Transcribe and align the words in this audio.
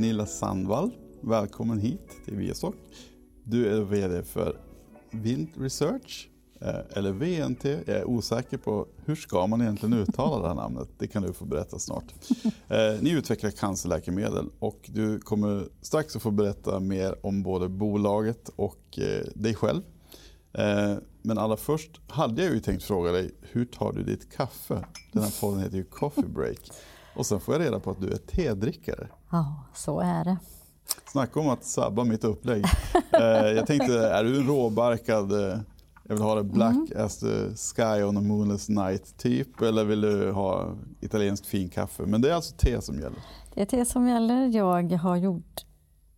Pernilla 0.00 0.26
Sandvall. 0.26 0.90
Välkommen 1.20 1.78
hit 1.78 2.10
till 2.24 2.36
Viastock. 2.36 2.74
Du 3.44 3.76
är 3.76 3.80
VD 3.80 4.22
för 4.22 4.60
Vind 5.10 5.48
Research, 5.56 6.28
eh, 6.60 6.98
eller 6.98 7.12
VNT. 7.12 7.64
Jag 7.64 7.96
är 7.96 8.04
osäker 8.04 8.58
på 8.58 8.86
hur 9.04 9.14
ska 9.14 9.46
man 9.46 9.60
egentligen 9.60 9.92
uttala 9.92 10.42
det 10.42 10.48
här 10.48 10.54
namnet. 10.54 10.88
Det 10.98 11.06
kan 11.06 11.22
du 11.22 11.32
få 11.32 11.44
berätta 11.44 11.78
snart. 11.78 12.04
Eh, 12.68 13.02
ni 13.02 13.10
utvecklar 13.10 13.50
cancerläkemedel 13.50 14.48
och 14.58 14.90
du 14.92 15.18
kommer 15.18 15.68
strax 15.80 16.16
att 16.16 16.22
få 16.22 16.30
berätta 16.30 16.80
mer 16.80 17.26
om 17.26 17.42
både 17.42 17.68
bolaget 17.68 18.50
och 18.56 18.98
eh, 18.98 19.26
dig 19.34 19.54
själv. 19.54 19.82
Men 21.22 21.38
allra 21.38 21.56
först 21.56 21.90
hade 22.08 22.44
jag 22.44 22.54
ju 22.54 22.60
tänkt 22.60 22.84
fråga 22.84 23.12
dig, 23.12 23.34
hur 23.40 23.64
tar 23.64 23.92
du 23.92 24.02
ditt 24.02 24.32
kaffe? 24.32 24.84
Den 25.12 25.22
här 25.22 25.40
podden 25.40 25.60
heter 25.60 25.76
ju 25.76 25.84
Coffee 25.84 26.28
Break. 26.28 26.70
Och 27.14 27.26
sen 27.26 27.40
får 27.40 27.54
jag 27.54 27.62
reda 27.62 27.80
på 27.80 27.90
att 27.90 28.00
du 28.00 28.12
är 28.12 28.16
tedrickare. 28.16 29.08
Ja, 29.30 29.64
så 29.74 30.00
är 30.00 30.24
det. 30.24 30.36
Snacka 31.06 31.40
om 31.40 31.48
att 31.48 31.64
sabba 31.64 32.04
mitt 32.04 32.24
upplägg. 32.24 32.64
Eh, 33.12 33.46
jag 33.46 33.66
tänkte, 33.66 34.08
är 34.08 34.24
du 34.24 34.40
en 34.40 34.46
råbarkad, 34.46 35.32
eh, 35.32 35.58
jag 36.08 36.14
vill 36.14 36.22
ha 36.22 36.34
det 36.34 36.44
black 36.44 36.90
mm. 36.90 37.04
as 37.04 37.18
the 37.18 37.54
sky 37.56 38.02
on 38.02 38.16
a 38.16 38.20
moonless 38.20 38.68
night 38.68 39.18
typ, 39.18 39.60
eller 39.60 39.84
vill 39.84 40.00
du 40.00 40.32
ha 40.32 40.74
italienskt 41.00 41.46
finkaffe? 41.46 42.02
Men 42.02 42.20
det 42.20 42.30
är 42.30 42.34
alltså 42.34 42.56
te 42.56 42.80
som 42.80 42.94
gäller? 42.94 43.18
Det 43.54 43.62
är 43.62 43.66
te 43.66 43.84
som 43.84 44.08
gäller. 44.08 44.46
Jag 44.46 44.92
har 44.92 45.16
gjort 45.16 45.64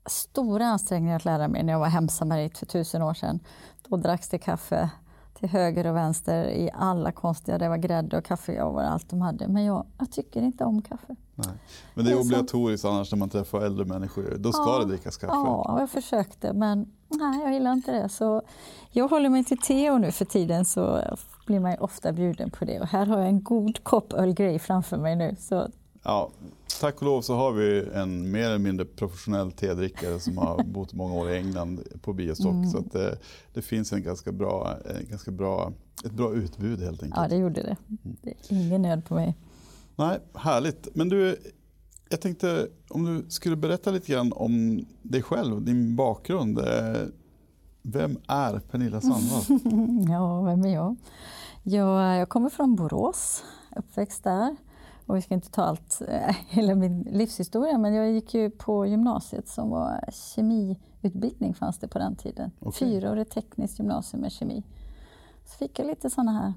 stora 0.07 0.67
ansträngningar 0.67 1.17
att 1.17 1.25
lära 1.25 1.49
mig 1.49 1.63
när 1.63 1.73
jag 1.73 1.81
var 1.81 1.89
hemsamarit 1.89 2.59
för 2.59 2.67
tusen 2.67 3.03
år 3.03 3.15
sedan. 3.15 3.41
Då 3.89 3.97
dracks 3.97 4.29
det 4.29 4.39
kaffe 4.39 4.91
till 5.43 5.51
höger 5.51 5.87
och 5.87 5.97
vänster 5.97 6.45
i 6.45 6.71
alla 6.75 7.13
konstiga, 7.13 7.59
det 7.59 7.69
var 7.69 7.77
grädde 7.77 8.19
och 8.19 8.25
kaffe 8.25 8.63
och 8.63 8.83
allt 8.83 9.11
de 9.11 9.21
hade. 9.21 9.49
Men 9.49 9.65
jag, 9.65 9.87
jag 9.99 10.11
tycker 10.11 10.43
inte 10.43 10.65
om 10.65 10.83
kaffe. 10.83 11.17
Nej. 11.35 11.47
Men 11.95 12.05
det 12.05 12.11
är, 12.11 12.15
det 12.15 12.21
är 12.21 12.25
obligatoriskt 12.25 12.83
så. 12.83 12.91
annars 12.91 13.13
när 13.13 13.19
man 13.19 13.29
träffar 13.29 13.61
äldre 13.61 13.85
människor, 13.85 14.37
då 14.39 14.53
ska 14.53 14.63
ja, 14.63 14.79
det 14.79 14.85
drickas 14.85 15.17
kaffe. 15.17 15.33
Ja, 15.35 15.77
jag 15.81 15.91
försökte 15.91 16.53
men 16.53 16.87
nej, 17.09 17.43
jag 17.43 17.53
gillar 17.53 17.73
inte 17.73 17.93
det. 17.93 18.09
Så 18.09 18.43
jag 18.91 19.09
håller 19.09 19.29
mig 19.29 19.45
till 19.45 19.59
te 19.59 19.91
och 19.91 20.01
nu 20.01 20.13
för 20.13 20.25
tiden 20.25 20.65
så 20.65 21.03
blir 21.47 21.61
man 21.61 21.77
ofta 21.81 22.13
bjuden 22.13 22.51
på 22.51 22.65
det. 22.65 22.81
Och 22.81 22.87
här 22.87 23.07
har 23.07 23.19
jag 23.19 23.29
en 23.29 23.43
god 23.43 23.85
kopp 23.85 24.13
Earl 24.13 24.33
Grey 24.33 24.59
framför 24.59 24.97
mig 24.97 25.17
nu. 25.17 25.37
Så 25.39 25.69
Ja, 26.03 26.31
tack 26.81 26.97
och 26.97 27.03
lov 27.03 27.23
så 27.23 27.35
har 27.35 27.53
vi 27.53 27.89
en 27.95 28.31
mer 28.31 28.47
eller 28.47 28.59
mindre 28.59 28.87
professionell 28.87 29.53
tedrickare 29.53 30.21
som 30.21 30.39
har 30.39 30.65
bott 30.67 30.93
många 30.93 31.15
år 31.15 31.31
i 31.31 31.37
England 31.37 31.81
på 32.03 32.13
Biostock. 32.13 32.53
Mm. 32.53 32.71
Så 32.71 32.79
att 32.79 32.93
det, 32.93 33.19
det, 33.55 33.63
finns 33.63 33.93
en 33.93 34.03
ganska 34.03 34.33
bra, 34.33 34.77
en 34.99 35.09
ganska 35.09 35.31
bra, 35.31 35.73
ett 36.05 36.13
bra 36.13 36.35
utbud 36.35 36.81
helt 36.81 37.03
enkelt. 37.03 37.23
Ja, 37.23 37.29
det 37.29 37.37
gjorde 37.37 37.63
det. 37.63 37.77
Det 38.23 38.31
är 38.31 38.37
ingen 38.49 38.83
nöd 38.83 39.05
på 39.05 39.15
mig. 39.15 39.37
Nej, 39.97 40.19
Härligt. 40.35 40.89
Men 40.95 41.09
du, 41.09 41.37
jag 42.09 42.21
tänkte 42.21 42.69
om 42.89 43.05
du 43.05 43.31
skulle 43.31 43.57
berätta 43.57 43.91
lite 43.91 44.13
grann 44.13 44.33
om 44.33 44.85
dig 45.03 45.23
själv, 45.23 45.63
din 45.63 45.97
bakgrund. 45.97 46.59
Eh, 46.59 47.03
vem 47.83 48.19
är 48.29 48.59
Pernilla 48.59 49.01
Sandvall? 49.01 49.43
ja, 50.11 50.43
vem 50.43 50.65
är 50.65 50.75
jag? 50.75 50.97
jag? 51.63 52.19
Jag 52.19 52.29
kommer 52.29 52.49
från 52.49 52.77
Borås, 52.77 53.45
uppväxt 53.77 54.25
där. 54.25 54.57
Och 55.07 55.17
vi 55.17 55.23
ska 55.23 55.35
inte 55.35 55.51
ta 55.51 55.63
allt, 55.63 56.03
äh, 56.09 56.37
hela 56.49 56.75
min 56.75 57.03
livshistoria, 57.03 57.79
men 57.79 57.95
jag 57.95 58.13
gick 58.13 58.35
ju 58.35 58.51
på 58.51 58.87
gymnasiet 58.87 59.49
som 59.49 59.71
var 59.71 60.05
kemiutbildning 60.13 61.55
fanns 61.55 61.79
det 61.79 61.89
på 61.89 61.99
den 61.99 62.17
tiden. 62.17 62.51
Okay. 62.61 62.89
Fyraårigt 62.89 63.33
tekniskt 63.33 63.79
gymnasium 63.79 64.21
med 64.21 64.33
kemi. 64.33 64.63
Så 65.45 65.57
fick 65.57 65.79
jag 65.79 65.87
lite 65.87 66.11
sådana 66.11 66.33
här 66.33 66.53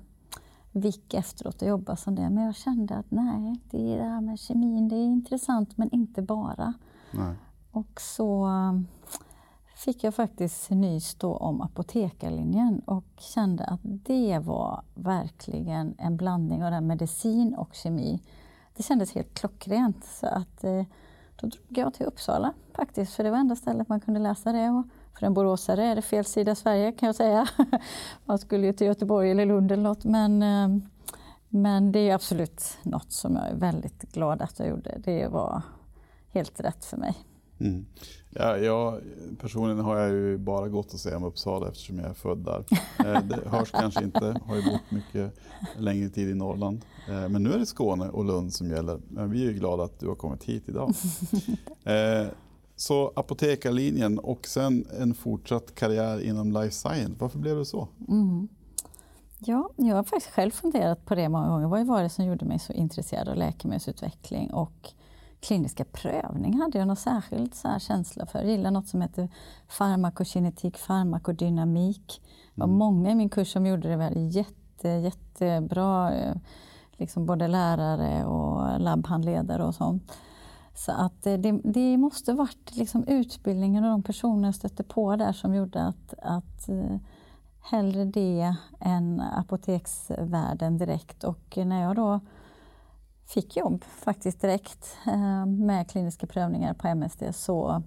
vick 0.71 1.13
efteråt 1.13 1.61
och 1.61 1.67
jobba 1.67 1.95
som 1.95 2.15
det. 2.15 2.29
Men 2.29 2.43
jag 2.43 2.55
kände 2.55 2.95
att 2.95 3.11
nej, 3.11 3.61
det, 3.71 3.93
är 3.93 3.97
det 3.97 4.09
här 4.09 4.21
med 4.21 4.39
kemin, 4.39 4.87
det 4.89 4.95
är 4.95 5.05
intressant 5.05 5.77
men 5.77 5.89
inte 5.91 6.21
bara. 6.21 6.73
Nej. 7.11 7.35
Och 7.71 8.01
så 8.01 8.47
fick 9.75 10.03
jag 10.03 10.15
faktiskt 10.15 10.69
nys 10.69 11.15
då 11.15 11.35
om 11.35 11.61
apotekarlinjen 11.61 12.79
och 12.79 13.03
kände 13.17 13.63
att 13.65 13.79
det 13.83 14.39
var 14.39 14.81
verkligen 14.93 15.95
en 15.97 16.17
blandning 16.17 16.63
av 16.63 16.83
medicin 16.83 17.55
och 17.55 17.73
kemi. 17.73 18.19
Det 18.77 18.83
kändes 18.83 19.15
helt 19.15 19.33
klockrent. 19.33 20.05
Så 20.05 20.27
att, 20.27 20.63
eh, 20.63 20.83
då 21.35 21.47
drog 21.47 21.65
jag 21.77 21.93
till 21.93 22.05
Uppsala 22.05 22.53
faktiskt, 22.73 23.13
för 23.13 23.23
det 23.23 23.31
var 23.31 23.37
enda 23.37 23.55
stället 23.55 23.89
man 23.89 23.99
kunde 23.99 24.19
läsa 24.19 24.51
det. 24.51 24.69
Och 24.69 24.85
för 25.19 25.25
en 25.25 25.33
boråsare 25.33 25.85
är 25.85 25.95
det 25.95 26.01
fel 26.01 26.25
sida 26.25 26.55
Sverige 26.55 26.91
kan 26.91 27.07
jag 27.07 27.15
säga. 27.15 27.47
man 28.25 28.39
skulle 28.39 28.65
ju 28.65 28.73
till 28.73 28.87
Göteborg 28.87 29.31
eller 29.31 29.45
Lund 29.45 29.71
eller 29.71 29.83
något. 29.83 30.03
Men, 30.03 30.43
eh, 30.43 30.83
men 31.49 31.91
det 31.91 31.99
är 31.99 32.15
absolut 32.15 32.77
något 32.83 33.11
som 33.11 33.35
jag 33.35 33.47
är 33.49 33.55
väldigt 33.55 34.01
glad 34.01 34.41
att 34.41 34.59
jag 34.59 34.67
gjorde. 34.67 34.97
Det 35.03 35.27
var 35.27 35.61
helt 36.31 36.59
rätt 36.59 36.85
för 36.85 36.97
mig. 36.97 37.15
Mm. 37.59 37.85
Ja, 38.29 38.57
jag, 38.57 39.01
personligen 39.41 39.79
har 39.79 39.97
jag 39.97 40.09
ju 40.09 40.37
bara 40.37 40.67
gått 40.67 40.93
att 40.93 40.99
säga 40.99 41.17
om 41.17 41.23
Uppsala 41.23 41.67
eftersom 41.67 41.99
jag 41.99 42.09
är 42.09 42.13
född 42.13 42.37
där. 42.37 42.65
Eh, 42.99 43.21
det 43.23 43.49
hörs 43.49 43.71
kanske 43.71 44.03
inte, 44.03 44.39
har 44.45 44.55
ju 44.55 44.61
bott 44.61 44.91
mycket 44.91 45.39
längre 45.77 46.09
tid 46.09 46.29
i 46.29 46.33
Norrland. 46.33 46.85
Eh, 47.09 47.29
men 47.29 47.43
nu 47.43 47.53
är 47.53 47.59
det 47.59 47.65
Skåne 47.65 48.09
och 48.09 48.25
Lund 48.25 48.53
som 48.53 48.69
gäller. 48.69 48.99
Men 49.07 49.31
vi 49.31 49.41
är 49.41 49.51
ju 49.51 49.53
glada 49.53 49.83
att 49.83 49.99
du 49.99 50.07
har 50.07 50.15
kommit 50.15 50.43
hit 50.43 50.63
idag. 50.67 50.93
Eh, 51.83 52.27
så 52.75 53.11
apotekarlinjen 53.15 54.19
och 54.19 54.47
sen 54.47 54.85
en 54.99 55.13
fortsatt 55.13 55.75
karriär 55.75 56.21
inom 56.21 56.51
life 56.51 56.75
science. 56.75 57.13
Varför 57.19 57.39
blev 57.39 57.57
det 57.57 57.65
så? 57.65 57.87
Mm. 58.07 58.47
Ja, 59.39 59.69
jag 59.75 59.95
har 59.95 60.03
faktiskt 60.03 60.33
själv 60.33 60.51
funderat 60.51 61.05
på 61.05 61.15
det 61.15 61.29
många 61.29 61.49
gånger. 61.49 61.67
Vad 61.67 61.87
var 61.87 62.03
det 62.03 62.09
som 62.09 62.25
gjorde 62.25 62.45
mig 62.45 62.59
så 62.59 62.73
intresserad 62.73 63.29
av 63.29 63.35
läkemedelsutveckling 63.35 64.53
och 64.53 64.93
kliniska 65.47 65.85
prövning 65.85 66.61
hade 66.61 66.77
jag 66.77 66.87
någon 66.87 66.95
särskild 66.95 67.55
så 67.55 67.79
känsla 67.79 68.25
för. 68.25 68.39
Jag 68.39 68.47
gillar 68.47 68.71
något 68.71 68.87
som 68.87 69.01
heter 69.01 69.29
farmakokinetik, 69.67 70.77
farmakodynamik. 70.77 72.21
Det 72.55 72.61
var 72.61 72.67
mm. 72.67 72.77
många 72.77 73.11
i 73.11 73.15
min 73.15 73.29
kurs 73.29 73.53
som 73.53 73.65
gjorde 73.65 73.89
det 73.89 73.95
väl 73.95 74.35
jätte, 74.35 74.87
jättebra. 74.89 76.13
Eh, 76.13 76.35
liksom 76.97 77.25
både 77.25 77.47
lärare 77.47 78.25
och 78.25 78.79
labbhandledare 78.79 79.63
och 79.63 79.75
sånt. 79.75 80.17
Så 80.75 80.91
att 80.91 81.23
det, 81.23 81.37
det 81.63 81.97
måste 81.97 82.33
varit 82.33 82.75
liksom 82.75 83.03
utbildningen 83.07 83.83
och 83.83 83.89
de 83.89 84.03
personer 84.03 84.47
jag 84.47 84.55
stötte 84.55 84.83
på 84.83 85.15
där 85.15 85.33
som 85.33 85.55
gjorde 85.55 85.83
att, 85.83 86.13
att 86.21 86.69
eh, 86.69 86.97
hellre 87.61 88.05
det 88.05 88.55
än 88.79 89.21
apoteksvärlden 89.21 90.77
direkt. 90.77 91.23
Och 91.23 91.57
när 91.57 91.81
jag 91.81 91.95
då 91.95 92.19
fick 93.25 93.57
jobb 93.57 93.83
faktiskt 93.83 94.41
direkt 94.41 94.97
eh, 95.07 95.45
med 95.45 95.89
kliniska 95.89 96.27
prövningar 96.27 96.73
på 96.73 96.87
MSD 96.87 97.23
så, 97.33 97.83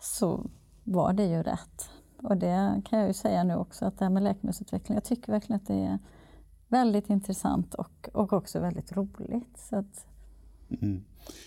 så 0.00 0.50
var 0.84 1.12
det 1.12 1.26
ju 1.26 1.42
rätt. 1.42 1.90
Och 2.22 2.36
det 2.36 2.82
kan 2.84 2.98
jag 2.98 3.08
ju 3.08 3.14
säga 3.14 3.44
nu 3.44 3.54
också 3.54 3.84
att 3.84 3.98
det 3.98 4.04
här 4.04 4.10
med 4.10 4.22
läkemedelsutveckling, 4.22 4.94
jag 4.96 5.04
tycker 5.04 5.32
verkligen 5.32 5.60
att 5.60 5.66
det 5.66 5.84
är 5.84 5.98
väldigt 6.68 7.10
intressant 7.10 7.74
och, 7.74 8.08
och 8.12 8.32
också 8.32 8.60
väldigt 8.60 8.92
roligt. 8.92 9.58
Så 9.58 9.76
att, 9.76 10.06
mm. 10.82 11.04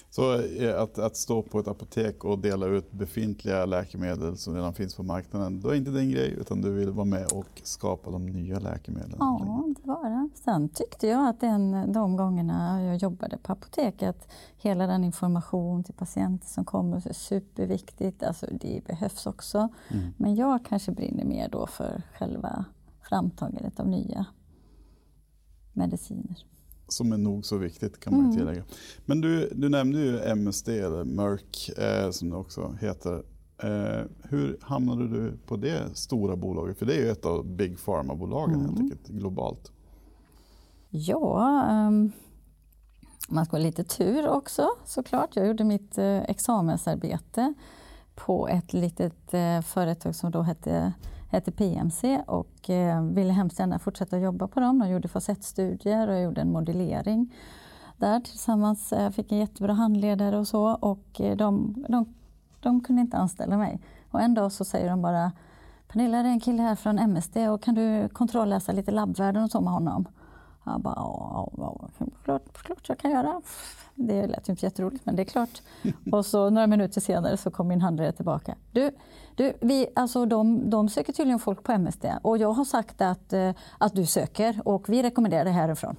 Så 0.09 0.41
eh, 0.41 0.81
att, 0.81 0.99
att, 0.99 1.15
stå 1.15 1.41
på 1.41 1.59
ett 1.59 1.67
apotek 1.67 2.25
och 2.25 2.39
dela 2.39 2.65
ut 2.65 2.91
befintliga 2.91 3.65
läkemedel 3.65 4.37
som 4.37 4.55
redan 4.55 4.73
finns 4.73 4.95
på 4.95 5.03
marknaden, 5.03 5.61
då 5.61 5.69
är 5.69 5.75
inte 5.75 5.91
en 5.91 6.11
grej 6.11 6.31
utan 6.39 6.61
du 6.61 6.71
vill 6.71 6.89
vara 6.89 7.05
med 7.05 7.25
och 7.31 7.61
skapa 7.63 8.11
de 8.11 8.25
nya 8.25 8.59
läkemedlen? 8.59 9.17
Ja, 9.19 9.63
det 9.75 9.87
var 9.87 10.09
det. 10.09 10.29
Sen 10.35 10.69
tyckte 10.69 11.07
jag 11.07 11.27
att 11.27 11.39
den, 11.39 11.93
de 11.93 12.15
gångerna 12.15 12.83
jag 12.83 12.97
jobbade 12.97 13.37
på 13.37 13.51
apoteket, 13.51 14.27
hela 14.57 14.87
den 14.87 15.03
information 15.03 15.83
till 15.83 15.93
patienter 15.93 16.47
som 16.47 16.65
kommer 16.65 17.07
är 17.07 17.13
superviktigt. 17.13 18.23
Alltså 18.23 18.47
det 18.51 18.81
behövs 18.87 19.25
också. 19.25 19.69
Mm. 19.89 20.13
Men 20.17 20.35
jag 20.35 20.65
kanske 20.65 20.91
brinner 20.91 21.25
mer 21.25 21.49
då 21.49 21.67
för 21.67 22.01
själva 22.13 22.65
framtagandet 23.01 23.79
av 23.79 23.87
nya 23.87 24.25
mediciner 25.73 26.45
som 26.93 27.11
är 27.11 27.17
nog 27.17 27.45
så 27.45 27.57
viktigt 27.57 27.99
kan 27.99 28.13
man 28.13 28.25
mm. 28.25 28.37
tillägga. 28.37 28.63
Men 29.05 29.21
du, 29.21 29.49
du 29.55 29.69
nämnde 29.69 29.99
ju 29.99 30.19
MSD, 30.19 30.69
eller 30.69 31.03
Merck 31.03 31.69
eh, 31.77 32.11
som 32.11 32.29
det 32.29 32.35
också 32.35 32.77
heter. 32.81 33.23
Eh, 33.63 34.05
hur 34.23 34.57
hamnade 34.61 35.07
du 35.07 35.37
på 35.45 35.57
det 35.57 35.95
stora 35.97 36.35
bolaget? 36.35 36.77
För 36.77 36.85
det 36.85 36.95
är 36.95 36.99
ju 36.99 37.09
ett 37.09 37.25
av 37.25 37.45
Big 37.45 37.85
Pharma-bolagen 37.85 38.55
mm. 38.55 38.65
helt 38.67 38.79
enkelt, 38.79 39.07
globalt. 39.07 39.71
Ja, 40.89 41.65
um, 41.87 42.11
man 43.29 43.45
ska 43.45 43.57
ha 43.57 43.63
lite 43.63 43.83
tur 43.83 44.27
också 44.27 44.69
såklart. 44.85 45.35
Jag 45.35 45.47
gjorde 45.47 45.63
mitt 45.63 45.97
eh, 45.97 46.21
examensarbete 46.21 47.53
på 48.15 48.47
ett 48.47 48.73
litet 48.73 49.33
eh, 49.33 49.61
företag 49.61 50.15
som 50.15 50.31
då 50.31 50.41
hette 50.41 50.93
hette 51.31 51.51
PMC 51.51 52.21
och 52.27 52.69
eh, 52.69 53.03
ville 53.03 53.33
hemskt 53.33 53.59
gärna 53.59 53.79
fortsätta 53.79 54.17
jobba 54.17 54.47
på 54.47 54.59
dem. 54.59 54.79
De 54.79 54.89
gjorde 54.89 55.07
facettstudier 55.07 56.07
och 56.07 56.13
jag 56.13 56.23
gjorde 56.23 56.41
en 56.41 56.51
modellering 56.51 57.33
där 57.97 58.19
tillsammans. 58.19 58.91
Jag 58.91 59.15
fick 59.15 59.31
en 59.31 59.37
jättebra 59.37 59.73
handledare 59.73 60.37
och 60.37 60.47
så 60.47 60.63
och 60.73 61.21
eh, 61.21 61.37
de, 61.37 61.75
de, 61.89 62.13
de 62.59 62.81
kunde 62.81 63.01
inte 63.01 63.17
anställa 63.17 63.57
mig. 63.57 63.81
Och 64.11 64.21
en 64.21 64.33
dag 64.33 64.51
så 64.51 64.65
säger 64.65 64.89
de 64.89 65.01
bara 65.01 65.31
Pernilla, 65.87 66.23
det 66.23 66.29
är 66.29 66.31
en 66.31 66.39
kille 66.39 66.61
här 66.61 66.75
från 66.75 66.99
MSD 66.99 67.37
och 67.37 67.63
kan 67.63 67.75
du 67.75 68.09
kontrollläsa 68.09 68.71
lite 68.71 68.91
labbvärden 68.91 69.43
och 69.43 69.51
så 69.51 69.61
med 69.61 69.73
honom? 69.73 70.07
Han 70.63 70.81
bara, 70.81 70.93
ja, 70.97 71.51
ja, 71.57 71.89
klart, 72.23 72.53
klart 72.53 72.89
jag 72.89 72.97
kan 72.97 73.11
göra. 73.11 73.41
Det 73.95 74.27
lät 74.27 74.49
ju 74.49 74.51
inte 74.51 74.65
jätteroligt, 74.65 75.05
men 75.05 75.15
det 75.15 75.21
är 75.21 75.25
klart. 75.25 75.61
Och 76.11 76.25
så 76.25 76.49
några 76.49 76.67
minuter 76.67 77.01
senare 77.01 77.37
så 77.37 77.51
kom 77.51 77.67
min 77.67 77.81
handledare 77.81 78.11
tillbaka. 78.11 78.55
Du, 78.71 78.91
du 79.35 79.53
vi, 79.61 79.87
alltså 79.95 80.25
de, 80.25 80.69
de 80.69 80.89
söker 80.89 81.13
tydligen 81.13 81.39
folk 81.39 81.63
på 81.63 81.71
MSD 81.71 82.05
och 82.21 82.37
jag 82.37 82.51
har 82.51 82.65
sagt 82.65 83.01
att, 83.01 83.33
eh, 83.33 83.51
att 83.77 83.95
du 83.95 84.05
söker 84.05 84.61
och 84.65 84.89
vi 84.89 85.03
rekommenderar 85.03 85.45
det 85.45 85.51
härifrån. 85.51 85.95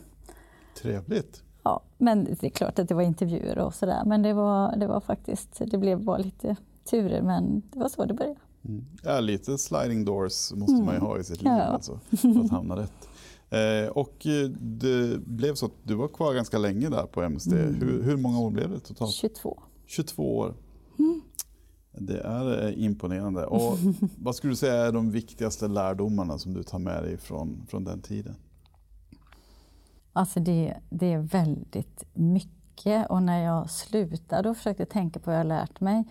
Trevligt. 0.82 1.43
Ja, 1.62 1.82
men 1.99 2.25
det 2.25 2.44
är 2.44 2.50
klart 2.50 2.79
att 2.79 2.88
det 2.88 2.94
var 2.94 3.03
intervjuer 3.03 3.58
och 3.58 3.75
sådär. 3.75 4.03
Men 4.06 4.23
det 4.23 4.32
var, 4.32 4.76
det 4.76 4.87
var 4.87 5.00
faktiskt, 5.00 5.62
det 5.67 5.79
blev 5.79 6.05
bara 6.05 6.19
lite 6.19 6.56
turer, 6.91 7.23
men 7.23 7.62
det 7.73 7.79
var 7.79 7.88
så 7.88 8.05
det 8.05 8.15
började. 8.15 8.41
Mm. 8.65 8.85
Ja, 9.03 9.20
lite 9.20 9.58
sliding 9.58 10.05
doors 10.05 10.53
måste 10.53 10.82
man 10.82 10.94
ju 10.94 11.00
ha 11.00 11.19
i 11.19 11.25
sitt 11.25 11.43
liv 11.43 11.53
ja. 11.53 11.62
alltså, 11.62 12.00
för 12.11 12.44
att 12.44 12.50
hamna 12.50 12.76
rätt. 12.76 13.08
Eh, 13.52 13.88
och 13.88 14.26
eh, 14.26 14.49
det 14.50 15.19
blev 15.19 15.54
så 15.54 15.66
att 15.66 15.72
du 15.82 15.94
var 15.94 16.08
kvar 16.08 16.34
ganska 16.34 16.58
länge 16.58 16.88
där 16.88 17.06
på 17.06 17.22
MSD. 17.22 17.52
Mm. 17.52 17.75
Hur, 17.75 18.02
hur, 18.02 18.16
många 18.16 18.38
år 18.38 18.50
blev 18.50 18.70
det 18.70 18.81
totalt? 18.81 19.12
22. 19.12 19.62
22 19.87 20.38
år. 20.38 20.54
Mm. 20.99 21.20
Det 21.93 22.20
är 22.20 22.66
eh, 22.66 22.84
imponerande. 22.84 23.46
Och 23.46 23.78
vad 24.19 24.37
skulle 24.37 24.52
du 24.52 24.56
säga 24.56 24.75
är 24.75 24.93
de 24.93 25.10
viktigaste 25.10 25.69
lärdomarna 25.69 26.38
som 26.38 26.54
du 26.54 26.62
tar 26.62 26.78
med 26.78 27.02
dig 27.02 27.16
från, 27.16 27.66
från 27.69 27.84
den 27.84 28.00
tiden? 28.02 28.34
Alltså 30.12 30.40
det, 30.40 30.76
det 30.90 31.12
är 31.12 31.19
väldigt 31.19 32.05
mycket 32.14 33.10
och 33.10 33.22
när 33.22 33.44
jag 33.44 33.70
slutade 33.70 34.50
och 34.50 34.56
försökte 34.56 34.87
tänka 34.87 35.20
på 35.20 35.31
vad 35.31 35.40
jag 35.40 35.46
lärt 35.46 35.81
mig 35.81 36.05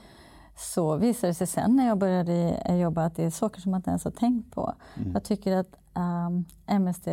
så 0.57 0.95
visade 0.95 1.31
det 1.31 1.35
sig 1.35 1.47
sen 1.47 1.75
när 1.75 1.87
jag 1.87 1.97
började 1.97 2.59
jobba 2.77 3.05
att 3.05 3.15
det 3.15 3.23
är 3.23 3.29
saker 3.29 3.61
som 3.61 3.71
man 3.71 3.79
inte 3.79 3.89
ens 3.89 4.03
har 4.03 4.11
tänkt 4.11 4.51
på. 4.51 4.73
Mm. 4.95 5.11
Jag 5.11 5.23
tycker 5.23 5.55
att 5.55 5.80
Ehm, 5.93 6.27
um, 6.27 6.45
MSD, 6.65 7.07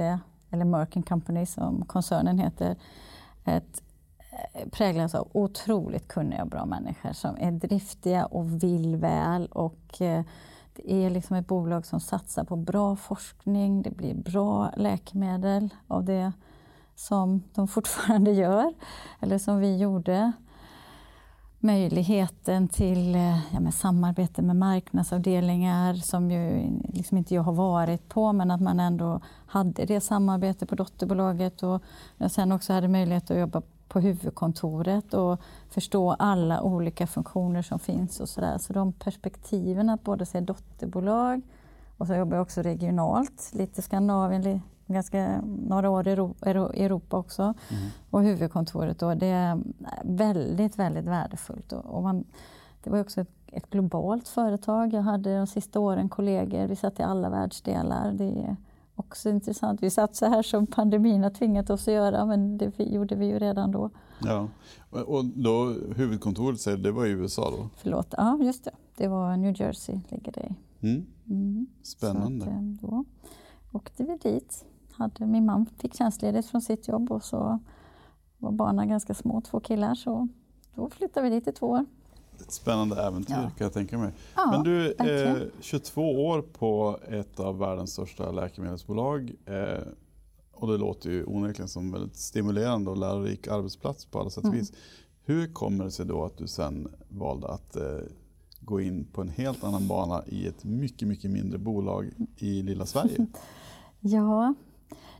eller 0.50 0.64
Merck 0.64 1.08
Company 1.08 1.46
som 1.46 1.84
koncernen 1.84 2.38
heter, 2.38 2.76
ett, 3.44 3.82
eh, 4.30 4.68
präglas 4.68 5.14
av 5.14 5.28
otroligt 5.32 6.08
kunniga 6.08 6.42
och 6.42 6.48
bra 6.48 6.66
människor 6.66 7.12
som 7.12 7.36
är 7.36 7.52
driftiga 7.52 8.26
och 8.26 8.62
vill 8.62 8.96
väl. 8.96 9.46
Och, 9.46 10.00
uh, 10.00 10.22
det 10.74 10.92
är 10.92 11.10
liksom 11.10 11.36
ett 11.36 11.46
bolag 11.46 11.86
som 11.86 12.00
satsar 12.00 12.44
på 12.44 12.56
bra 12.56 12.96
forskning, 12.96 13.82
det 13.82 13.90
blir 13.90 14.14
bra 14.14 14.72
läkemedel 14.76 15.74
av 15.86 16.04
det 16.04 16.32
som 16.94 17.42
de 17.54 17.68
fortfarande 17.68 18.32
gör, 18.32 18.74
eller 19.20 19.38
som 19.38 19.58
vi 19.58 19.76
gjorde 19.76 20.32
möjligheten 21.60 22.68
till 22.68 23.14
eh, 23.14 23.52
ja, 23.52 23.60
med 23.60 23.74
samarbete 23.74 24.42
med 24.42 24.56
marknadsavdelningar 24.56 25.94
som 25.94 26.30
ju 26.30 26.70
liksom 26.88 27.18
inte 27.18 27.34
jag 27.34 27.42
har 27.42 27.52
varit 27.52 28.08
på 28.08 28.32
men 28.32 28.50
att 28.50 28.60
man 28.60 28.80
ändå 28.80 29.20
hade 29.46 29.84
det 29.84 30.00
samarbetet 30.00 30.68
på 30.68 30.74
dotterbolaget 30.74 31.62
och 31.62 31.82
jag 32.16 32.30
sen 32.30 32.52
också 32.52 32.72
hade 32.72 32.88
möjlighet 32.88 33.30
att 33.30 33.38
jobba 33.38 33.62
på 33.88 34.00
huvudkontoret 34.00 35.14
och 35.14 35.40
förstå 35.70 36.12
alla 36.12 36.62
olika 36.62 37.06
funktioner 37.06 37.62
som 37.62 37.78
finns 37.78 38.20
och 38.20 38.28
sådär. 38.28 38.58
Så 38.58 38.72
de 38.72 38.92
perspektiven 38.92 39.88
att 39.88 40.04
både 40.04 40.26
se 40.26 40.40
dotterbolag 40.40 41.42
och 41.96 42.06
så 42.06 42.14
jobbar 42.14 42.36
jag 42.36 42.42
också 42.42 42.62
regionalt, 42.62 43.50
lite 43.52 43.82
Skandinavien, 43.82 44.60
ganska 44.88 45.40
några 45.42 45.90
år 45.90 46.08
i 46.08 46.10
Europa 46.84 47.16
också. 47.16 47.42
Mm. 47.42 47.88
Och 48.10 48.22
huvudkontoret 48.22 48.98
då, 48.98 49.14
det 49.14 49.26
är 49.26 49.58
väldigt, 50.04 50.78
väldigt 50.78 51.04
värdefullt. 51.04 51.72
Och 51.72 52.02
man, 52.02 52.24
det 52.82 52.90
var 52.90 53.00
också 53.00 53.20
ett, 53.20 53.30
ett, 53.46 53.70
globalt 53.70 54.28
företag. 54.28 54.92
Jag 54.92 55.02
hade 55.02 55.38
de 55.38 55.46
sista 55.46 55.80
åren 55.80 56.08
kollegor, 56.08 56.66
vi 56.66 56.76
satt 56.76 57.00
i 57.00 57.02
alla 57.02 57.30
världsdelar. 57.30 58.12
Det 58.12 58.24
är 58.24 58.56
också 58.94 59.30
intressant. 59.30 59.82
Vi 59.82 59.90
satt 59.90 60.16
så 60.16 60.26
här 60.26 60.42
som 60.42 60.66
pandemin 60.66 61.22
har 61.22 61.30
tvingat 61.30 61.70
oss 61.70 61.88
att 61.88 61.94
göra, 61.94 62.26
men 62.26 62.58
det 62.58 62.78
gjorde 62.78 63.14
vi 63.14 63.26
ju 63.26 63.38
redan 63.38 63.72
då. 63.72 63.90
Ja, 64.20 64.48
och 64.90 65.24
då 65.24 65.64
huvudkontoret, 65.96 66.82
det 66.82 66.92
var 66.92 67.06
i 67.06 67.10
USA 67.10 67.50
då? 67.50 67.68
Förlåt, 67.76 68.14
ja 68.16 68.38
just 68.42 68.64
det. 68.64 68.70
Det 68.96 69.08
var 69.08 69.36
New 69.36 69.60
Jersey, 69.60 70.00
ligger 70.08 70.32
det 70.32 70.40
i. 70.40 70.54
Mm. 70.80 71.06
Mm. 71.26 71.66
Spännande. 71.82 72.44
Att, 72.44 72.50
eh, 72.50 72.62
då 72.62 73.04
åkte 73.72 74.04
vi 74.04 74.16
dit 74.16 74.64
hade, 74.98 75.26
min 75.26 75.46
man 75.46 75.66
fick 75.66 75.94
tjänstledigt 75.94 76.48
från 76.48 76.62
sitt 76.62 76.88
jobb 76.88 77.12
och 77.12 77.24
så 77.24 77.58
var 78.38 78.52
barnen 78.52 78.88
ganska 78.88 79.14
små, 79.14 79.40
två 79.40 79.60
killar, 79.60 79.94
så 79.94 80.28
då 80.74 80.90
flyttade 80.90 81.30
vi 81.30 81.34
dit 81.34 81.48
i 81.48 81.52
två 81.52 81.66
år. 81.66 81.86
Ett 82.40 82.52
spännande 82.52 83.02
äventyr 83.02 83.34
ja. 83.34 83.50
kan 83.50 83.64
jag 83.64 83.72
tänka 83.72 83.98
mig. 83.98 84.12
Ja, 84.36 84.50
Men 84.50 84.62
du, 84.62 84.92
eh, 84.92 85.36
22 85.60 86.26
år 86.26 86.42
på 86.42 86.98
ett 87.08 87.40
av 87.40 87.58
världens 87.58 87.92
största 87.92 88.30
läkemedelsbolag 88.30 89.32
eh, 89.46 89.86
och 90.52 90.68
det 90.68 90.78
låter 90.78 91.10
ju 91.10 91.24
onekligen 91.24 91.68
som 91.68 91.84
en 91.84 91.92
väldigt 91.92 92.16
stimulerande 92.16 92.90
och 92.90 92.96
lärorik 92.96 93.48
arbetsplats 93.48 94.04
på 94.04 94.20
alla 94.20 94.30
sätt 94.30 94.44
och 94.44 94.48
mm. 94.48 94.58
vis. 94.58 94.72
Hur 95.24 95.52
kommer 95.52 95.84
det 95.84 95.90
sig 95.90 96.06
då 96.06 96.24
att 96.24 96.38
du 96.38 96.46
sen 96.46 96.88
valde 97.08 97.48
att 97.48 97.76
eh, 97.76 97.98
gå 98.60 98.80
in 98.80 99.04
på 99.04 99.20
en 99.20 99.28
helt 99.28 99.64
annan 99.64 99.88
bana 99.88 100.22
i 100.26 100.46
ett 100.46 100.64
mycket, 100.64 101.08
mycket 101.08 101.30
mindre 101.30 101.58
bolag 101.58 102.10
i 102.36 102.62
lilla 102.62 102.86
Sverige? 102.86 103.26
ja, 104.00 104.54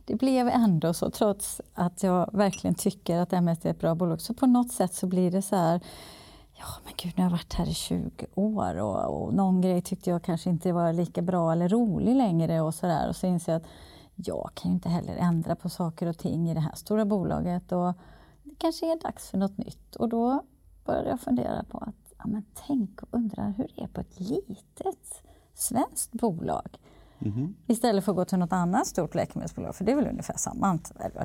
det 0.09 0.15
blev 0.15 0.47
ändå 0.47 0.93
så, 0.93 1.09
trots 1.09 1.61
att 1.73 2.03
jag 2.03 2.29
verkligen 2.33 2.75
tycker 2.75 3.17
att 3.17 3.33
MSD 3.33 3.65
är 3.65 3.69
ett 3.69 3.79
bra 3.79 3.95
bolag, 3.95 4.21
så 4.21 4.33
på 4.33 4.47
något 4.47 4.71
sätt 4.71 4.93
så 4.93 5.07
blir 5.07 5.31
det 5.31 5.41
så 5.41 5.55
här 5.55 5.81
Ja, 6.53 6.65
men 6.83 6.93
gud, 6.97 7.13
nu 7.15 7.23
har 7.23 7.29
jag 7.29 7.31
varit 7.31 7.53
här 7.53 7.69
i 7.69 7.73
20 7.73 8.25
år 8.35 8.75
och, 8.75 9.23
och 9.23 9.33
någon 9.33 9.61
grej 9.61 9.81
tyckte 9.81 10.09
jag 10.09 10.23
kanske 10.23 10.49
inte 10.49 10.71
var 10.71 10.93
lika 10.93 11.21
bra 11.21 11.51
eller 11.51 11.69
rolig 11.69 12.15
längre 12.15 12.61
och 12.61 12.75
så 12.75 12.85
där. 12.85 13.09
Och 13.09 13.15
så 13.15 13.27
inser 13.27 13.51
jag 13.51 13.61
att 13.61 13.67
jag 14.15 14.51
kan 14.53 14.71
ju 14.71 14.75
inte 14.75 14.89
heller 14.89 15.15
ändra 15.15 15.55
på 15.55 15.69
saker 15.69 16.07
och 16.07 16.17
ting 16.17 16.49
i 16.49 16.53
det 16.53 16.59
här 16.59 16.75
stora 16.75 17.05
bolaget 17.05 17.71
och 17.71 17.93
det 18.43 18.55
kanske 18.57 18.91
är 18.91 18.99
dags 18.99 19.29
för 19.29 19.37
något 19.37 19.57
nytt. 19.57 19.95
Och 19.95 20.09
då 20.09 20.43
började 20.85 21.09
jag 21.09 21.19
fundera 21.19 21.63
på 21.63 21.77
att 21.77 22.13
ja, 22.17 22.23
men 22.27 22.45
tänk 22.67 23.03
och 23.03 23.09
undra 23.11 23.43
hur 23.43 23.71
det 23.75 23.83
är 23.83 23.87
på 23.87 24.01
ett 24.01 24.19
litet 24.19 25.23
svenskt 25.53 26.11
bolag 26.11 26.77
Mm. 27.21 27.55
Istället 27.67 28.05
för 28.05 28.11
att 28.11 28.15
gå 28.15 28.25
till 28.25 28.39
något 28.39 28.53
annat 28.53 28.87
stort 28.87 29.15
läkemedelsbolag, 29.15 29.75
för 29.75 29.85
det 29.85 29.91
är 29.91 29.95
väl 29.95 30.07
ungefär 30.07 30.37
samma. 30.37 30.79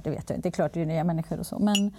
Det 0.05 0.11
vet 0.11 0.31
jag 0.31 0.37
inte, 0.37 0.37
det 0.37 0.49
är 0.49 0.51
klart 0.51 0.73
det 0.73 0.83
är 0.83 0.87
nya 0.87 1.05
människor 1.05 1.39
och 1.39 1.47
så. 1.47 1.59
Men, 1.59 1.95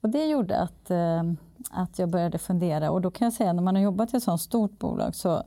och 0.00 0.08
det 0.08 0.26
gjorde 0.26 0.60
att, 0.60 0.90
eh, 0.90 1.22
att 1.70 1.98
jag 1.98 2.08
började 2.08 2.38
fundera 2.38 2.90
och 2.90 3.00
då 3.00 3.10
kan 3.10 3.26
jag 3.26 3.32
säga 3.32 3.52
när 3.52 3.62
man 3.62 3.74
har 3.74 3.82
jobbat 3.82 4.14
i 4.14 4.16
ett 4.16 4.22
sådant 4.22 4.40
stort 4.40 4.78
bolag 4.78 5.14
så 5.14 5.42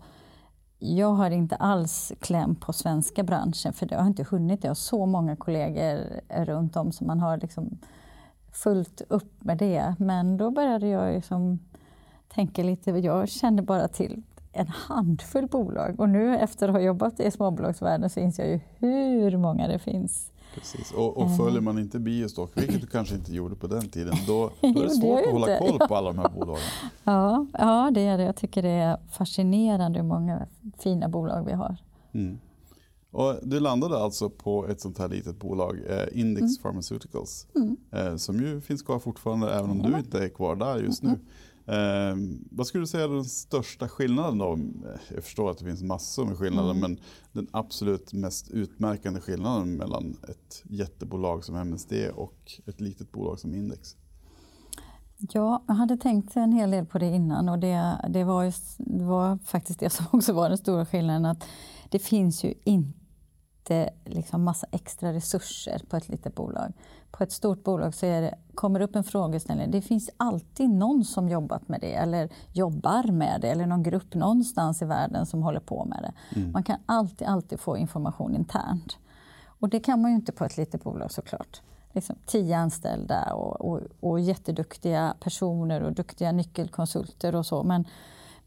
jag 0.79 1.13
har 1.13 1.31
inte 1.31 1.55
alls 1.55 2.13
kläm 2.19 2.55
på 2.55 2.73
svenska 2.73 3.23
branschen 3.23 3.73
för 3.73 3.85
det 3.85 3.95
har 3.95 4.07
inte 4.07 4.23
hunnit. 4.23 4.63
Jag 4.63 4.69
har 4.69 4.75
så 4.75 5.05
många 5.05 5.35
kollegor 5.35 5.99
runt 6.45 6.75
om 6.75 6.91
som 6.91 7.07
man 7.07 7.19
har 7.19 7.37
liksom 7.37 7.77
fullt 8.51 9.01
upp 9.09 9.43
med 9.43 9.57
det. 9.57 9.95
Men 9.99 10.37
då 10.37 10.51
började 10.51 10.87
jag 10.87 11.13
liksom 11.13 11.59
tänka 12.27 12.63
lite, 12.63 12.91
jag 12.91 13.29
kände 13.29 13.61
bara 13.61 13.87
till 13.87 14.23
en 14.51 14.67
handfull 14.67 15.47
bolag 15.47 15.99
och 15.99 16.09
nu 16.09 16.37
efter 16.37 16.67
att 16.67 16.73
ha 16.73 16.81
jobbat 16.81 17.19
i 17.19 17.31
småbolagsvärlden 17.31 18.09
så 18.09 18.19
inser 18.19 18.43
jag 18.43 18.51
ju 18.51 18.59
hur 18.77 19.37
många 19.37 19.67
det 19.67 19.79
finns. 19.79 20.31
Precis. 20.53 20.91
Och, 20.91 21.17
och 21.17 21.37
följer 21.37 21.61
man 21.61 21.79
inte 21.79 21.99
Biostock, 21.99 22.51
vilket 22.55 22.81
du 22.81 22.87
kanske 22.87 23.15
inte 23.15 23.33
gjorde 23.33 23.55
på 23.55 23.67
den 23.67 23.89
tiden, 23.89 24.13
då, 24.27 24.51
då 24.61 24.67
är 24.67 24.83
det 24.83 24.89
svårt 24.89 25.25
att 25.25 25.31
hålla 25.31 25.57
koll 25.57 25.79
på 25.87 25.95
alla 25.95 26.13
de 26.13 26.19
här 26.19 26.29
bolagen. 26.29 26.63
Ja, 27.03 27.45
ja, 27.53 27.91
det 27.93 28.01
är 28.01 28.17
det. 28.17 28.23
Jag 28.23 28.35
tycker 28.35 28.61
det 28.61 28.69
är 28.69 28.97
fascinerande 29.11 29.99
hur 29.99 30.07
många 30.07 30.47
fina 30.77 31.09
bolag 31.09 31.45
vi 31.45 31.53
har. 31.53 31.77
Mm. 32.11 32.39
Och 33.11 33.35
du 33.43 33.59
landade 33.59 33.97
alltså 33.97 34.29
på 34.29 34.67
ett 34.67 34.81
sånt 34.81 34.97
här 34.97 35.07
litet 35.07 35.39
bolag, 35.39 35.79
eh, 35.89 36.19
Index 36.19 36.41
mm. 36.41 36.55
Pharmaceuticals, 36.61 37.47
mm. 37.55 37.77
Eh, 37.91 38.15
som 38.15 38.39
ju 38.39 38.61
finns 38.61 38.81
kvar 38.81 38.99
fortfarande 38.99 39.53
även 39.53 39.69
om 39.69 39.81
du 39.81 39.97
inte 39.97 40.23
är 40.23 40.29
kvar 40.29 40.55
där 40.55 40.79
just 40.79 41.03
nu. 41.03 41.19
Eh, 41.69 42.15
vad 42.51 42.67
skulle 42.67 42.83
du 42.83 42.87
säga 42.87 43.03
är 43.03 43.09
den 43.09 43.25
största 43.25 43.87
skillnaden 43.89 44.37
då? 44.37 44.59
Jag 45.15 45.23
förstår 45.23 45.51
att 45.51 45.57
det 45.57 45.65
finns 45.65 45.83
massor 45.83 46.25
med 46.25 46.37
skillnader 46.37 46.71
mm. 46.71 46.81
men 46.81 46.99
den 47.31 47.47
absolut 47.51 48.13
mest 48.13 48.49
utmärkande 48.49 49.21
skillnaden 49.21 49.75
mellan 49.75 50.17
ett 50.23 50.63
jättebolag 50.63 51.43
som 51.43 51.55
MSD 51.55 51.93
och 52.15 52.61
ett 52.65 52.81
litet 52.81 53.11
bolag 53.11 53.39
som 53.39 53.55
Index? 53.55 53.95
Ja, 55.17 55.63
jag 55.67 55.75
hade 55.75 55.97
tänkt 55.97 56.35
en 56.35 56.51
hel 56.51 56.71
del 56.71 56.85
på 56.85 56.99
det 56.99 57.07
innan 57.07 57.49
och 57.49 57.59
det, 57.59 58.05
det, 58.09 58.23
var, 58.23 58.43
just, 58.43 58.75
det 58.77 59.03
var 59.03 59.37
faktiskt 59.45 59.79
det 59.79 59.89
som 59.89 60.05
också 60.11 60.33
var 60.33 60.49
den 60.49 60.57
stora 60.57 60.85
skillnaden 60.85 61.25
att 61.25 61.43
det 61.89 61.99
finns 61.99 62.43
ju 62.43 62.53
inte 62.63 62.99
inte 63.69 63.93
liksom 64.05 64.43
massa 64.43 64.67
extra 64.71 65.13
resurser 65.13 65.81
på 65.89 65.97
ett 65.97 66.09
litet 66.09 66.35
bolag. 66.35 66.73
På 67.19 67.23
ett 67.23 67.31
stort 67.31 67.63
bolag 67.63 67.93
så 67.93 68.05
det, 68.05 68.35
kommer 68.55 68.79
upp 68.79 68.95
en 68.95 69.03
frågeställning. 69.03 69.71
Det 69.71 69.81
finns 69.81 70.09
alltid 70.17 70.69
någon 70.69 71.03
som 71.03 71.29
jobbat 71.29 71.67
med 71.67 71.81
det 71.81 71.93
eller 71.93 72.29
jobbar 72.53 73.11
med 73.11 73.41
det 73.41 73.47
eller 73.47 73.65
någon 73.65 73.83
grupp 73.83 74.13
någonstans 74.13 74.81
i 74.81 74.85
världen 74.85 75.25
som 75.25 75.43
håller 75.43 75.59
på 75.59 75.85
med 75.85 75.99
det. 76.01 76.39
Mm. 76.39 76.51
Man 76.51 76.63
kan 76.63 76.77
alltid, 76.85 77.27
alltid 77.27 77.59
få 77.59 77.77
information 77.77 78.35
internt. 78.35 78.97
Och 79.59 79.69
det 79.69 79.79
kan 79.79 80.01
man 80.01 80.11
ju 80.11 80.15
inte 80.15 80.31
på 80.31 80.45
ett 80.45 80.57
litet 80.57 80.83
bolag 80.83 81.11
såklart. 81.11 81.61
Liksom 81.93 82.15
tio 82.25 82.57
anställda 82.57 83.33
och, 83.33 83.61
och, 83.61 83.81
och 83.99 84.19
jätteduktiga 84.19 85.13
personer 85.19 85.81
och 85.81 85.93
duktiga 85.93 86.31
nyckelkonsulter 86.31 87.35
och 87.35 87.45
så. 87.45 87.63
Men 87.63 87.85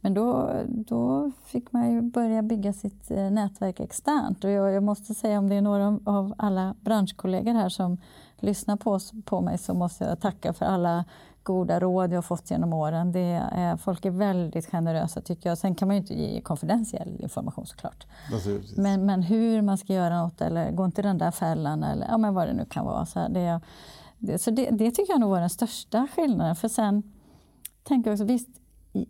Men 0.05 0.15
då, 0.15 0.51
då 0.67 1.31
fick 1.45 1.73
man 1.73 1.93
ju 1.93 2.01
börja 2.01 2.43
bygga 2.43 2.73
sitt 2.73 3.11
eh, 3.11 3.31
nätverk 3.31 3.81
externt. 3.81 4.45
Och 4.45 4.51
jag, 4.51 4.73
jag 4.73 4.83
måste 4.83 5.15
säga 5.15 5.39
om 5.39 5.49
det 5.49 5.55
är 5.55 5.63
några 5.63 5.99
av 6.05 6.35
alla 6.39 6.75
branschkollegor 6.81 7.55
här 7.55 7.69
som 7.69 7.99
lyssnar 8.43 8.77
på, 8.77 8.99
på 9.25 9.41
mig 9.41 9.59
så 9.59 9.75
måste 9.75 10.05
jag 10.05 10.21
tacka 10.21 10.53
för 10.53 10.67
alla 10.67 11.05
goda 11.43 11.81
råd 11.81 12.11
jag 12.11 12.17
har 12.17 12.23
fått 12.23 12.51
genom 12.51 12.73
åren. 12.73 13.13
Det 13.13 13.43
är, 13.53 13.77
folk 13.77 14.05
är 14.05 14.11
väldigt 14.11 14.71
generösa 14.71 15.21
tycker 15.21 15.49
jag. 15.49 15.59
Sen 15.59 15.75
kan 15.75 15.89
man 15.89 15.97
ju 15.97 16.01
inte 16.01 16.15
ge 16.15 16.41
konfidentiell 16.41 17.21
information 17.21 17.67
såklart. 17.67 18.07
Men, 18.77 19.07
men 19.07 19.23
hur 19.23 19.63
man 19.63 19.79
ska 19.79 19.93
göra 19.93 20.23
något 20.23 20.41
eller 20.41 20.71
gå 20.71 20.85
inte 20.85 21.03
den 21.03 21.19
där 21.19 21.31
fällan 21.31 21.83
eller 21.83 22.07
ja, 22.07 22.19
men 22.19 22.35
vad 22.35 22.49
det 22.49 22.55
nu 22.55 22.65
kan 22.65 22.85
vara. 22.85 23.07
Så, 23.07 23.29
det, 23.29 23.61
det, 24.19 24.39
så 24.39 24.51
det, 24.51 24.71
det 24.71 24.91
tycker 24.91 25.13
jag 25.13 25.21
nog 25.21 25.31
var 25.31 25.41
den 25.41 25.51
största 25.51 26.09
skillnaden. 26.15 26.57
För 26.57 26.69
sen 26.69 27.03
tänker 27.83 28.11
jag 28.11 28.15
också, 28.15 28.25
visst 28.25 28.49
i, 28.93 29.07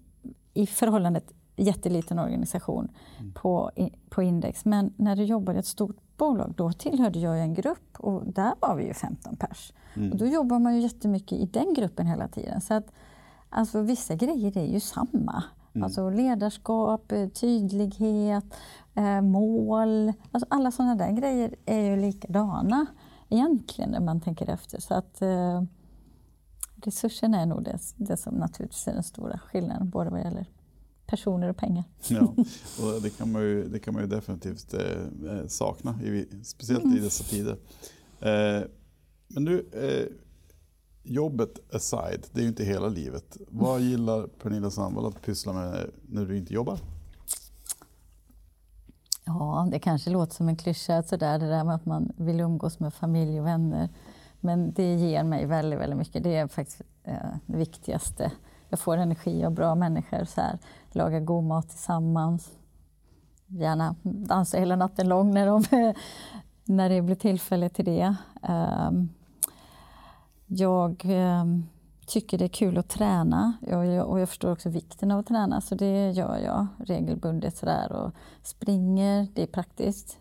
i 0.55 0.67
förhållandet 0.67 1.33
jätteliten 1.57 2.19
organisation 2.19 2.89
mm. 3.19 3.33
på, 3.33 3.71
på 4.09 4.23
index. 4.23 4.65
Men 4.65 4.93
när 4.97 5.17
du 5.17 5.25
jobbar 5.25 5.55
i 5.55 5.59
ett 5.59 5.67
stort 5.67 5.97
bolag, 6.17 6.55
då 6.57 6.73
tillhörde 6.73 7.19
jag 7.19 7.41
en 7.41 7.55
grupp 7.55 7.99
och 7.99 8.27
där 8.27 8.53
var 8.61 8.77
vi 8.77 8.85
ju 8.85 8.95
15 8.95 9.37
pers. 9.37 9.73
Mm. 9.95 10.13
Och 10.13 10.19
då 10.19 10.27
jobbar 10.27 10.59
man 10.59 10.75
ju 10.75 10.81
jättemycket 10.81 11.39
i 11.39 11.47
den 11.47 11.75
gruppen 11.75 12.07
hela 12.07 12.29
tiden. 12.29 12.61
Så 12.61 12.75
att, 12.75 12.93
alltså, 13.49 13.81
vissa 13.81 14.15
grejer 14.15 14.59
är 14.59 14.67
ju 14.67 14.81
samma. 14.81 15.45
Mm. 15.75 15.85
Alltså 15.85 16.11
ledarskap, 16.11 17.13
eh, 17.13 17.29
tydlighet, 17.29 18.45
eh, 18.95 19.21
mål. 19.21 20.13
Alltså 20.33 20.47
alla 20.51 20.71
sådana 20.71 20.95
där 20.95 21.13
grejer 21.13 21.55
är 21.67 21.81
ju 21.81 21.97
likadana 21.97 22.87
egentligen 23.29 23.91
när 23.91 24.01
man 24.01 24.21
tänker 24.21 24.51
efter. 24.51 24.81
Så 24.81 24.95
att 24.95 25.23
eh, 25.23 25.63
resurserna 26.77 27.41
är 27.41 27.47
nog 27.47 27.65
det, 27.65 27.79
det 27.97 28.17
som 28.17 28.35
naturligtvis 28.35 28.89
är 28.89 28.95
den 28.95 29.03
stora 29.03 29.39
skillnaden, 29.39 29.91
både 29.91 30.11
vad 30.11 30.21
gäller 30.21 30.47
personer 31.13 31.49
och 31.49 31.57
pengar. 31.57 31.85
Ja, 32.09 32.21
och 32.83 33.03
det, 33.03 33.11
kan 33.11 33.33
man 33.33 33.43
ju, 33.43 33.69
det 33.69 33.79
kan 33.79 33.95
man 33.95 34.03
ju 34.03 34.09
definitivt 34.09 34.75
eh, 34.75 34.81
eh 34.81 35.47
sakna, 35.47 36.03
i, 36.03 36.29
speciellt 36.45 36.85
mm. 36.85 36.97
i 36.97 37.01
dessa 37.01 37.25
tider. 37.25 37.57
Eh, 38.21 38.63
men 39.29 39.45
du, 39.45 39.69
eh, 39.73 40.07
jobbet 41.03 41.75
aside, 41.75 42.27
det 42.33 42.41
är 42.41 42.43
ju 42.43 42.49
inte 42.49 42.65
hela 42.65 42.89
livet. 42.89 43.37
Vad 43.49 43.81
gillar 43.81 44.27
Pernilla 44.27 44.71
Sandvall 44.71 45.07
att 45.07 45.23
pyssla 45.23 45.53
med 45.53 45.91
när 46.09 46.27
du 46.27 46.37
inte 46.37 46.55
jobbar? 46.55 46.79
Ja, 49.25 49.69
det 49.71 49.79
kanske 49.79 50.11
låter 50.11 50.35
som 50.35 50.49
en 50.49 50.57
klyscha, 50.57 51.03
sådär, 51.03 51.39
det 51.39 51.49
där 51.49 51.65
med 51.65 51.75
att 51.75 51.87
man 51.87 52.13
vill 52.17 52.41
umgås 52.41 52.81
med 52.81 52.95
familj 52.95 53.41
och 53.41 53.47
vänner. 53.47 53.89
Men 54.41 54.73
det 54.73 54.95
ger 54.95 55.25
mig 55.25 55.47
väldigt, 55.47 55.79
väldigt 55.79 55.99
mycket. 55.99 56.23
Det 56.23 56.37
är 56.37 56.49
faktiskt 56.49 56.83
eh, 57.05 57.15
det 57.47 57.57
viktigaste. 57.57 58.33
Jag 58.73 58.79
får 58.79 58.97
energi 58.97 59.45
av 59.45 59.53
bra 59.53 59.75
människor. 59.75 60.25
Så 60.25 60.41
här, 60.41 60.59
laga 60.95 61.21
god 61.21 61.45
mat 61.45 61.69
tillsammans. 61.69 62.51
Gärna 63.47 63.95
dansa 64.03 64.59
hela 64.59 64.77
natten 64.77 65.09
lång 65.09 65.35
när, 65.35 65.47
de, 65.47 65.65
när 66.65 66.89
det 66.89 67.03
blir 67.03 67.17
tillfälle 67.17 67.69
till 67.69 67.85
det. 67.85 68.15
Ehm, 68.43 69.09
jag 70.47 71.03
ehm, 71.05 71.67
tycker 72.07 72.39
det 72.39 72.45
är 72.45 72.49
kul 72.49 72.79
att 72.79 72.89
träna 72.89 73.53
och 73.61 73.87
jag, 73.87 74.07
och 74.07 74.21
jag 74.21 74.29
förstår 74.29 74.53
också 74.53 74.69
vikten 74.69 75.11
av 75.11 75.19
att 75.19 75.27
träna 75.27 75.61
så 75.61 75.75
det 75.75 76.11
gör 76.11 76.39
jag 76.39 76.67
regelbundet 76.79 77.57
sådär 77.57 77.93
och 77.93 78.13
springer, 78.43 79.29
det 79.35 79.43
är 79.43 79.47
praktiskt. 79.47 80.19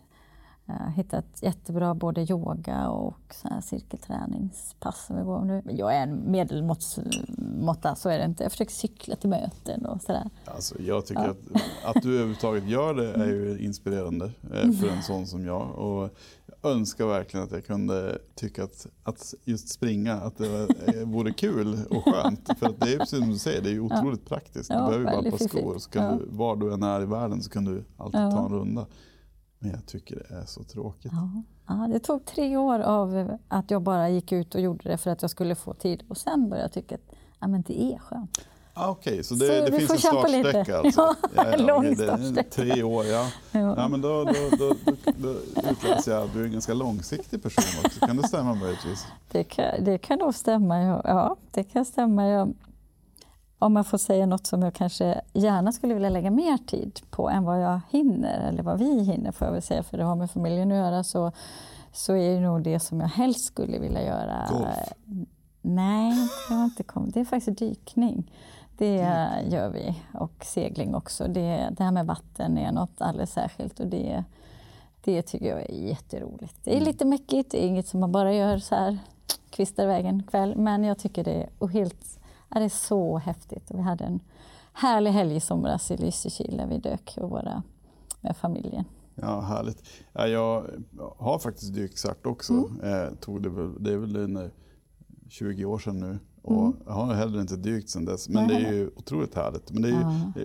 Jag 0.66 0.74
har 0.74 0.90
hittat 0.90 1.24
jättebra 1.40 1.94
både 1.94 2.20
yoga 2.30 2.88
och 2.88 3.34
så 3.42 3.48
här 3.48 3.60
cirkelträningspass 3.60 5.06
som 5.06 5.16
vi 5.16 5.22
går 5.22 5.44
nu. 5.44 5.62
Jag 5.66 5.94
är 5.96 6.02
en 6.02 6.30
medelmåtta, 6.30 7.94
så 7.94 8.08
är 8.08 8.18
det 8.18 8.24
inte. 8.24 8.42
Jag 8.42 8.52
försöker 8.52 8.72
cykla 8.72 9.16
till 9.16 9.30
möten 9.30 9.86
och 9.86 10.02
sådär. 10.02 10.30
Alltså, 10.44 10.82
jag 10.82 11.06
tycker 11.06 11.22
ja. 11.24 11.30
att, 11.30 11.96
att 11.96 12.02
du 12.02 12.14
överhuvudtaget 12.14 12.68
gör 12.68 12.94
det 12.94 13.12
är 13.12 13.26
ju 13.26 13.58
inspirerande 13.58 14.24
eh, 14.24 14.72
för 14.72 14.88
en 14.88 15.02
sån 15.02 15.26
som 15.26 15.44
jag. 15.44 15.78
Och 15.78 16.10
jag 16.46 16.72
önskar 16.72 17.06
verkligen 17.06 17.46
att 17.46 17.52
jag 17.52 17.66
kunde 17.66 18.18
tycka 18.34 18.64
att, 18.64 18.86
att 19.02 19.34
just 19.44 19.68
springa 19.68 20.14
att 20.14 20.38
det 20.38 20.68
eh, 20.86 21.08
vore 21.08 21.32
kul 21.32 21.78
och 21.90 22.04
skönt. 22.04 22.48
För 22.58 22.66
att 22.66 22.80
det 22.80 22.94
är 22.94 22.98
precis 22.98 23.18
som 23.18 23.30
du 23.30 23.38
säger, 23.38 23.62
det 23.62 23.70
är 23.70 23.80
otroligt 23.80 24.20
ja. 24.24 24.36
praktiskt. 24.36 24.70
Du 24.70 24.74
ja, 24.74 24.86
behöver 24.86 25.04
bara 25.04 25.20
ett 25.20 25.38
par 25.38 25.48
skor. 25.48 25.78
Så 25.78 25.90
kan 25.90 26.18
du, 26.18 26.24
var 26.30 26.56
du 26.56 26.72
än 26.72 26.82
är 26.82 27.02
i 27.02 27.06
världen 27.06 27.42
så 27.42 27.50
kan 27.50 27.64
du 27.64 27.84
alltid 27.96 28.20
ta 28.20 28.46
en 28.46 28.52
runda. 28.52 28.86
Men 29.62 29.70
jag 29.70 29.86
tycker 29.86 30.26
det 30.28 30.34
är 30.34 30.44
så 30.44 30.64
tråkigt. 30.64 31.12
Ja. 31.14 31.42
ja. 31.66 31.88
det 31.88 31.98
tog 31.98 32.24
tre 32.24 32.56
år 32.56 32.78
av 32.78 33.38
att 33.48 33.70
jag 33.70 33.82
bara 33.82 34.08
gick 34.08 34.32
ut 34.32 34.54
och 34.54 34.60
gjorde 34.60 34.88
det 34.88 34.96
för 34.96 35.10
att 35.10 35.22
jag 35.22 35.30
skulle 35.30 35.54
få 35.54 35.74
tid. 35.74 36.02
Och 36.08 36.16
sen 36.16 36.48
började 36.48 36.64
jag 36.64 36.72
tycka 36.72 36.94
att 36.94 37.16
ja, 37.40 37.48
men 37.48 37.62
det 37.62 37.82
är 37.82 37.98
skönt. 37.98 38.38
Ah, 38.74 38.90
Okej, 38.90 39.12
okay. 39.12 39.22
så 39.22 39.34
det, 39.34 39.46
så 39.46 39.70
det 39.70 39.78
finns 39.78 39.90
en 39.90 39.98
startsträcka 39.98 40.78
alltså? 40.78 41.00
Ja, 41.36 41.44
ja, 41.44 41.50
ja, 41.50 41.56
lång 41.56 41.96
startsträcka. 41.96 42.50
Tre 42.50 42.82
år, 42.82 43.04
ja. 43.04 43.28
ja. 43.52 43.74
ja 43.76 43.88
men 43.88 44.00
då, 44.00 44.24
då, 44.24 44.56
då, 44.58 44.74
då, 44.94 44.96
då 45.16 45.36
utläser 45.70 46.12
jag 46.12 46.22
att 46.22 46.32
du 46.32 46.40
är 46.40 46.44
en 46.44 46.52
ganska 46.52 46.74
långsiktig 46.74 47.42
person 47.42 47.84
också. 47.84 48.06
Kan 48.06 48.16
det 48.16 48.28
stämma 48.28 48.54
möjligtvis? 48.54 49.06
Det 49.32 49.44
kan, 49.44 49.84
det 49.84 49.98
kan 49.98 50.18
nog 50.18 50.34
stämma, 50.34 50.82
ja. 51.04 51.36
Det 51.50 51.64
kan 51.64 51.84
stämma. 51.84 52.26
Jag, 52.26 52.54
om 53.62 53.72
man 53.72 53.84
får 53.84 53.98
säga 53.98 54.26
något 54.26 54.46
som 54.46 54.62
jag 54.62 54.74
kanske 54.74 55.20
gärna 55.32 55.72
skulle 55.72 55.94
vilja 55.94 56.08
lägga 56.08 56.30
mer 56.30 56.56
tid 56.56 57.00
på 57.10 57.30
än 57.30 57.44
vad 57.44 57.62
jag 57.62 57.80
hinner, 57.90 58.48
eller 58.48 58.62
vad 58.62 58.78
vi 58.78 59.02
hinner 59.02 59.32
får 59.32 59.46
jag 59.46 59.52
väl 59.52 59.62
säga, 59.62 59.82
för 59.82 59.98
det 59.98 60.04
har 60.04 60.16
med 60.16 60.30
familjen 60.30 60.72
att 60.72 60.78
göra, 60.78 61.04
så, 61.04 61.32
så 61.92 62.16
är 62.16 62.34
det 62.34 62.40
nog 62.40 62.62
det 62.62 62.80
som 62.80 63.00
jag 63.00 63.08
helst 63.08 63.46
skulle 63.46 63.78
vilja 63.78 64.02
göra. 64.04 64.46
Golf? 64.50 64.92
Nej, 65.62 66.28
det 66.48 66.54
har 66.54 66.64
inte 66.64 66.82
kommit. 66.82 67.14
Det 67.14 67.20
är 67.20 67.24
faktiskt 67.24 67.58
dykning. 67.58 68.32
Det 68.78 68.96
gör 69.48 69.68
vi. 69.68 70.02
Och 70.14 70.44
segling 70.44 70.94
också. 70.94 71.28
Det, 71.28 71.68
det 71.70 71.84
här 71.84 71.90
med 71.90 72.06
vatten 72.06 72.58
är 72.58 72.72
något 72.72 73.00
alldeles 73.00 73.32
särskilt 73.32 73.80
och 73.80 73.86
det, 73.86 74.24
det 75.04 75.22
tycker 75.22 75.46
jag 75.46 75.60
är 75.60 75.74
jätteroligt. 75.74 76.64
Det 76.64 76.70
är 76.70 76.76
mm. 76.76 76.86
lite 76.86 77.04
mäckigt, 77.04 77.50
det 77.50 77.64
är 77.64 77.68
inget 77.68 77.88
som 77.88 78.00
man 78.00 78.12
bara 78.12 78.34
gör 78.34 78.58
så 78.58 78.74
här, 78.74 78.98
kvistar 79.50 79.82
iväg 79.82 80.06
en 80.06 80.22
kväll, 80.22 80.56
men 80.56 80.84
jag 80.84 80.98
tycker 80.98 81.24
det 81.24 81.48
är 81.60 81.66
helt 81.66 82.11
det 82.60 82.64
är 82.64 82.68
så 82.68 83.18
häftigt. 83.18 83.70
Vi 83.70 83.80
hade 83.80 84.04
en 84.04 84.20
härlig 84.72 85.10
helg 85.10 85.36
i 85.36 85.40
somras 85.40 85.90
i 85.90 85.96
Lysekil 85.96 86.56
där 86.56 86.66
vi 86.66 86.78
dök 86.78 87.14
och 87.20 87.30
våra, 87.30 87.62
med 88.20 88.36
familjen. 88.36 88.84
Ja, 89.14 89.40
härligt. 89.40 89.82
Ja, 90.12 90.26
jag 90.26 90.66
har 91.18 91.38
faktiskt 91.38 91.74
dykcert 91.74 92.26
också. 92.26 92.52
Mm. 92.52 92.80
Eh, 92.80 93.14
tog 93.14 93.42
det, 93.42 93.48
väl, 93.48 93.82
det 93.82 93.92
är 93.92 93.96
väl 93.96 94.16
en, 94.16 94.50
20 95.28 95.64
år 95.64 95.78
sedan 95.78 96.00
nu. 96.00 96.18
Och 96.42 96.64
mm. 96.64 96.76
Jag 96.86 96.92
har 96.92 97.14
heller 97.14 97.40
inte 97.40 97.56
dykt 97.56 97.90
sedan 97.90 98.04
dess. 98.04 98.28
Men 98.28 98.46
Nej. 98.46 98.62
det 98.62 98.68
är 98.68 98.72
ju 98.72 98.90
otroligt 98.96 99.34
härligt. 99.34 99.70
Men 99.70 99.82
det 99.82 99.88
är 99.88 99.92
ju, 99.92 99.98
ja 99.98 100.42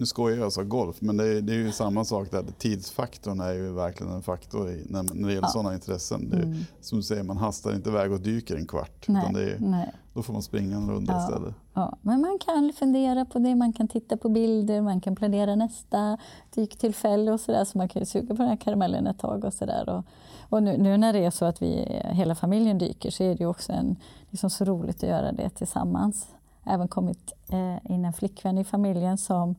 nu 0.00 0.06
skojar 0.06 0.38
jag 0.38 0.46
och 0.46 0.52
sa 0.52 0.62
golf, 0.62 0.96
men 1.00 1.16
det 1.16 1.24
är, 1.24 1.40
det 1.40 1.52
är 1.52 1.56
ju 1.56 1.72
samma 1.72 2.04
sak 2.04 2.30
där. 2.30 2.44
Tidsfaktorn 2.58 3.40
är 3.40 3.52
ju 3.52 3.72
verkligen 3.72 4.12
en 4.12 4.22
faktor 4.22 4.70
i, 4.70 4.86
när, 4.88 5.02
när 5.02 5.28
det 5.28 5.34
gäller 5.34 5.46
ja. 5.46 5.48
sådana 5.48 5.74
intressen. 5.74 6.30
Det 6.30 6.36
är, 6.36 6.42
mm. 6.42 6.58
Som 6.80 6.98
du 6.98 7.02
säger, 7.02 7.22
man 7.22 7.36
hastar 7.36 7.74
inte 7.74 7.90
iväg 7.90 8.12
och 8.12 8.20
dyker 8.20 8.56
en 8.56 8.66
kvart. 8.66 9.08
Nej, 9.08 9.24
är, 9.24 9.58
nej. 9.60 9.92
Då 10.14 10.22
får 10.22 10.32
man 10.32 10.42
springa 10.42 10.76
en 10.76 10.90
runda 10.90 11.12
ja, 11.12 11.18
istället. 11.20 11.54
Ja. 11.74 11.96
Men 12.02 12.20
man 12.20 12.38
kan 12.38 12.72
fundera 12.72 13.24
på 13.24 13.38
det, 13.38 13.54
man 13.54 13.72
kan 13.72 13.88
titta 13.88 14.16
på 14.16 14.28
bilder, 14.28 14.80
man 14.80 15.00
kan 15.00 15.16
planera 15.16 15.54
nästa 15.54 16.18
dyktillfälle 16.54 17.32
och 17.32 17.40
sådär. 17.40 17.64
Så 17.64 17.78
man 17.78 17.88
kan 17.88 18.02
ju 18.02 18.06
suga 18.06 18.26
på 18.26 18.42
den 18.42 18.48
här 18.48 18.56
karamellen 18.56 19.06
ett 19.06 19.18
tag 19.18 19.44
och 19.44 19.54
sådär. 19.54 19.88
Och, 19.88 20.04
och 20.48 20.62
nu, 20.62 20.76
nu, 20.76 20.96
när 20.96 21.12
det 21.12 21.24
är 21.24 21.30
så 21.30 21.44
att 21.44 21.62
vi, 21.62 22.00
hela 22.04 22.34
familjen 22.34 22.78
dyker 22.78 23.10
så 23.10 23.22
är 23.22 23.28
det 23.28 23.40
ju 23.40 23.46
också 23.46 23.72
en, 23.72 23.96
liksom 24.30 24.50
så 24.50 24.64
roligt 24.64 24.96
att 24.96 25.10
göra 25.10 25.32
det 25.32 25.50
tillsammans. 25.50 26.26
Även 26.64 26.88
kommit 26.88 27.32
eh, 27.48 27.92
in 27.92 28.04
en 28.04 28.12
flickvän 28.12 28.58
i 28.58 28.64
familjen 28.64 29.18
som 29.18 29.54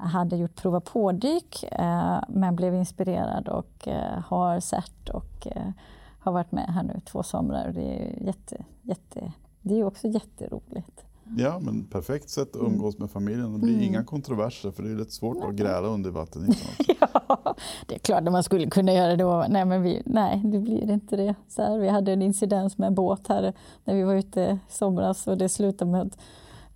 hade 0.00 0.36
gjort 0.36 0.54
prova 0.56 0.80
pådyk 0.80 1.64
eh, 1.72 2.18
men 2.28 2.56
blev 2.56 2.74
inspirerad 2.74 3.48
och 3.48 3.88
eh, 3.88 4.18
har 4.26 4.60
sett 4.60 5.08
och 5.08 5.46
eh, 5.46 5.70
har 6.18 6.32
varit 6.32 6.52
med 6.52 6.68
här 6.68 6.82
nu 6.82 7.00
två 7.04 7.22
somrar. 7.22 7.72
Det 7.74 7.82
är, 7.82 8.26
jätte, 8.26 8.64
jätte, 8.82 9.32
det 9.62 9.80
är 9.80 9.84
också 9.84 10.08
jätteroligt. 10.08 11.04
Ja, 11.38 11.58
men 11.62 11.84
perfekt 11.84 12.30
sätt 12.30 12.56
att 12.56 12.62
umgås 12.62 12.98
med 12.98 13.10
familjen. 13.10 13.52
Det 13.52 13.58
blir 13.58 13.74
mm. 13.74 13.84
inga 13.84 14.04
kontroverser 14.04 14.70
för 14.70 14.82
det 14.82 14.90
är 14.90 14.94
rätt 14.94 15.12
svårt 15.12 15.36
nej. 15.36 15.48
att 15.48 15.54
gräla 15.54 15.88
under 15.88 16.10
vatten. 16.10 16.48
ja, 17.00 17.54
det 17.86 17.94
är 17.94 17.98
klart 17.98 18.26
att 18.26 18.32
man 18.32 18.42
skulle 18.42 18.70
kunna 18.70 18.92
göra 18.92 19.16
det. 19.16 19.48
Nej, 19.48 19.64
men 19.64 19.82
vi, 19.82 20.02
nej 20.06 20.42
det 20.44 20.58
blir 20.58 20.90
inte 20.90 21.16
det. 21.16 21.34
Så 21.48 21.62
här, 21.62 21.78
vi 21.78 21.88
hade 21.88 22.12
en 22.12 22.22
incidens 22.22 22.78
med 22.78 22.86
en 22.86 22.94
båt 22.94 23.28
här 23.28 23.52
när 23.84 23.94
vi 23.94 24.02
var 24.02 24.14
ute 24.14 24.40
i 24.40 24.58
somras 24.68 25.26
och 25.26 25.38
det 25.38 25.48
slutade 25.48 25.90
med 25.90 26.02
att 26.02 26.18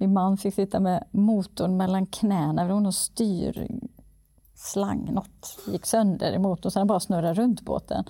min 0.07 0.15
man 0.15 0.37
fick 0.37 0.55
sitta 0.55 0.81
med 0.81 1.05
motorn 1.11 1.77
mellan 1.77 2.07
knäna. 2.07 2.63
Det 2.63 2.73
var 2.73 2.81
någon 2.81 2.93
styrslang, 2.93 3.79
något 5.13 5.59
gick 5.67 5.87
sönder 5.87 6.33
i 6.33 6.39
motorn 6.39 6.73
så 6.73 6.79
den 6.79 6.87
bara 6.87 7.01
snurrade 7.01 7.35
runt 7.35 7.63
båten. 7.63 8.05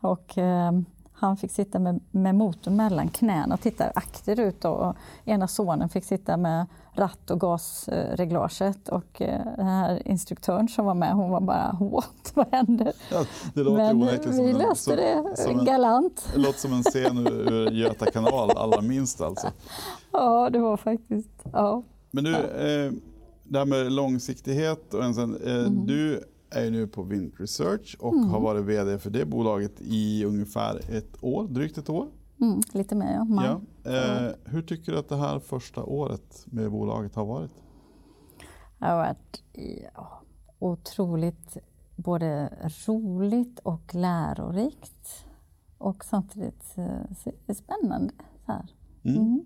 Och, 0.00 0.38
eh, 0.38 0.72
han 1.12 1.36
fick 1.36 1.50
sitta 1.50 1.78
med, 1.78 2.00
med 2.10 2.34
motorn 2.34 2.76
mellan 2.76 3.08
knäna 3.08 3.54
och 3.54 3.60
titta 3.60 3.90
akterut. 3.94 4.64
Och 4.64 4.96
ena 5.24 5.48
sonen 5.48 5.88
fick 5.88 6.04
sitta 6.04 6.36
med 6.36 6.66
ratt 6.98 7.30
och 7.30 7.40
gasreglaget. 7.40 8.88
Och 8.88 9.22
eh, 9.22 9.44
den 9.56 9.66
här 9.66 10.08
instruktören 10.08 10.68
som 10.68 10.84
var 10.86 10.94
med, 10.94 11.12
hon 11.14 11.30
var 11.30 11.40
bara 11.40 11.76
what, 11.80 12.10
vad 12.34 12.46
händer? 12.52 12.92
Ja, 13.10 13.24
det 13.54 13.60
låter 13.62 13.76
Men 13.94 14.00
vi 14.44 14.50
en, 14.50 14.58
löste 14.58 14.96
det 14.96 15.36
som 15.36 15.64
galant. 15.64 16.28
det 16.34 16.40
låter 16.40 16.58
som 16.58 16.72
en 16.72 16.82
scen 16.82 17.26
ur, 17.26 17.70
Göta 17.70 18.06
kanal, 18.06 18.50
allra 18.56 18.80
minst 18.80 19.20
alltså. 19.20 19.46
Ja, 20.12 20.50
det 20.50 20.58
var 20.58 20.76
faktiskt, 20.76 21.44
ja. 21.52 21.82
Men 22.10 22.24
du, 22.24 22.34
eh, 22.34 22.92
det 23.44 23.58
här 23.58 23.64
med 23.66 23.92
långsiktighet 23.92 24.94
och 24.94 25.04
en 25.04 25.14
sen, 25.14 25.36
eh, 25.46 25.52
Mm. 25.58 25.86
du 25.86 26.20
är 26.50 26.64
ju 26.64 26.70
nu 26.70 26.86
på 26.86 27.02
Vint 27.02 27.34
Research 27.38 27.96
och 28.00 28.12
Mm. 28.14 28.28
har 28.28 28.40
varit 28.40 28.64
VD 28.64 28.98
för 28.98 29.10
det 29.10 29.24
bolaget 29.24 29.72
i 29.80 30.24
ungefär 30.24 30.80
ett 30.96 31.16
år, 31.24 31.44
drygt 31.48 31.78
ett 31.78 31.88
år. 31.90 32.06
Mm, 32.40 32.60
lite 32.72 32.94
mer 32.94 33.12
ja. 33.12 33.24
Maj. 33.24 33.56
Ja. 33.82 33.90
Eh, 33.90 34.32
hur 34.44 34.62
tycker 34.62 34.92
du 34.92 34.98
att 34.98 35.08
det 35.08 35.16
här 35.16 35.38
första 35.38 35.84
året 35.84 36.44
med 36.46 36.70
bolaget 36.70 37.14
har 37.14 37.24
varit? 37.24 37.52
Det 38.78 38.84
har 38.86 38.96
varit 38.96 39.42
ja, 39.94 40.22
otroligt 40.58 41.56
både 41.96 42.52
roligt 42.86 43.58
och 43.58 43.94
lärorikt. 43.94 45.24
Och 45.78 46.04
samtidigt 46.04 46.76
eh, 46.76 47.54
spännande. 47.54 48.12
Så 48.46 48.52
här. 48.52 48.74
Mm. 49.04 49.16
Mm. 49.18 49.44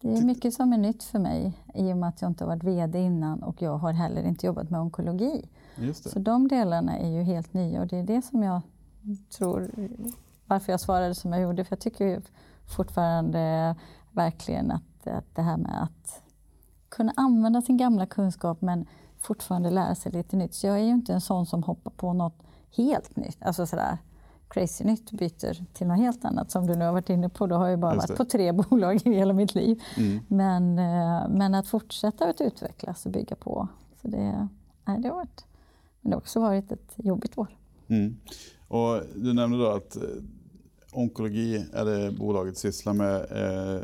Det 0.00 0.18
är 0.18 0.24
mycket 0.24 0.54
som 0.54 0.72
är 0.72 0.78
nytt 0.78 1.02
för 1.02 1.18
mig 1.18 1.58
i 1.74 1.92
och 1.92 1.96
med 1.96 2.08
att 2.08 2.22
jag 2.22 2.30
inte 2.30 2.44
har 2.44 2.48
varit 2.48 2.64
VD 2.64 2.98
innan 2.98 3.42
och 3.42 3.62
jag 3.62 3.78
har 3.78 3.92
heller 3.92 4.22
inte 4.22 4.46
jobbat 4.46 4.70
med 4.70 4.80
onkologi. 4.80 5.48
Just 5.76 6.04
det. 6.04 6.10
Så 6.10 6.18
de 6.18 6.48
delarna 6.48 6.98
är 6.98 7.10
ju 7.10 7.22
helt 7.22 7.54
nya 7.54 7.80
och 7.80 7.86
det 7.86 7.96
är 7.96 8.02
det 8.02 8.22
som 8.22 8.42
jag 8.42 8.60
tror 9.38 9.70
varför 10.48 10.72
jag 10.72 10.80
svarade 10.80 11.14
som 11.14 11.32
jag 11.32 11.42
gjorde. 11.42 11.64
För 11.64 11.72
jag 11.72 11.80
tycker 11.80 12.22
fortfarande 12.66 13.74
verkligen 14.12 14.70
att, 14.70 15.06
att 15.06 15.34
det 15.34 15.42
här 15.42 15.56
med 15.56 15.82
att 15.82 16.22
kunna 16.88 17.12
använda 17.16 17.62
sin 17.62 17.76
gamla 17.76 18.06
kunskap 18.06 18.60
men 18.60 18.86
fortfarande 19.18 19.70
lära 19.70 19.94
sig 19.94 20.12
lite 20.12 20.36
nytt. 20.36 20.54
Så 20.54 20.66
jag 20.66 20.76
är 20.76 20.82
ju 20.82 20.90
inte 20.90 21.12
en 21.12 21.20
sån 21.20 21.46
som 21.46 21.62
hoppar 21.62 21.90
på 21.90 22.12
något 22.12 22.42
helt 22.76 23.16
nytt, 23.16 23.38
alltså 23.40 23.66
sådär 23.66 23.98
crazy 24.48 24.84
nytt 24.84 25.10
byter 25.10 25.74
till 25.74 25.86
något 25.86 25.98
helt 25.98 26.24
annat 26.24 26.50
som 26.50 26.66
du 26.66 26.74
nu 26.74 26.84
har 26.84 26.92
varit 26.92 27.10
inne 27.10 27.28
på. 27.28 27.46
Då 27.46 27.56
har 27.56 27.64
jag 27.64 27.70
ju 27.70 27.76
bara 27.76 27.94
varit 27.94 28.16
på 28.16 28.24
tre 28.24 28.52
bolag 28.70 29.06
i 29.06 29.14
hela 29.14 29.32
mitt 29.32 29.54
liv. 29.54 29.82
Mm. 29.96 30.20
Men, 30.28 30.78
eh, 30.78 31.28
men 31.28 31.54
att 31.54 31.66
fortsätta 31.66 32.28
att 32.28 32.40
utvecklas 32.40 33.06
och 33.06 33.12
bygga 33.12 33.36
på. 33.36 33.68
Så 34.02 34.08
det, 34.08 34.48
nej, 34.84 35.00
det 35.00 35.08
har 35.08 35.16
varit, 35.16 35.44
men 36.00 36.10
det 36.10 36.16
har 36.16 36.20
också 36.20 36.40
varit 36.40 36.72
ett 36.72 36.94
jobbigt 36.96 37.38
år. 37.38 37.56
Mm. 37.88 38.16
Och 38.68 39.02
du 39.14 39.32
nämnde 39.34 39.58
då 39.58 39.66
att 39.66 39.96
eh, 39.96 40.02
onkologi 40.98 41.66
är 41.72 41.84
det 41.84 42.10
bolaget 42.18 42.58
sysslar 42.58 42.92
med 42.92 43.16
eh, 43.30 43.82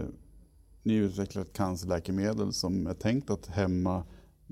nyutvecklat 0.82 1.52
cancerläkemedel 1.52 2.52
som 2.52 2.86
är 2.86 2.94
tänkt 2.94 3.30
att 3.30 3.46
hämma 3.46 4.02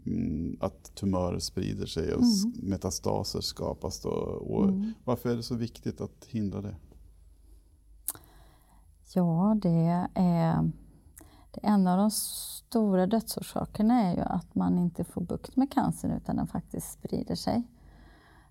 mm, 0.07 0.57
att 0.61 0.95
tumörer 0.95 1.39
sprider 1.39 1.87
sig 1.87 2.15
och 2.15 2.23
s- 2.23 2.45
metastaser 2.63 3.41
skapas. 3.41 4.01
Då. 4.01 4.11
Och 4.11 4.65
Mm. 4.69 4.93
Varför 5.05 5.31
är 5.31 5.37
det 5.37 5.43
så 5.43 5.55
viktigt 5.55 6.01
att 6.01 6.25
hindra 6.29 6.61
det? 6.61 6.77
Ja, 9.15 9.57
det 9.63 9.69
är, 9.69 10.09
det 11.51 11.61
är 11.63 11.71
en 11.75 11.87
av 11.87 11.99
de 11.99 12.11
stora 12.11 13.07
dödsorsakerna 13.07 14.03
är 14.03 14.15
ju 14.17 14.21
att 14.23 14.55
man 14.55 14.79
inte 14.79 15.05
får 15.05 15.21
bukt 15.21 15.57
med 15.57 15.73
cancern 15.73 16.11
utan 16.11 16.37
den 16.37 16.47
faktiskt 16.47 16.93
sprider 16.93 17.35
sig. 17.35 17.63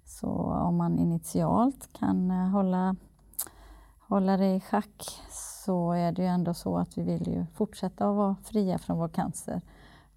Så 0.05 0.27
om 0.43 0.75
man 0.75 0.99
initialt 0.99 1.89
kan 1.93 2.31
eh, 2.31 2.49
hålla, 2.49 2.95
hålla 4.11 4.37
det 4.37 4.55
i 4.55 4.59
schack 4.59 5.19
så 5.65 5.91
är 5.91 6.11
det 6.11 6.21
ju 6.21 6.27
ändå 6.27 6.53
så 6.53 6.77
att 6.77 6.97
vi 6.97 7.01
vill 7.01 7.27
ju 7.27 7.45
fortsätta 7.53 8.09
att 8.09 8.15
vara 8.15 8.35
fria 8.43 8.77
från 8.77 8.97
vår 8.97 9.07
cancer. 9.07 9.61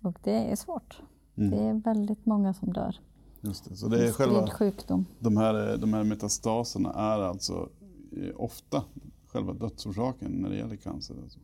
Och 0.00 0.18
det 0.22 0.50
är 0.52 0.56
svårt. 0.56 1.02
Mm. 1.36 1.50
Det 1.50 1.56
är 1.56 1.74
väldigt 1.74 2.26
många 2.26 2.54
som 2.54 2.72
dör. 2.72 3.00
Just 3.40 3.68
det. 3.68 3.76
Så 3.76 3.88
det 3.88 4.08
är 4.08 4.12
själva, 4.12 4.46
sjukdom. 4.46 5.06
de, 5.18 5.36
här, 5.36 5.76
de 5.76 5.94
här 5.94 6.04
metastaserna 6.04 6.92
är 6.92 7.20
alltså 7.20 7.68
eh, 8.12 8.30
ofta 8.36 8.84
själva 9.26 9.52
dödsorsaken 9.52 10.30
när 10.32 10.50
det 10.50 10.56
gäller 10.56 10.76
cancer. 10.76 11.14
Alltså. 11.22 11.38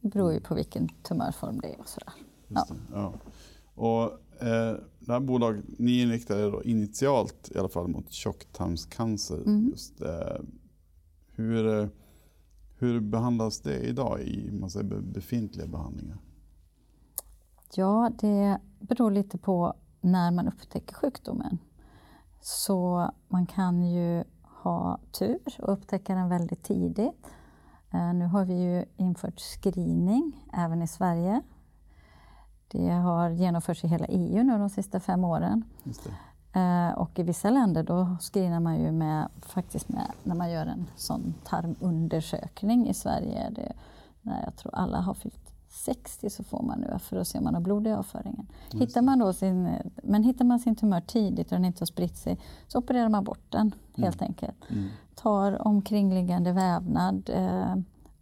Det 0.00 0.08
beror 0.08 0.32
ju 0.32 0.40
på 0.40 0.54
vilken 0.54 0.88
tumörform 0.88 1.60
det 1.60 1.68
är 1.68 1.80
och 1.80 1.88
sådär. 1.88 2.12
Det, 2.48 2.64
ja. 2.92 3.12
Och, 3.74 4.02
eh, 4.46 4.76
det 4.98 5.12
här 5.12 5.20
bolaget, 5.20 5.64
ni 5.78 6.02
inriktar 6.02 6.38
er 6.38 6.66
initialt 6.66 7.50
i 7.54 7.58
alla 7.58 7.68
fall 7.68 7.88
mot 7.88 8.12
tjocktarmscancer. 8.12 9.42
Mm. 9.46 9.68
Just, 9.68 10.00
eh, 10.00 10.40
hur, 11.38 11.80
eh, 11.82 11.88
hur 12.78 13.00
behandlas 13.00 13.60
det 13.60 13.78
idag 13.80 14.20
i 14.20 14.50
man 14.60 14.70
säger, 14.70 14.86
be- 14.86 15.00
befintliga 15.02 15.66
behandlingar? 15.66 16.18
Ja, 17.74 18.10
det 18.20 18.58
beror 18.80 19.10
lite 19.10 19.38
på 19.38 19.74
när 20.00 20.30
man 20.30 20.48
upptäcker 20.48 20.94
sjukdomen. 20.94 21.58
Så 22.40 23.10
man 23.28 23.46
kan 23.46 23.82
ju 23.82 24.24
ha 24.62 24.98
tur 25.18 25.38
och 25.58 25.72
upptäcka 25.72 26.14
den 26.14 26.28
väldigt 26.28 26.62
tidigt. 26.62 27.26
Eh, 27.90 28.14
Nu 28.14 28.24
har 28.26 28.44
vi 28.44 28.54
ju 28.62 28.84
infört 28.96 29.40
screening 29.40 30.48
även 30.52 30.82
i 30.82 30.86
Sverige. 30.88 31.42
Det 32.68 32.88
har 32.90 33.30
genomförts 33.30 33.84
i 33.84 33.88
hela 33.88 34.06
EU 34.06 34.42
nu 34.42 34.58
de 34.58 34.70
sista 34.70 35.00
fem 35.00 35.24
åren. 35.24 35.64
Just. 36.58 36.96
Eh, 36.96 37.02
Och 37.02 37.18
i 37.18 37.22
vissa 37.22 37.50
länder 37.50 37.82
då 37.82 38.16
screenar 38.20 38.60
man 38.60 38.80
ju 38.80 38.92
med, 38.92 39.28
faktiskt 39.42 39.88
med, 39.88 40.12
när 40.22 40.34
man 40.34 40.50
gör 40.50 40.66
en 40.66 40.86
sån 40.96 41.34
tarmundersökning. 41.44 42.88
I 42.88 42.94
Sverige 42.94 43.38
är 43.46 43.50
det, 43.50 43.72
när 44.22 44.44
jag 44.44 44.56
tror 44.56 44.74
alla 44.74 45.00
har 45.00 45.14
fyllt 45.14 45.52
60 45.70 46.30
så 46.30 46.44
får 46.44 46.62
man 46.62 46.80
nu 46.80 46.98
för 46.98 47.16
att 47.16 47.28
se 47.28 47.38
om 47.38 47.44
man 47.44 47.54
har 47.54 47.60
blod 47.60 47.86
i 47.86 47.92
avföringen. 47.92 48.46
Hittar 48.72 49.02
man 49.02 49.18
då 49.18 49.32
sin, 49.32 49.68
men 50.02 50.22
hittar 50.22 50.44
man 50.44 50.58
sin 50.58 50.76
tumör 50.76 51.00
tidigt 51.00 51.46
och 51.46 51.52
den 51.52 51.64
inte 51.64 51.80
har 51.80 51.86
spritt 51.86 52.16
sig 52.16 52.38
så 52.68 52.78
opererar 52.78 53.08
man 53.08 53.24
bort 53.24 53.44
den 53.48 53.74
helt 53.96 54.22
enkelt. 54.22 54.56
Mm. 54.70 54.88
Tar 55.14 55.66
omkringliggande 55.66 56.52
vävnad 56.52 57.30
eh, 57.34 57.74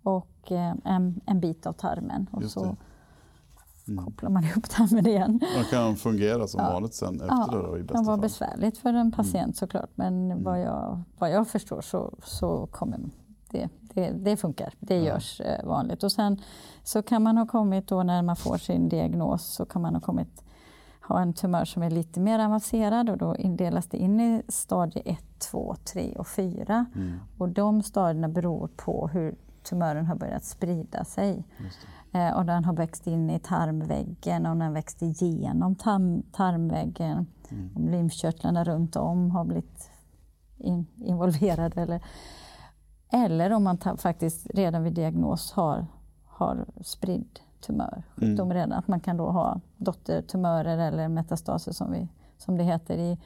och 0.02 0.52
eh, 0.52 0.74
en, 0.84 1.20
en 1.26 1.40
bit 1.40 1.66
av 1.66 1.72
tarmen 1.72 2.26
och 2.32 2.42
Just 2.42 2.54
så 2.54 2.64
det. 2.64 2.76
Mm. 3.88 4.04
kopplar 4.04 4.30
man 4.30 4.44
ihop 4.50 4.68
tarmen 4.68 5.06
igen. 5.06 5.40
Och 5.60 5.70
kan 5.70 5.96
fungera 5.96 6.46
som 6.46 6.60
Ja. 6.60 6.72
vanligt 6.72 6.94
sen 6.94 7.14
efter 7.14 7.26
Ja, 7.26 7.48
det 7.50 7.56
då, 7.68 7.76
i 7.76 7.78
Det 7.78 7.84
bästa 7.84 7.94
kan 7.94 8.04
vara 8.04 8.16
fall. 8.16 8.20
besvärligt 8.22 8.78
för 8.78 8.92
en 8.94 9.12
patient 9.12 9.56
såklart 9.56 9.90
men 9.94 10.42
vad, 10.42 10.60
jag, 10.60 11.02
vad 11.18 11.30
jag 11.30 11.48
förstår 11.48 11.80
så, 11.80 12.14
så 12.24 12.66
kommer 12.72 12.98
det, 13.50 13.68
det, 13.94 14.10
det 14.10 14.36
funkar. 14.36 14.74
Det 14.80 14.96
Ja. 14.96 15.04
görs 15.04 15.40
eh, 15.40 15.66
vanligt. 15.66 16.02
Och 16.02 16.12
sen 16.12 16.40
så 16.82 17.02
kan 17.02 17.22
man 17.22 17.38
ha 17.38 17.46
kommit 17.46 17.88
då 17.88 18.02
när 18.02 18.22
man 18.22 18.36
får 18.36 18.56
sin 18.58 18.88
diagnos 18.88 19.46
så 19.54 19.64
kan 19.66 19.82
man 19.82 19.94
ha 19.94 20.00
kommit 20.00 20.42
ha 21.08 21.20
en 21.20 21.32
tumör 21.34 21.64
som 21.64 21.82
är 21.82 21.90
lite 21.90 22.20
mer 22.20 22.38
avancerad 22.38 23.10
och 23.10 23.18
då 23.18 23.36
indelas 23.36 23.86
det 23.86 23.96
in 23.98 24.20
i 24.20 24.42
stadie 24.48 25.02
1, 25.04 25.18
2, 25.38 25.74
3 25.92 26.14
och 26.18 26.26
4. 26.28 26.86
Mm. 26.94 27.18
Och 27.38 27.48
de 27.48 27.82
stadierna 27.82 28.28
beror 28.28 28.68
på 28.76 29.08
hur 29.08 29.34
tumören 29.62 30.06
har 30.06 30.14
börjat 30.16 30.44
sprida 30.44 31.04
sig. 31.04 31.44
Eh, 32.16 32.36
och 32.36 32.46
den 32.46 32.64
har 32.64 32.72
växt 32.72 33.06
in 33.06 33.30
i 33.30 33.38
tarmväggen 33.38 34.46
och 34.46 34.56
den 34.56 34.72
växt 34.72 35.02
igenom 35.02 35.74
tarm, 35.74 36.22
tarmväggen. 36.32 37.26
Mm. 37.50 37.70
Om 37.76 37.88
lymfkörtlarna 37.88 38.64
runt 38.64 38.96
om 38.96 39.30
har 39.30 39.44
blivit 39.44 39.90
in, 40.56 40.86
involverade. 40.96 41.82
Eller, 41.82 42.04
eller 43.08 43.52
om 43.52 43.64
man 43.64 43.78
faktiskt 43.96 44.46
redan 44.54 44.82
vid 44.82 44.94
diagnos 44.94 45.52
har, 45.52 45.86
har 46.24 46.66
spridd 46.80 47.40
tumör, 47.60 48.02
sjukdom 48.16 48.52
redan. 48.52 48.72
Att 48.72 48.88
man 48.88 49.00
kan 49.00 49.16
då 49.16 49.30
ha 49.30 49.60
dottertumörer 49.76 50.78
eller 50.78 51.08
metastaser 51.08 51.72
som, 51.72 51.92
vi, 51.92 52.08
som 52.38 52.56
det 52.56 52.64
heter. 52.64 52.98
I, 52.98 53.18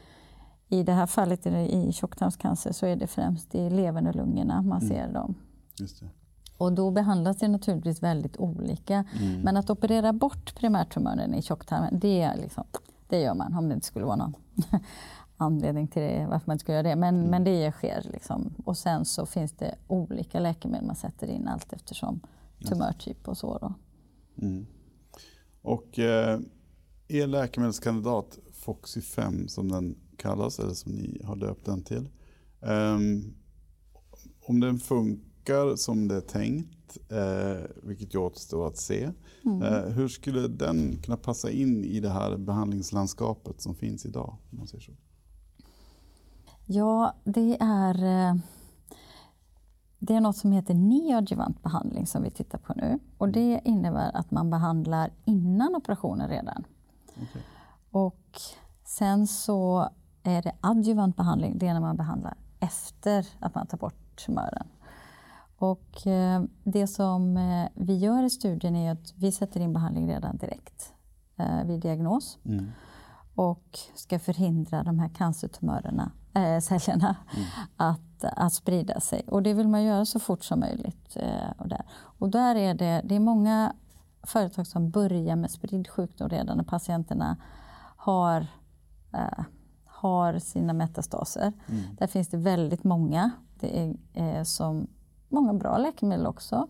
I 0.68 0.82
det 0.82 0.92
här 0.92 1.06
fallet 1.06 1.46
i, 1.46 1.92
tjocktarmscancer 1.92 2.72
så 2.72 2.86
är 2.86 2.96
det 2.96 3.06
främst 3.06 3.54
i 3.54 3.70
levern 3.70 4.06
och 4.06 4.16
lungorna 4.16 4.62
man 4.62 4.80
ser 4.80 5.12
dem. 5.12 5.34
Just 5.78 6.00
det. 6.00 6.19
Och 6.60 6.72
då 6.72 6.90
behandlas 6.90 7.36
det 7.36 7.48
naturligtvis 7.48 8.02
väldigt 8.02 8.36
olika. 8.36 9.04
Mm. 9.20 9.40
Men 9.40 9.56
att 9.56 9.70
operera 9.70 10.12
bort 10.12 10.54
primärtumören 10.54 11.34
i 11.34 11.42
tjocktarmen, 11.42 11.98
det, 11.98 12.22
är 12.22 12.36
liksom, 12.36 12.64
det 13.08 13.20
gör 13.20 13.34
man 13.34 13.54
om 13.54 13.68
det 13.68 13.74
inte 13.74 13.86
skulle 13.86 14.04
vara 14.04 14.16
någon 14.16 14.34
anledning 15.36 15.88
till 15.88 16.02
det, 16.02 16.26
varför 16.30 16.46
man 16.46 16.54
inte 16.54 16.62
skulle 16.62 16.76
göra 16.76 16.88
det. 16.88 16.96
Men, 16.96 17.22
men 17.22 17.44
det 17.44 17.72
sker. 17.72 18.06
Liksom. 18.12 18.54
Och 18.64 18.78
sen 18.78 19.04
så 19.04 19.26
finns 19.26 19.52
det 19.52 19.74
olika 19.88 20.40
läkemedel 20.40 20.86
man 20.86 20.96
sätter 20.96 21.26
in 21.26 21.48
allt 21.48 21.72
eftersom 21.72 22.20
tumörtyp 22.68 23.28
och 23.28 23.38
så. 23.38 23.58
Då. 23.58 23.74
Mm. 24.46 24.66
Och 25.62 25.98
eh, 25.98 26.40
er 27.08 27.26
läkemedelskandidat 27.26 28.38
Foxy 28.52 29.00
5 29.00 29.48
som 29.48 29.68
den 29.68 29.98
kallas, 30.16 30.58
eller 30.58 30.74
som 30.74 30.92
ni 30.92 31.22
har 31.24 31.36
döpt 31.36 31.64
den 31.64 31.82
till. 31.82 32.08
ehm, 32.62 33.34
om 34.46 34.60
den 34.60 34.78
funkar 34.78 35.29
som 35.76 36.08
det 36.08 36.16
är 36.16 36.20
tänkt, 36.20 36.98
eh, 37.08 37.70
vilket 37.82 38.14
ju 38.14 38.18
återstår 38.18 38.66
att 38.66 38.76
se, 38.76 39.10
eh, 39.62 39.92
hur 39.92 40.08
skulle 40.08 40.48
den 40.48 41.02
kunna 41.02 41.16
passa 41.16 41.50
in 41.50 41.84
i 41.84 42.00
det 42.00 42.10
här 42.10 42.36
behandlingslandskapet 42.36 43.60
som 43.60 43.74
finns 43.74 44.06
idag? 44.06 44.36
Man 44.50 44.66
säger 44.66 44.84
så? 44.84 44.92
Ja, 46.66 47.14
det 47.24 47.56
är, 47.60 47.94
eh, 48.04 48.34
det 49.98 50.14
är 50.14 50.20
något 50.20 50.36
som 50.36 50.52
heter 50.52 50.74
neoadjuvant 50.74 51.62
behandling 51.62 52.06
som 52.06 52.22
vi 52.22 52.30
tittar 52.30 52.58
på 52.58 52.72
nu. 52.76 52.98
Och 53.18 53.28
det 53.28 53.60
innebär 53.64 54.16
att 54.16 54.30
man 54.30 54.50
behandlar 54.50 55.12
innan 55.24 55.74
operationen 55.74 56.28
redan. 56.28 56.64
Okej. 57.14 57.42
Och 57.90 58.40
sen 58.84 59.26
så 59.26 59.88
är 60.22 60.42
det 60.42 60.52
adjuvant 60.60 61.16
behandling, 61.16 61.58
det 61.58 61.66
är 61.66 61.74
när 61.74 61.80
man 61.80 61.96
behandlar 61.96 62.36
efter 62.60 63.26
att 63.40 63.54
man 63.54 63.66
tar 63.66 63.78
bort 63.78 64.24
tumören. 64.26 64.66
Och 65.60 66.06
eh, 66.06 66.42
det 66.64 66.86
som 66.86 67.36
eh, 67.36 67.68
vi 67.74 67.96
gör 67.98 68.22
i 68.22 68.30
studien 68.30 68.76
är 68.76 68.92
att 68.92 69.12
vi 69.16 69.32
sätter 69.32 69.60
in 69.60 69.72
behandling 69.72 70.08
redan 70.08 70.36
direkt. 70.36 70.92
eh, 71.36 71.64
vid 71.64 71.80
diagnos 71.80 72.38
Mm. 72.44 72.70
och 73.34 73.78
ska 73.94 74.18
förhindra 74.18 74.82
de 74.82 74.98
här 74.98 75.08
cancertumörerna, 75.08 76.10
äh, 76.34 76.60
cellerna 76.60 77.16
Mm. 77.36 77.46
att, 77.76 78.24
att 78.24 78.52
sprida 78.52 79.00
sig. 79.00 79.22
Och 79.28 79.42
det 79.42 79.54
vill 79.54 79.68
man 79.68 79.82
göra 79.82 80.04
så 80.06 80.18
fort 80.20 80.44
som 80.44 80.60
möjligt. 80.60 81.16
Och, 81.58 81.68
där. 81.68 81.82
och 81.92 82.28
där 82.28 82.54
är 82.54 82.74
det, 82.74 83.02
det 83.04 83.14
är 83.16 83.20
många 83.20 83.72
företag 84.22 84.66
som 84.66 84.90
börjar 84.90 85.36
med 85.36 85.50
spridd 85.50 85.88
sjukdom 85.88 86.28
redan 86.28 86.56
när 86.56 86.64
patienterna 86.64 87.36
har, 87.96 88.46
eh, 89.12 89.44
har 89.84 90.38
sina 90.38 90.72
metastaser. 90.72 91.52
Mm. 91.68 91.82
Där 91.98 92.06
finns 92.06 92.28
det 92.28 92.36
väldigt 92.36 92.84
många. 92.84 93.30
Det 93.60 93.80
är 93.82 93.94
eh, 94.14 94.42
som 94.42 94.86
många 95.30 95.54
bra 95.54 95.78
läkemedel 95.78 96.26
också. 96.26 96.68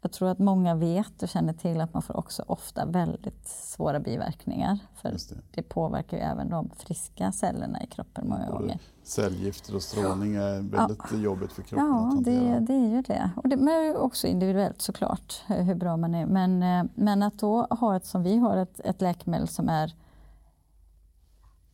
Jag 0.00 0.12
tror 0.12 0.28
att 0.28 0.38
många 0.38 0.74
vet 0.74 1.22
och 1.22 1.28
känner 1.28 1.52
till 1.52 1.80
att 1.80 1.94
man 1.94 2.02
får 2.02 2.16
också 2.16 2.44
ofta 2.46 2.86
väldigt 2.86 3.48
svåra 3.48 4.00
biverkningar. 4.00 4.78
För 4.94 5.10
det. 5.10 5.18
det 5.54 5.62
påverkar 5.62 6.16
ju 6.16 6.22
även 6.22 6.50
de 6.50 6.70
friska 6.76 7.32
cellerna 7.32 7.82
i 7.82 7.86
kroppen 7.86 8.28
många 8.28 8.46
Både 8.46 8.58
gånger. 8.58 8.78
Cellgifter 9.02 9.74
och 9.74 9.82
strålning 9.82 10.34
är 10.34 10.60
väldigt 10.60 11.22
jobbigt 11.22 11.52
för 11.52 11.62
kroppen 11.62 11.86
att 11.86 11.92
Ja, 11.94 11.98
hantera. 12.04 12.60
det, 12.60 12.60
det 12.60 12.74
är 12.74 12.88
ju 12.88 13.02
det. 13.02 13.30
Och 13.36 13.48
det 13.48 13.56
men 13.56 13.96
också 13.96 14.26
individuellt 14.26 14.82
såklart 14.82 15.42
eh, 15.48 15.56
hur 15.56 15.74
bra 15.74 15.96
man 15.96 16.14
är. 16.14 16.26
Men, 16.26 16.62
eh, 16.62 16.84
men 16.94 17.22
att 17.22 17.38
då 17.38 17.62
ha 17.70 17.96
ett 17.96 18.06
som 18.06 18.22
vi 18.22 18.36
har, 18.38 18.56
ett, 18.56 18.80
ett 18.80 19.00
läkemedel 19.00 19.48
som 19.48 19.68
är... 19.68 19.94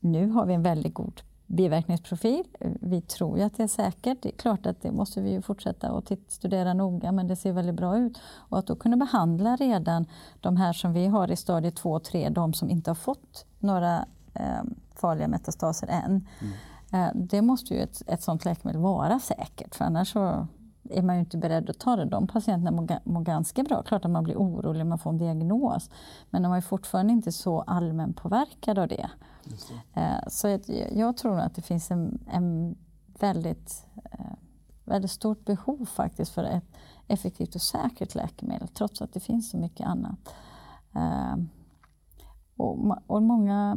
Nu 0.01 0.29
har 0.31 0.47
vi 0.47 0.55
en 0.55 0.63
väldigt 0.63 0.95
god 0.95 1.23
biverkningsprofil. 1.51 2.45
Vi 2.81 3.01
tror 3.01 3.39
ju 3.39 3.45
att 3.45 3.57
det 3.57 3.63
är 3.63 3.69
säkert. 3.69 4.23
Det 4.23 4.29
är 4.29 4.37
klart 4.37 4.67
att 4.67 4.83
det 4.83 4.93
måste 4.93 5.21
vi 5.21 5.31
ju 5.31 5.43
fortsätta 5.43 5.91
att 5.91 6.13
studera 6.29 6.75
noga 6.75 7.13
men 7.13 7.29
det 7.29 7.37
ser 7.37 7.53
väldigt 7.53 7.75
bra 7.75 7.99
ut. 7.99 8.21
Och 8.25 8.59
att 8.59 8.67
då 8.67 8.77
kunna 8.77 8.97
behandla 8.97 9.57
redan 9.57 10.07
de 10.41 10.57
här 10.57 10.73
som 10.73 10.93
vi 10.93 11.07
har 11.07 11.31
i 11.31 11.37
stadie 11.37 11.71
2 11.71 11.93
och 11.93 12.05
3, 12.05 12.29
de 12.29 12.53
som 12.55 12.71
inte 12.71 12.91
har 12.91 12.95
fått 12.95 13.47
några 13.59 14.05
eh, 14.35 14.63
farliga 14.95 15.29
metastaser 15.29 15.87
än. 15.87 16.27
Eh, 16.93 17.09
det 17.15 17.43
måste 17.43 17.75
ju 17.75 17.81
ett, 17.81 18.03
ett 18.07 18.23
sånt 18.23 18.45
läkemedel 18.45 18.83
vara 18.83 19.19
säkert 19.19 19.75
för 19.75 19.85
annars 19.85 20.13
så 20.13 20.47
är 20.91 21.03
man 21.03 21.15
ju 21.17 21.21
inte 21.21 21.39
beredd 21.39 21.71
att 21.71 21.79
ta 21.79 21.97
det. 21.97 22.05
De 22.05 22.27
patienterna 22.27 22.71
mår, 22.71 22.83
ga- 22.87 23.01
mår 23.05 23.21
ganska 23.21 23.63
bra. 23.63 23.83
Klart 23.83 24.05
att 24.05 24.11
man 24.11 24.25
blir 24.25 24.37
orolig 24.37 24.79
när 24.79 24.85
man 24.85 24.99
får 24.99 25.11
en 25.11 25.19
diagnos. 25.19 25.91
Men 26.31 26.43
de 26.43 26.53
är 26.53 26.61
fortfarande 26.61 27.13
inte 27.13 27.33
så 27.33 27.61
allmänpåverkad 27.61 28.79
av 28.79 28.89
det. 28.89 29.11
Det. 29.95 30.01
Eh, 30.01 30.19
Så 30.29 30.49
jag- 30.49 31.17
tror 31.17 31.39
att 31.41 31.55
det 31.55 31.63
finns 31.63 31.91
en, 31.91 32.19
en 32.33 32.77
väldigt, 33.21 33.87
eh, 34.13 34.35
väldigt 34.85 35.11
stort 35.11 35.45
behov 35.45 35.85
faktiskt 35.87 36.33
för 36.33 36.45
ett 36.45 36.65
effektivt 37.07 37.55
och 37.55 37.63
säkert 37.63 38.15
läkemedel 38.15 38.69
trots 38.69 39.03
att 39.03 39.13
det 39.13 39.21
finns 39.21 39.51
så 39.51 39.57
mycket 39.57 39.87
annat. 39.87 40.35
Eh, 40.95 41.37
och 43.07 43.23
många, 43.23 43.77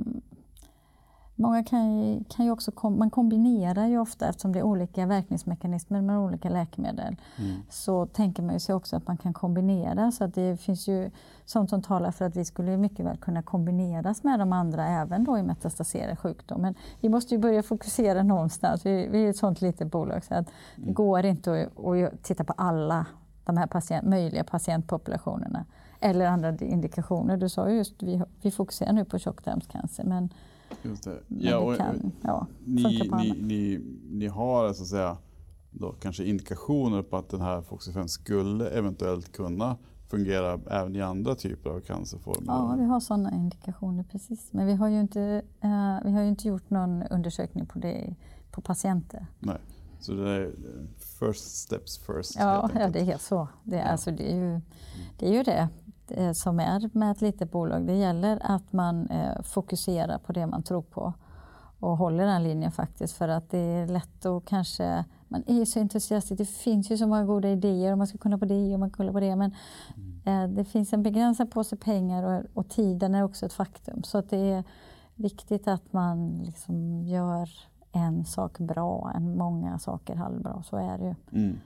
många 1.36 1.64
kan 1.64 1.98
ju, 1.98 2.24
kan 2.24 2.46
ju 2.46 2.52
också 2.52 2.72
kom, 2.72 3.00
man 3.00 3.10
kombinerar 3.10 3.88
ju 3.88 4.00
ofta 4.00 4.30
eftersom 4.30 4.52
det 4.52 4.60
är 4.60 4.64
olika 4.64 5.06
verkningsmekanismer 5.06 6.02
med 6.02 6.20
olika 6.20 6.50
läkemedel 6.50 7.16
Mm. 7.36 7.56
så 7.70 8.06
tänker 8.06 8.44
man 8.44 8.54
ju 8.54 8.60
sig 8.60 8.76
också 8.76 8.96
att 8.96 9.08
man 9.08 9.18
kan 9.18 9.34
kombinera. 9.34 10.12
Så 10.12 10.24
att 10.24 10.36
det 10.36 10.58
finns 10.58 10.88
ju 10.88 11.12
sånt 11.46 11.70
som 11.70 11.82
talar 11.82 12.12
för 12.12 12.26
att 12.26 12.36
vi 12.36 12.46
skulle 12.46 12.78
mycket 12.78 13.06
väl 13.06 13.18
kunna 13.18 13.42
kombineras 13.42 14.24
med 14.24 14.40
de 14.40 14.54
andra 14.54 14.88
även 14.88 15.24
då 15.24 15.38
i 15.38 15.44
metastaserad 15.44 16.20
sjukdom. 16.20 16.62
Men 16.62 16.76
vi 17.02 17.10
måste 17.10 17.36
ju 17.36 17.42
börja 17.42 17.64
fokusera 17.64 18.24
någonstans. 18.24 18.86
Vi, 18.86 19.08
vi 19.08 19.26
är 19.26 19.30
ett 19.30 19.38
sånt 19.38 19.62
litet 19.62 19.92
bolag 19.92 20.24
så 20.26 20.36
att 20.36 20.48
det 20.76 20.92
går 20.92 21.26
inte 21.26 21.70
att, 21.78 21.86
att 21.86 22.24
titta 22.24 22.44
på 22.44 22.54
alla 22.58 23.06
de 23.44 23.58
här 23.58 23.68
patient, 23.68 24.08
möjliga 24.08 24.44
patientpopulationerna 24.44 25.66
eller 26.00 26.26
andra 26.26 26.58
indikationer. 26.60 27.38
Du 27.38 27.50
sa 27.50 27.70
ju 27.70 27.78
just 27.78 28.04
vi, 28.04 28.22
vi 28.42 28.52
fokuserar 28.52 28.94
nu 28.94 29.06
på 29.06 29.20
tjocktarmscancer 29.20 30.04
men, 30.04 30.30
Just 30.82 31.04
det. 31.04 31.20
men 31.28 31.44
Ja, 31.44 31.72
det 31.72 31.78
kan 31.78 32.12
ja, 32.22 32.48
ni, 32.66 33.10
ni, 33.22 33.34
ni, 33.42 33.80
ni 34.12 34.28
har 34.28 34.74
så 34.74 34.84
att 34.84 34.88
säga 34.90 35.18
då 35.72 35.92
kanske 35.92 36.24
indikationer 36.24 37.02
på 37.02 37.18
att 37.18 37.30
den 37.30 37.42
här 37.42 37.62
Foxy5 37.62 38.08
skulle 38.08 38.70
eventuellt 38.70 39.32
kunna 39.32 39.78
fungera 40.10 40.60
även 40.70 40.96
i 40.96 41.02
andra 41.02 41.36
typer 41.36 41.70
av 41.70 41.80
cancerformer. 41.80 42.44
Ja, 42.48 42.76
vi 42.80 42.86
har 42.86 43.00
sådana 43.00 43.32
indikationer 43.32 44.04
precis. 44.04 44.48
Men 44.54 44.68
vi 44.68 44.74
har 44.74 44.88
ju 44.88 45.00
inte, 45.02 45.22
eh, 45.62 45.98
vi 46.06 46.12
har 46.12 46.22
ju 46.22 46.28
inte 46.30 46.48
gjort 46.48 46.70
någon 46.70 47.04
undersökning 47.04 47.66
på 47.66 47.80
det 47.80 48.16
på 48.52 48.62
patienter. 48.62 49.26
Nej. 49.40 49.58
Så 50.00 50.14
det 50.14 50.30
är 50.30 50.42
eh, 50.46 50.50
first 51.20 51.56
steps 51.58 51.98
first. 51.98 52.36
Ja, 52.40 52.70
ja 52.76 52.90
det 52.90 53.00
är 53.00 53.18
så. 53.18 53.48
Det 53.64 53.76
är, 53.76 53.80
Ja. 53.86 53.92
alltså, 53.92 54.12
det, 54.12 54.32
är 54.32 54.36
ju, 54.36 54.62
det 55.18 55.28
är 55.28 55.34
ju 55.34 55.44
det 55.44 55.70
som 56.34 56.60
är 56.60 56.90
med 56.94 57.12
ett 57.12 57.22
litet 57.22 57.52
bolag. 57.52 57.88
Det 57.88 57.96
gäller 57.96 58.40
att 58.42 58.74
man 58.74 59.08
eh, 59.08 59.42
fokuserar 59.42 60.18
på 60.18 60.34
det 60.34 60.48
man 60.48 60.64
tror 60.64 60.82
på 60.82 61.14
och 61.80 61.98
håller 61.98 62.26
den 62.26 62.44
linjen 62.44 62.72
faktiskt. 62.72 63.14
För 63.14 63.28
att 63.28 63.50
det 63.50 63.58
är 63.58 63.88
lätt 63.88 64.26
att 64.26 64.46
kanske... 64.46 65.06
Man 65.28 65.44
är 65.48 65.56
ju 65.56 65.66
så 65.66 65.80
entusiastisk. 65.80 66.38
Det 66.38 66.46
finns 66.46 66.92
ju 66.92 66.98
så 66.98 67.08
många 67.08 67.26
goda 67.26 67.50
idéer 67.50 67.92
och 67.92 67.98
man 67.98 68.08
ska 68.08 68.18
kunna 68.18 68.38
på 68.38 68.46
det 68.46 68.74
och 68.74 68.80
man 68.80 68.90
ska 68.90 68.98
kunna 68.98 69.12
på 69.12 69.20
det. 69.20 69.36
Men 69.36 69.52
eh, 70.26 70.48
det 70.48 70.66
finns 70.66 70.94
en 70.94 71.04
begränsad 71.04 71.52
påse 71.52 71.76
pengar 71.76 72.24
och, 72.24 72.46
och 72.54 72.70
tiden 72.70 73.16
är 73.16 73.24
också 73.24 73.46
ett 73.46 73.54
faktum. 73.54 74.04
Så 74.04 74.18
att 74.18 74.30
det 74.30 74.38
är 74.38 74.64
viktigt 75.16 75.68
att 75.68 75.94
man 75.94 76.42
liksom 76.46 77.04
gör 77.04 77.50
en 77.92 78.26
sak 78.26 78.60
bra 78.60 79.12
än 79.16 79.38
många 79.38 79.80
saker 79.80 80.16
halvbra. 80.16 80.64
Så 80.64 80.76
är 80.78 80.98
det 80.98 81.06
ju. 81.06 81.40
Mm. 81.40 81.60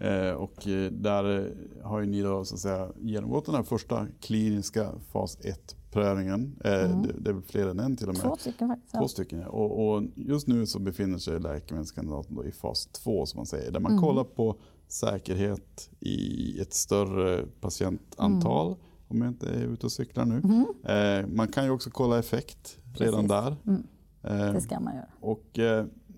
Eh, 0.00 0.30
och 0.30 0.66
eh, 0.68 0.92
där 0.92 1.38
eh, 1.38 1.86
har 1.88 2.00
ju 2.00 2.06
ni 2.06 2.22
då 2.22 2.44
så 2.44 2.54
att 2.54 2.60
säga 2.60 2.88
genomgått 3.00 3.46
den 3.46 3.54
här 3.54 3.62
första 3.62 4.06
kliniska 4.20 4.90
fas 5.12 5.38
1-prövningen. 5.38 6.56
Eh, 6.64 6.84
Mm. 6.90 7.02
det, 7.02 7.12
det 7.20 7.30
är 7.30 7.34
väl 7.34 7.42
fler 7.42 7.66
än 7.68 7.78
en 7.80 7.96
till 7.96 8.08
och 8.08 8.14
med. 8.14 8.22
Två 8.22 8.36
stycken 8.36 8.68
faktiskt. 8.68 8.94
Två 8.94 9.08
stycken, 9.08 9.38
ja. 9.38 9.48
och, 9.48 9.88
och 9.88 10.02
just 10.14 10.46
nu 10.48 10.66
så 10.66 10.78
befinner 10.78 11.18
sig 11.18 11.40
läkemedelskandidaten 11.40 12.46
i 12.48 12.52
fas 12.52 12.86
2 12.86 13.26
som 13.26 13.38
man 13.38 13.46
säger. 13.46 13.70
Där 13.72 13.80
man 13.80 13.92
Mm. 13.92 14.04
kollar 14.04 14.24
på 14.24 14.56
säkerhet 14.88 15.90
i 16.00 16.60
ett 16.60 16.74
större 16.74 17.44
patientantal. 17.60 18.66
Mm. 18.66 18.78
Om 19.08 19.20
jag 19.22 19.28
inte 19.30 19.48
är 19.48 19.60
ute 19.64 19.86
och 19.86 19.92
cyklar 19.92 20.24
nu. 20.24 20.36
Eh, 20.92 21.26
man 21.26 21.48
kan 21.48 21.64
ju 21.64 21.70
också 21.70 21.90
kolla 21.90 22.18
effekt 22.18 22.78
redan 22.94 23.14
Precis. 23.14 23.28
där. 23.28 23.56
Mm. 23.66 23.86
Eh, 24.22 24.52
Det 24.54 24.60
ska 24.60 24.80
man 24.80 24.94
göra. 24.94 25.08
och 25.20 25.58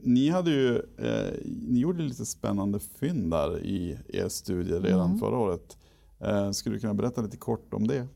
ni, 0.02 0.28
hade 0.30 0.50
ju, 0.50 0.76
eh, 0.76 1.34
ni 1.68 1.78
gjorde 1.80 2.02
lite 2.02 2.26
spännande 2.26 2.78
fynd 2.78 3.30
där 3.30 3.58
i 3.64 3.98
er 4.08 4.28
studie 4.28 4.72
redan 4.74 5.06
Mm. 5.06 5.18
förra 5.18 5.38
året. 5.38 5.76
Eh, 6.20 6.50
skulle 6.50 6.76
du 6.76 6.80
kunna 6.80 6.94
berätta 6.94 7.20
lite 7.22 7.36
kort 7.36 7.74
om 7.74 7.86
det? 7.86 8.06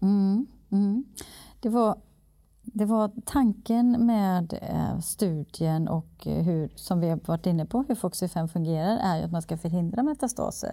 Mm, 0.00 0.46
mm. 0.72 1.04
Det, 1.60 1.68
var, 1.68 1.96
det 2.62 2.84
var 2.84 3.10
tanken 3.24 4.06
med 4.06 4.58
eh, 4.62 4.98
studien 5.00 5.88
och 5.88 6.26
eh, 6.26 6.42
hur, 6.44 6.70
som 6.74 7.00
vi 7.00 7.08
har 7.08 7.20
varit 7.24 7.46
inne 7.46 7.66
på, 7.66 7.84
hur 7.88 7.94
FOXY5 7.94 8.46
fungerar, 8.48 8.96
är 9.02 9.18
ju 9.18 9.24
att 9.24 9.32
man 9.32 9.42
ska 9.42 9.56
förhindra 9.58 10.02
metastaser. 10.02 10.72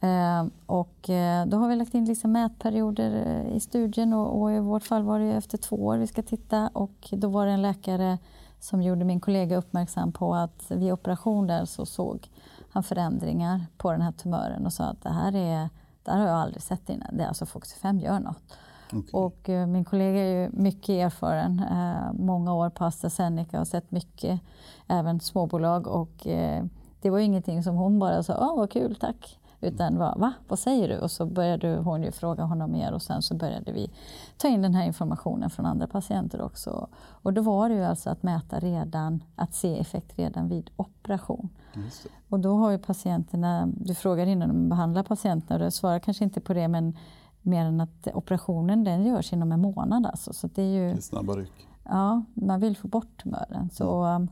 Eh, 0.00 0.46
och 0.66 1.10
eh, 1.10 1.46
då 1.46 1.56
har 1.56 1.68
vi 1.68 1.76
lagt 1.76 1.94
in 1.94 2.04
liksom 2.04 2.32
mätperioder 2.32 3.42
i 3.54 3.60
studien 3.60 4.12
och, 4.12 4.40
och 4.42 4.52
i 4.52 4.58
vårt 4.58 4.82
fall 4.82 5.02
var 5.02 5.18
det 5.18 5.32
efter 5.32 5.58
två 5.58 5.76
år 5.76 5.96
vi 5.98 6.06
ska 6.06 6.22
titta 6.22 6.68
och 6.72 7.08
då 7.12 7.28
var 7.28 7.46
det 7.46 7.52
en 7.52 7.62
läkare 7.62 8.18
som 8.60 8.82
gjorde 8.82 9.04
min 9.04 9.20
kollega 9.20 9.56
uppmärksam 9.56 10.12
på 10.12 10.34
att 10.34 10.70
vid 10.70 10.92
operation 10.92 11.46
där 11.46 11.64
så 11.64 11.86
såg 11.86 12.28
han 12.70 12.82
förändringar 12.82 13.66
på 13.76 13.92
den 13.92 14.00
här 14.00 14.12
tumören 14.12 14.66
och 14.66 14.72
sa 14.72 14.84
att 14.84 15.02
det 15.02 15.10
här 15.10 15.36
är, 15.36 15.68
det 16.02 16.10
här 16.10 16.18
har 16.18 16.26
jag 16.26 16.36
aldrig 16.36 16.62
sett 16.62 16.88
innan. 16.88 17.16
Det 17.16 17.24
är 17.24 17.28
alltså 17.28 17.44
FOXY5 17.44 18.02
gör 18.02 18.20
något. 18.20 18.56
Okej. 18.92 19.10
Och 19.12 19.48
eh, 19.48 19.66
min 19.66 19.84
kollega 19.84 20.20
är 20.20 20.42
ju 20.42 20.50
mycket 20.52 20.88
erfaren, 20.90 21.62
eh, 21.70 22.12
många 22.12 22.54
år 22.54 22.70
på 22.70 22.84
AstraZeneca 22.84 23.60
och 23.60 23.68
sett 23.68 23.90
mycket, 23.90 24.40
även 24.86 25.20
småbolag. 25.20 25.86
Och 25.86 26.26
eh, 26.26 26.64
det 27.00 27.10
var 27.10 27.18
ju 27.18 27.24
ingenting 27.24 27.62
som 27.62 27.76
hon 27.76 27.98
bara 27.98 28.22
sa, 28.22 28.50
åh 28.50 28.56
vad 28.56 28.70
kul, 28.70 28.96
tack. 28.96 29.39
Utan 29.60 29.98
var, 29.98 30.14
va, 30.18 30.32
vad 30.48 30.58
säger 30.58 30.88
du? 30.88 30.98
Och 30.98 31.10
så 31.10 31.26
började 31.26 31.76
hon 31.76 32.02
ju 32.02 32.12
fråga 32.12 32.44
honom 32.44 32.72
mer 32.72 32.92
och 32.92 33.02
sen 33.02 33.22
så 33.22 33.34
började 33.34 33.72
vi 33.72 33.90
ta 34.36 34.48
in 34.48 34.62
den 34.62 34.74
här 34.74 34.84
informationen 34.86 35.50
från 35.50 35.66
andra 35.66 35.86
patienter 35.86 36.42
också. 36.42 36.88
Och 36.98 37.32
då 37.32 37.42
var 37.42 37.68
det 37.68 37.74
ju 37.74 37.84
alltså 37.84 38.10
att 38.10 38.22
mäta 38.22 38.60
redan, 38.60 39.24
att 39.36 39.54
se 39.54 39.78
effekt 39.78 40.18
redan 40.18 40.48
vid 40.48 40.70
operation. 40.76 41.48
Det. 41.74 41.80
Och 42.28 42.40
då 42.40 42.56
har 42.56 42.70
ju 42.70 42.78
patienterna, 42.78 43.68
du 43.76 43.94
frågar 43.94 44.26
innan 44.26 44.48
de 44.48 44.68
behandlar 44.68 45.02
patienterna 45.02 45.58
och 45.58 45.64
jag 45.64 45.72
svarar 45.72 45.98
kanske 45.98 46.24
inte 46.24 46.40
på 46.40 46.54
det 46.54 46.68
men 46.68 46.96
mer 47.42 47.64
än 47.64 47.80
att 47.80 48.08
operationen 48.14 48.84
den 48.84 49.04
görs 49.04 49.32
inom 49.32 49.52
en 49.52 49.60
månad 49.60 50.06
alltså. 50.06 50.32
Så 50.32 50.46
det 50.46 50.62
är 50.62 50.66
ju, 50.66 50.92
Det 50.92 50.98
är 50.98 51.00
snabba 51.00 51.32
ryck. 51.32 51.68
ja, 51.84 52.24
man 52.34 52.60
vill 52.60 52.76
få 52.76 52.88
bort 52.88 53.22
tumören. 53.22 53.70
Så, 53.72 54.04
um, 54.04 54.28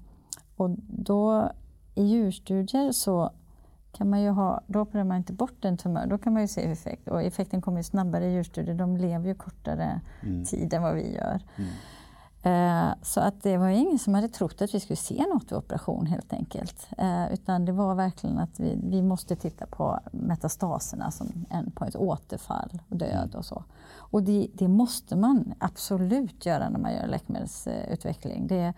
och 0.56 0.70
då 0.88 1.50
i 1.94 2.04
djurstudier 2.04 2.92
så 2.92 3.30
kan 3.98 4.10
man 4.10 4.22
ju 4.22 4.30
ha, 4.30 4.60
då 4.66 4.80
opererar 4.80 5.04
man 5.04 5.16
inte 5.16 5.32
bort 5.32 5.64
en 5.64 5.76
tumör, 5.76 6.06
då 6.06 6.18
kan 6.18 6.32
man 6.32 6.42
ju 6.42 6.48
se 6.48 6.72
effekt. 6.72 7.08
Och 7.08 7.22
effekten 7.22 7.62
kommer 7.62 7.78
ju 7.78 7.84
snabbare 7.84 8.26
i 8.26 8.32
djurstudier, 8.32 8.74
de 8.74 8.96
lever 8.96 9.28
ju 9.28 9.34
kortare 9.34 10.00
Mm. 10.22 10.44
tid 10.44 10.74
än 10.74 10.82
vad 10.82 10.94
vi 10.94 11.14
gör. 11.14 11.40
Mm. 11.56 11.70
Eh, 12.42 12.94
så 13.02 13.20
att 13.20 13.42
det 13.42 13.56
var 13.56 13.68
ingen 13.68 13.98
som 13.98 14.14
hade 14.14 14.28
trott 14.28 14.62
att 14.62 14.74
vi 14.74 14.80
skulle 14.80 14.96
se 14.96 15.24
något 15.34 15.52
vid 15.52 15.58
operation 15.58 16.06
helt 16.06 16.32
enkelt. 16.32 16.88
Eh, 16.98 17.32
utan 17.32 17.64
det 17.64 17.72
var 17.72 17.94
verkligen 17.94 18.38
att 18.38 18.60
vi, 18.60 18.78
vi 18.82 19.02
måste 19.02 19.36
titta 19.36 19.66
på 19.66 20.00
metastaserna 20.12 21.10
som 21.10 21.46
en 21.50 21.70
på 21.70 21.84
ett 21.84 21.96
återfall 21.96 22.82
och 22.88 22.96
död 22.96 23.34
och 23.34 23.44
så. 23.44 23.64
Och 24.10 24.22
det, 24.22 24.48
det 24.54 24.68
måste 24.68 25.16
man 25.16 25.54
absolut 25.58 26.46
göra 26.46 26.68
när 26.68 26.78
man 26.78 26.94
gör 26.94 27.06
läkemedelsutveckling. 27.06 28.46
Det, 28.46 28.74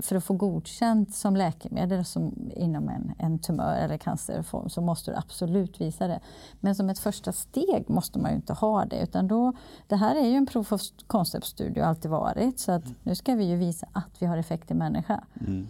för 0.00 0.16
att 0.16 0.24
få 0.24 0.34
godkänt 0.34 1.14
som 1.14 1.36
läkemedel 1.36 2.04
som 2.04 2.50
inom 2.56 2.88
en, 2.88 3.14
en 3.18 3.38
tumör 3.38 3.76
eller 3.76 3.96
cancerform 3.96 4.68
så 4.68 4.80
måste 4.80 5.10
du 5.10 5.16
absolut 5.16 5.80
visa 5.80 6.06
det. 6.06 6.20
Men 6.60 6.74
som 6.74 6.90
ett 6.90 6.98
första 6.98 7.32
steg 7.32 7.90
måste 7.90 8.18
man 8.18 8.30
ju 8.30 8.36
inte 8.36 8.52
ha 8.52 8.84
det. 8.84 9.02
Utan 9.02 9.28
då, 9.28 9.52
det 9.86 9.96
här 9.96 10.16
är 10.16 10.26
ju 10.26 10.36
en 10.36 10.46
proof 10.46 10.72
of 10.72 10.80
concept-studie 11.06 11.80
och 11.80 11.86
alltid 11.86 12.10
varit. 12.10 12.60
Så 12.60 12.72
att 12.72 12.84
nu 13.02 13.14
ska 13.14 13.34
vi 13.34 13.44
ju 13.44 13.56
visa 13.56 13.88
att 13.92 14.22
vi 14.22 14.26
har 14.26 14.36
effekt 14.36 14.70
i 14.70 14.74
människa. 14.74 15.24
Mm. 15.40 15.66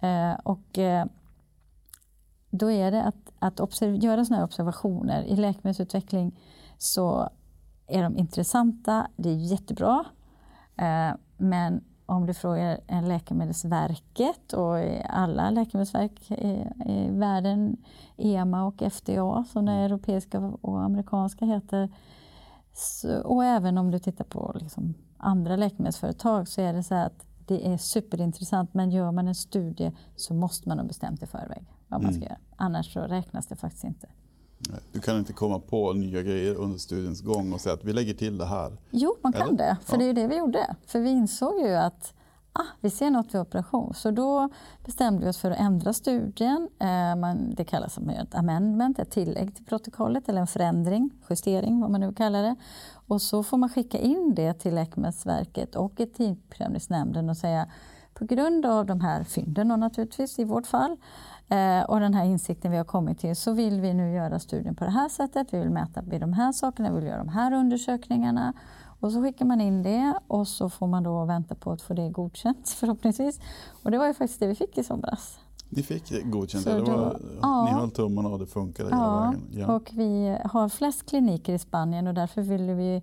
Eh, 0.00 0.40
och, 0.42 0.78
eh, 0.78 1.06
då 2.50 2.70
är 2.70 2.90
det 2.90 3.02
att, 3.02 3.32
att 3.38 3.80
göra 3.82 4.24
sådana 4.24 4.36
här 4.36 4.44
observationer. 4.44 5.22
I 5.22 5.36
läkemedelsutveckling 5.36 6.40
så 6.78 7.30
är 7.86 8.02
de 8.02 8.16
intressanta, 8.16 9.06
det 9.16 9.28
är 9.28 9.34
jättebra. 9.34 10.04
Eh, 10.76 11.10
men 11.36 11.84
om 12.12 12.26
du 12.26 12.34
frågar 12.34 13.02
Läkemedelsverket 13.02 14.52
och 14.52 14.76
alla 15.08 15.50
läkemedelsverk 15.50 16.30
i, 16.30 16.64
i 16.86 17.08
världen, 17.10 17.76
EMA 18.16 18.64
och 18.64 18.82
FDA 18.92 19.44
som 19.44 19.66
det 19.66 19.72
europeiska 19.72 20.38
och 20.40 20.82
amerikanska 20.82 21.44
heter. 21.44 21.88
Så, 22.72 23.20
och 23.20 23.44
även 23.44 23.78
om 23.78 23.90
du 23.90 23.98
tittar 23.98 24.24
på 24.24 24.52
liksom 24.54 24.94
andra 25.16 25.56
läkemedelsföretag 25.56 26.48
så 26.48 26.60
är 26.60 26.72
det 26.72 26.82
så 26.82 26.94
att 26.94 27.26
det 27.46 27.72
är 27.72 27.76
superintressant 27.76 28.74
men 28.74 28.90
gör 28.90 29.12
man 29.12 29.28
en 29.28 29.34
studie 29.34 29.92
så 30.16 30.34
måste 30.34 30.68
man 30.68 30.78
ha 30.78 30.86
bestämt 30.86 31.22
i 31.22 31.26
förväg 31.26 31.64
vad 31.88 32.02
man 32.02 32.12
ska 32.12 32.22
mm. 32.22 32.28
göra. 32.28 32.38
Annars 32.56 32.92
så 32.92 33.00
räknas 33.00 33.46
det 33.46 33.56
faktiskt 33.56 33.84
inte. 33.84 34.08
Du 34.92 35.00
kan 35.00 35.18
inte 35.18 35.32
komma 35.32 35.58
på 35.58 35.92
nya 35.92 36.22
grejer 36.22 36.54
under 36.54 36.78
studiens 36.78 37.20
gång 37.20 37.52
och 37.52 37.60
säga 37.60 37.74
att 37.74 37.84
vi 37.84 37.92
lägger 37.92 38.14
till 38.14 38.38
det 38.38 38.46
här? 38.46 38.72
Jo, 38.90 39.16
man 39.22 39.32
kan 39.32 39.48
Eller? 39.48 39.58
det. 39.58 39.76
För 39.84 39.92
ja. 39.92 39.98
det 39.98 40.04
är 40.04 40.12
det 40.12 40.26
vi 40.26 40.36
gjorde. 40.36 40.76
För 40.86 41.00
vi 41.00 41.10
insåg 41.10 41.60
ju 41.60 41.74
att 41.74 42.14
ah, 42.52 42.66
vi 42.80 42.90
ser 42.90 43.10
något 43.10 43.34
vid 43.34 43.40
operation. 43.40 43.94
Så 43.94 44.10
då 44.10 44.48
bestämde 44.84 45.24
vi 45.24 45.30
oss 45.30 45.38
för 45.38 45.50
att 45.50 45.58
ändra 45.58 45.92
studien. 45.92 46.68
Eh, 46.78 47.16
man, 47.16 47.54
det 47.54 47.64
kallas 47.64 47.94
som 47.94 48.10
ett 48.10 48.34
amendment, 48.34 48.98
ett 48.98 49.10
tillägg 49.10 49.56
till 49.56 49.64
protokollet 49.64 50.28
eller 50.28 50.40
en 50.40 50.46
förändring, 50.46 51.10
justering 51.30 51.80
vad 51.80 51.90
man 51.90 52.00
nu 52.00 52.12
kallar 52.12 52.42
det. 52.42 52.56
Och 53.06 53.22
så 53.22 53.42
får 53.42 53.56
man 53.56 53.68
skicka 53.68 53.98
in 53.98 54.34
det 54.34 54.54
till 54.54 54.74
Läkemedelsverket 54.74 55.76
och 55.76 56.00
Etikprövningsnämnden 56.00 57.30
och 57.30 57.36
säga 57.36 57.68
på 58.14 58.24
grund 58.24 58.66
av 58.66 58.86
de 58.86 59.00
här 59.00 59.24
fynden 59.24 59.70
och 59.70 59.78
naturligtvis 59.78 60.38
i 60.38 60.44
vårt 60.44 60.66
fall 60.66 60.96
Eh, 61.52 61.82
och 61.82 62.00
den 62.00 62.14
här 62.14 62.24
insikten 62.24 62.70
vi 62.70 62.76
har 62.76 62.84
kommit 62.84 63.18
till 63.18 63.36
så 63.36 63.52
vill 63.52 63.80
vi 63.80 63.94
nu 63.94 64.12
göra 64.12 64.38
studien 64.38 64.74
på 64.74 64.84
det 64.84 64.90
här 64.90 65.08
sättet. 65.08 65.54
Vi 65.54 65.58
vill 65.58 65.70
mäta 65.70 66.02
vid 66.02 66.20
de 66.20 66.32
här 66.32 66.52
sakerna, 66.52 66.90
vi 66.90 66.96
vill 66.96 67.08
göra 67.08 67.18
de 67.18 67.28
här 67.28 67.52
undersökningarna. 67.52 68.52
Och 69.00 69.12
så 69.12 69.22
skickar 69.22 69.44
man 69.44 69.60
in 69.60 69.82
det 69.82 70.14
och 70.26 70.48
så 70.48 70.68
får 70.68 70.86
man 70.86 71.02
då 71.02 71.24
vänta 71.24 71.54
på 71.54 71.72
att 71.72 71.82
få 71.82 71.94
det 71.94 72.08
godkänt 72.08 72.68
förhoppningsvis. 72.80 73.40
Och 73.82 73.90
det 73.90 73.98
var 73.98 74.06
ju 74.06 74.14
faktiskt 74.14 74.40
det 74.40 74.46
vi 74.46 74.54
fick 74.54 74.78
i 74.78 74.84
somras. 74.84 75.38
Ni 75.68 75.82
fick 75.82 76.08
det 76.08 76.22
godkänt? 76.22 76.64
det 76.64 76.80
var, 76.80 77.20
ja, 77.42 77.64
ni 77.64 77.70
höll 77.70 77.90
tummarna 77.90 78.28
och 78.28 78.38
det 78.38 78.46
funkade 78.46 78.90
ja, 78.90 78.96
hela 78.96 79.26
vägen? 79.26 79.42
Ja, 79.50 79.76
och 79.76 79.90
vi 79.92 80.38
har 80.44 80.68
flest 80.68 81.06
kliniker 81.06 81.52
i 81.52 81.58
Spanien 81.58 82.06
och 82.06 82.14
därför 82.14 82.42
ville 82.42 82.74
vi 82.74 83.02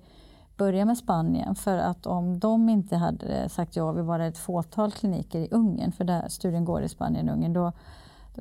börja 0.58 0.86
med 0.86 0.98
Spanien. 0.98 1.56
För 1.56 1.78
att 1.78 2.06
om 2.06 2.40
de 2.40 2.70
inte 2.70 2.96
hade 2.96 3.50
sagt 3.50 3.76
ja, 3.76 3.92
vi 3.92 4.02
var 4.02 4.20
ett 4.20 4.38
fåtal 4.38 4.92
kliniker 4.92 5.40
i 5.40 5.48
Ungern, 5.52 5.92
för 5.92 6.04
där 6.04 6.28
studien 6.30 6.66
går 6.66 6.82
i 6.82 6.90
Spanien 6.90 7.30
och 7.30 7.36
Ungern, 7.36 7.54
då 7.54 7.72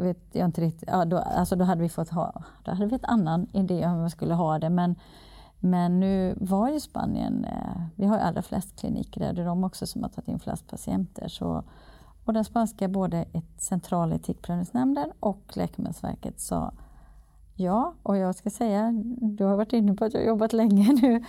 vet 0.02 0.18
jag 0.32 0.44
inte 0.44 0.60
riktigt. 0.60 0.88
Ja, 0.92 1.04
då, 1.04 1.18
alltså 1.18 1.56
då 1.56 1.64
hade 1.64 1.82
vi 1.82 1.88
fått 1.88 2.08
ha, 2.08 2.42
då 2.64 2.70
hade 2.70 2.86
vi 2.86 2.96
ett 2.96 3.04
annan 3.04 3.46
idé 3.52 3.86
om 3.86 3.92
hur 3.92 4.00
man 4.00 4.10
skulle 4.10 4.34
ha 4.34 4.58
det. 4.58 4.70
Men, 4.70 4.94
men 5.58 6.00
nu 6.00 6.34
var 6.40 6.68
ju 6.68 6.80
Spanien, 6.80 7.44
eh, 7.44 7.82
vi 7.96 8.06
har 8.06 8.16
ju 8.16 8.22
allra 8.22 8.42
flest 8.42 8.80
kliniker 8.80 9.20
där, 9.20 9.32
det 9.32 9.42
är 9.42 9.46
de 9.46 9.64
också 9.64 9.86
som 9.86 10.02
har 10.02 10.08
tagit 10.08 10.28
in 10.28 10.38
flest 10.38 10.66
patienter. 10.70 11.28
Så, 11.28 11.62
och 12.24 12.32
den 12.32 12.44
spanska, 12.44 12.88
både 12.88 13.24
centrala 13.58 14.14
etikprövningsnämnden 14.14 15.12
och 15.20 15.42
Läkemedelsverket 15.54 16.40
sa 16.40 16.72
ja. 17.58 17.94
Och 18.02 18.16
jag 18.16 18.34
ska 18.34 18.50
säga, 18.50 18.92
du 19.20 19.44
har 19.44 19.56
varit 19.56 19.72
inne 19.72 19.94
på 19.94 20.04
att 20.04 20.14
jag 20.14 20.20
har 20.20 20.26
jobbat 20.26 20.52
länge 20.52 20.92
nu. 21.02 21.24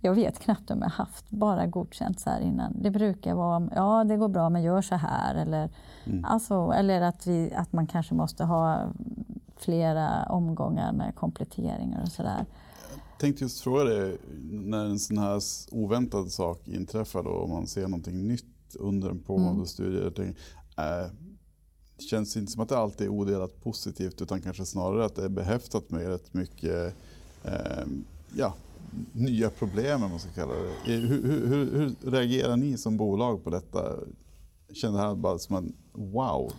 Jag 0.00 0.14
vet 0.14 0.38
knappt 0.38 0.70
om 0.70 0.82
jag 0.82 0.88
haft 0.88 1.30
bara 1.30 1.66
godkänt 1.66 2.20
så 2.20 2.30
här 2.30 2.40
innan. 2.40 2.82
Det 2.82 2.90
brukar 2.90 3.34
vara, 3.34 3.70
ja 3.74 4.04
det 4.04 4.16
går 4.16 4.28
bra 4.28 4.50
men 4.50 4.62
gör 4.62 4.82
så 4.82 4.94
här. 4.94 5.34
Eller, 5.34 5.70
mm. 6.04 6.24
alltså, 6.24 6.72
eller 6.76 7.00
att, 7.00 7.26
vi, 7.26 7.52
att 7.54 7.72
man 7.72 7.86
kanske 7.86 8.14
måste 8.14 8.44
ha 8.44 8.92
flera 9.56 10.24
omgångar 10.24 10.92
med 10.92 11.14
kompletteringar 11.14 12.02
och 12.02 12.08
sådär. 12.08 12.46
Jag 12.90 13.20
tänkte 13.20 13.44
just 13.44 13.60
fråga 13.60 13.84
dig, 13.84 14.18
när 14.50 14.84
en 14.84 14.98
sån 14.98 15.18
här 15.18 15.40
oväntad 15.70 16.32
sak 16.32 16.68
inträffar 16.68 17.22
då, 17.22 17.30
om 17.30 17.50
man 17.50 17.66
ser 17.66 17.82
någonting 17.82 18.26
nytt 18.26 18.76
under 18.78 19.10
en 19.10 19.20
pågående 19.20 19.52
mm. 19.52 19.66
studie. 19.66 20.10
Tänker, 20.10 20.40
äh, 20.76 21.10
det 21.96 22.04
känns 22.04 22.36
inte 22.36 22.52
som 22.52 22.62
att 22.62 22.68
det 22.68 22.78
alltid 22.78 23.06
är 23.06 23.10
odelat 23.10 23.60
positivt 23.60 24.22
utan 24.22 24.40
kanske 24.40 24.66
snarare 24.66 25.04
att 25.04 25.16
det 25.16 25.24
är 25.24 25.28
behäftat 25.28 25.90
med 25.90 26.06
rätt 26.06 26.34
mycket 26.34 26.94
äh, 27.44 27.86
ja, 28.34 28.54
nya 29.12 29.50
problem, 29.50 30.02
om 30.02 30.10
man 30.10 30.18
ska 30.18 30.30
kalla 30.30 30.52
det. 30.52 30.92
Hur, 30.92 31.22
hur, 31.22 31.78
hur, 31.78 32.10
reagerar 32.10 32.56
ni 32.56 32.76
som 32.76 32.96
bolag 32.96 33.44
på 33.44 33.50
detta? 33.50 33.80
Kände 34.72 34.98
här 34.98 35.14
bara 35.14 35.38
som 35.38 35.56
en 35.56 35.72
wow, 35.92 36.52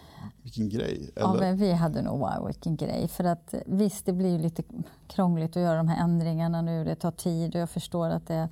vilken 0.43 0.69
grej? 0.69 1.11
Eller? 1.15 1.27
Ja, 1.27 1.35
men 1.39 1.57
vi 1.57 1.71
hade 1.71 2.01
nog 2.01 2.19
wow, 2.19 2.45
vilken 2.45 2.75
grej. 2.75 3.07
För 3.07 3.23
att 3.23 3.53
visst, 3.65 4.05
det 4.05 4.13
blir 4.13 4.39
lite 4.39 4.63
krångligt 5.07 5.57
att 5.57 5.63
göra 5.63 5.77
de 5.77 5.87
här 5.87 6.03
ändringarna 6.03 6.61
nu. 6.61 6.83
Det 6.83 6.95
tar 6.95 7.11
tid 7.11 7.55
och 7.55 7.61
jag 7.61 7.69
förstår 7.69 8.09
att 8.09 8.27
det 8.27 8.49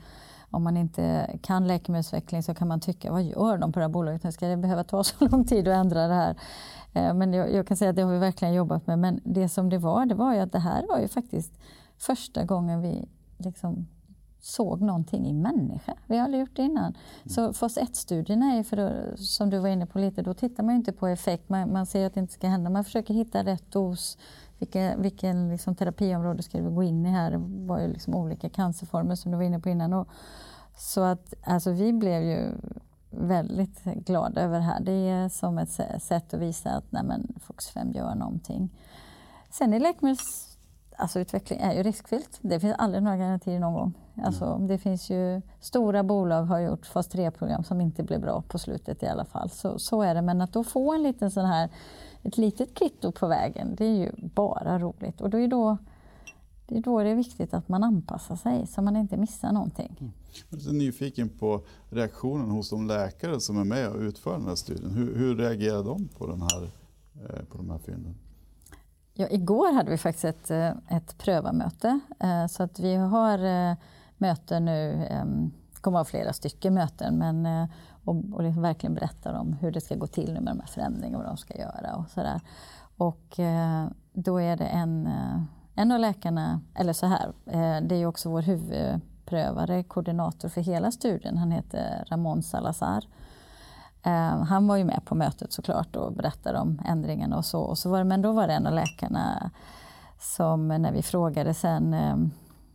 om 0.51 0.63
man 0.63 0.77
inte 0.77 1.35
kan 1.41 1.67
läkemedelsutveckling 1.67 2.43
så 2.43 2.53
kan 2.53 2.67
man 2.67 2.79
tycka, 2.79 3.11
vad 3.11 3.23
gör 3.23 3.57
de 3.57 3.71
på 3.71 3.79
det 3.79 3.83
här 3.83 3.89
bolaget? 3.89 4.33
Ska 4.33 4.47
det 4.47 4.57
behöva 4.57 4.83
ta 4.83 5.03
så 5.03 5.25
lång 5.31 5.45
tid 5.45 5.67
att 5.67 5.75
ändra 5.75 6.07
det 6.07 6.13
här? 6.13 6.35
Eh, 6.93 7.13
men 7.13 7.33
jag, 7.33 7.53
jag, 7.53 7.67
kan 7.67 7.77
säga 7.77 7.89
att 7.89 7.95
det 7.95 8.01
har 8.01 8.11
vi 8.11 8.19
verkligen 8.19 8.53
jobbat 8.53 8.87
med. 8.87 8.99
Men 8.99 9.21
det 9.23 9.49
som 9.49 9.69
det 9.69 9.77
var, 9.77 10.05
det 10.05 10.15
var 10.15 10.33
ju 10.33 10.39
att 10.39 10.51
det 10.51 10.59
här 10.59 10.87
var 10.87 10.99
ju 10.99 11.07
faktiskt 11.07 11.53
första 11.97 12.43
gången 12.43 12.81
vi 12.81 13.05
liksom 13.37 13.87
såg 14.39 14.81
någonting 14.81 15.27
i 15.27 15.33
människa. 15.33 15.93
Vi 16.05 16.17
har 16.17 16.23
aldrig 16.23 16.41
gjort 16.41 16.55
det 16.55 16.61
innan. 16.61 16.83
Mm. 16.85 17.29
Så 17.29 17.53
fas 17.53 17.77
1-studierna 17.77 18.53
är 18.53 18.63
för 18.63 18.77
då, 18.77 19.17
som 19.17 19.49
du 19.49 19.59
var 19.59 19.69
inne 19.69 19.85
på 19.85 19.99
lite, 19.99 20.21
då 20.21 20.33
tittar 20.33 20.63
man 20.63 20.75
inte 20.75 20.91
på 20.91 21.07
effekt. 21.07 21.49
Man, 21.49 21.73
man 21.73 21.85
ser 21.85 22.05
att 22.05 22.13
det 22.13 22.19
inte 22.19 22.33
ska 22.33 22.47
hända. 22.47 22.69
Man 22.69 22.83
försöker 22.83 23.13
hitta 23.13 23.43
rätt 23.43 23.71
dos. 23.71 24.17
Vilken, 24.59 25.01
vilken 25.01 25.49
liksom 25.49 25.75
terapiområde 25.75 26.43
ska 26.43 26.61
vi 26.61 26.69
gå 26.69 26.83
in 26.83 27.05
i 27.05 27.09
här? 27.09 27.31
Det 27.31 27.37
var 27.67 27.79
ju 27.79 27.87
liksom 27.87 28.15
olika 28.15 28.49
cancerformer 28.49 29.15
som 29.15 29.31
du 29.31 29.37
var 29.37 29.43
inne 29.43 29.59
på 29.59 29.69
innan. 29.69 29.93
Och, 29.93 30.07
så 30.77 31.01
att 31.01 31.33
alltså, 31.43 31.71
vi 31.71 31.93
blev 31.93 32.23
ju 32.23 32.51
väldigt 33.09 33.83
glada 33.83 34.41
över 34.41 34.57
det 34.57 34.65
här. 34.65 34.79
Det 34.79 34.91
är 34.91 35.29
som 35.29 35.57
ett 35.57 35.69
sätt 36.03 36.33
att 36.33 36.39
visa 36.39 36.69
att 36.69 36.91
nej, 36.91 37.03
men, 37.03 37.35
Fox 37.39 37.69
5 37.69 37.91
gör 37.91 38.15
någonting. 38.15 38.69
Sen 39.49 39.73
i 39.73 39.79
läkemedels 39.79 40.46
Alltså 40.99 41.19
utveckling 41.19 41.59
är 41.59 41.73
ju 41.73 41.83
riskfyllt. 41.83 42.39
Det 42.41 42.59
finns 42.59 42.75
aldrig 42.77 43.03
några 43.03 43.17
garantier 43.17 43.59
någon 43.59 43.73
gång. 43.73 43.93
Alltså, 44.23 44.45
mm. 44.45 44.67
Det 44.67 44.77
finns 44.77 45.09
ju, 45.09 45.41
stora 45.59 46.03
bolag 46.03 46.43
har 46.43 46.59
gjort 46.59 46.85
fas 46.85 47.09
3-program 47.09 47.63
som 47.63 47.81
inte 47.81 48.03
blev 48.03 48.21
bra 48.21 48.41
på 48.41 48.59
slutet 48.59 49.03
i 49.03 49.07
alla 49.07 49.25
fall. 49.25 49.49
Så, 49.49 49.79
så 49.79 50.01
är 50.01 50.15
det. 50.15 50.21
Men 50.21 50.41
att 50.41 50.53
då 50.53 50.63
få 50.63 50.93
en 50.93 51.03
liten 51.03 51.31
sån 51.31 51.45
här, 51.45 51.69
ett 52.23 52.37
litet 52.37 52.73
kvitto 52.73 53.11
på 53.11 53.27
vägen, 53.27 53.75
det 53.75 53.85
är 53.85 53.95
ju 53.95 54.11
bara 54.17 54.79
roligt. 54.79 55.21
Och 55.21 55.29
då 55.29 55.39
är 55.39 55.47
då, 55.47 55.77
det 56.67 56.77
är 56.77 56.81
då 56.81 57.03
det 57.03 57.09
är 57.09 57.15
viktigt 57.15 57.53
att 57.53 57.69
man 57.69 57.83
anpassar 57.83 58.35
sig 58.35 58.67
så 58.67 58.81
man 58.81 58.95
inte 58.95 59.17
missar 59.17 59.51
någonting. 59.51 59.97
Mm. 59.99 60.11
Jag 60.49 60.59
är 60.59 60.63
så 60.63 60.71
nyfiken 60.71 61.29
på 61.29 61.61
reaktionen 61.89 62.49
hos 62.49 62.69
de 62.69 62.87
läkare 62.87 63.39
som 63.39 63.57
är 63.59 63.63
med 63.63 63.89
och 63.89 63.99
utför 63.99 64.31
den 64.31 64.47
här 64.47 64.55
studien. 64.55 64.91
Hur, 64.91 65.15
hur 65.15 65.35
reagerar 65.35 65.83
de 65.83 66.07
på, 66.07 66.27
den 66.27 66.41
här, 66.41 66.63
eh, 67.15 67.45
på 67.45 67.57
de 67.57 67.69
här 67.69 67.77
fynden? 67.77 68.15
Ja, 69.19 69.27
igår 69.29 69.73
hade 69.73 69.91
vi 69.91 69.97
faktiskt 69.97 70.25
ett, 70.25 70.51
eh, 70.51 70.97
ett 70.97 71.17
prövarmöte. 71.17 71.99
Eh, 72.19 72.47
så 72.47 72.63
att 72.63 72.79
vi 72.79 72.95
har 72.95 73.39
eh, 73.45 73.75
möten 74.17 74.65
nu, 74.65 75.07
det 75.73 75.81
kommer 75.81 75.99
att 75.99 76.05
vara 76.05 76.05
flera 76.05 76.33
stycken 76.33 76.73
möten, 76.73 77.17
men, 77.17 77.67
och, 78.03 78.15
och 78.33 78.43
liksom 78.43 78.61
verkligen 78.61 78.93
berättar 78.93 79.33
om 79.33 79.53
hur 79.53 79.71
det 79.71 79.81
ska 79.81 79.95
gå 79.95 80.07
till 80.07 80.33
nu 80.33 80.39
med 80.39 80.53
de 80.53 80.59
här 80.59 80.67
förändringarna 80.67 81.17
och 81.17 81.23
vad 81.23 81.31
de 81.31 81.37
ska 81.37 81.57
göra 81.57 81.95
och 81.95 82.09
sådär. 82.09 82.41
Och 82.97 83.39
då 84.13 84.41
är 84.41 84.57
det 84.57 84.65
en, 84.65 85.09
en 85.75 85.91
av 85.91 85.99
läkarna, 85.99 86.61
eller 86.75 86.93
så 86.93 87.05
här, 87.05 87.31
det 87.81 87.95
är 87.95 87.99
ju 87.99 88.05
också 88.05 88.29
vår 88.29 88.41
huvudprövare, 88.41 89.83
koordinator 89.83 90.49
för 90.49 90.61
hela 90.61 90.91
studien, 90.91 91.37
han 91.37 91.51
heter 91.51 92.05
Ramon 92.09 92.43
Salazar. 92.43 93.03
Eh, 94.03 94.43
han 94.43 94.67
var 94.67 94.77
ju 94.77 94.83
med 94.83 95.01
på 95.05 95.15
mötet 95.15 95.53
såklart 95.53 95.95
och 95.95 96.13
berättade 96.13 96.59
om 96.59 96.81
ändringarna 96.85 97.37
och 97.37 97.45
så. 97.45 97.61
Och 97.61 97.77
så 97.77 97.89
var 97.89 97.97
det, 97.97 98.03
men 98.03 98.21
då 98.21 98.31
var 98.31 98.47
det 98.47 98.53
en 98.53 98.67
av 98.67 98.73
läkarna 98.73 99.51
som 100.19 100.67
när 100.67 100.91
vi 100.91 101.01
frågade 101.01 101.53
sen, 101.53 101.93
eh, 101.93 102.15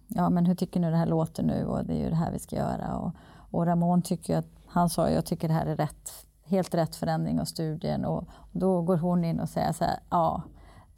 ja 0.08 0.30
men 0.30 0.46
hur 0.46 0.54
tycker 0.54 0.80
ni 0.80 0.90
det 0.90 0.96
här 0.96 1.06
låter 1.06 1.42
nu 1.42 1.64
och 1.64 1.84
det 1.84 1.94
är 1.94 2.04
ju 2.04 2.10
det 2.10 2.16
här 2.16 2.32
vi 2.32 2.38
ska 2.38 2.56
göra. 2.56 2.96
Och, 2.96 3.12
och 3.50 3.66
Ramon 3.66 4.02
tycker 4.02 4.38
att 4.38 4.48
han 4.66 4.90
sa 4.90 5.10
jag 5.10 5.24
tycker 5.24 5.48
det 5.48 5.54
här 5.54 5.66
är 5.66 5.76
rätt, 5.76 6.26
helt 6.44 6.74
rätt 6.74 6.96
förändring 6.96 7.40
av 7.40 7.44
studien 7.44 8.04
och 8.04 8.24
då 8.52 8.82
går 8.82 8.96
hon 8.96 9.24
in 9.24 9.40
och 9.40 9.48
säger 9.48 9.72
så 9.72 9.84
här, 9.84 9.98
ja 10.10 10.42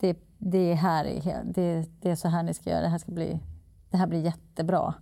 det, 0.00 0.18
det, 0.38 0.74
här 0.74 1.04
är, 1.04 1.42
det, 1.44 1.87
det 2.00 2.10
är 2.10 2.16
så 2.16 2.28
här 2.28 2.42
ni 2.42 2.54
ska 2.54 2.70
göra, 2.70 2.80
det 2.80 2.88
här, 2.88 2.98
ska 2.98 3.12
bli, 3.12 3.40
det 3.90 3.96
här 3.96 4.06
blir 4.06 4.20
jättebra. 4.20 4.94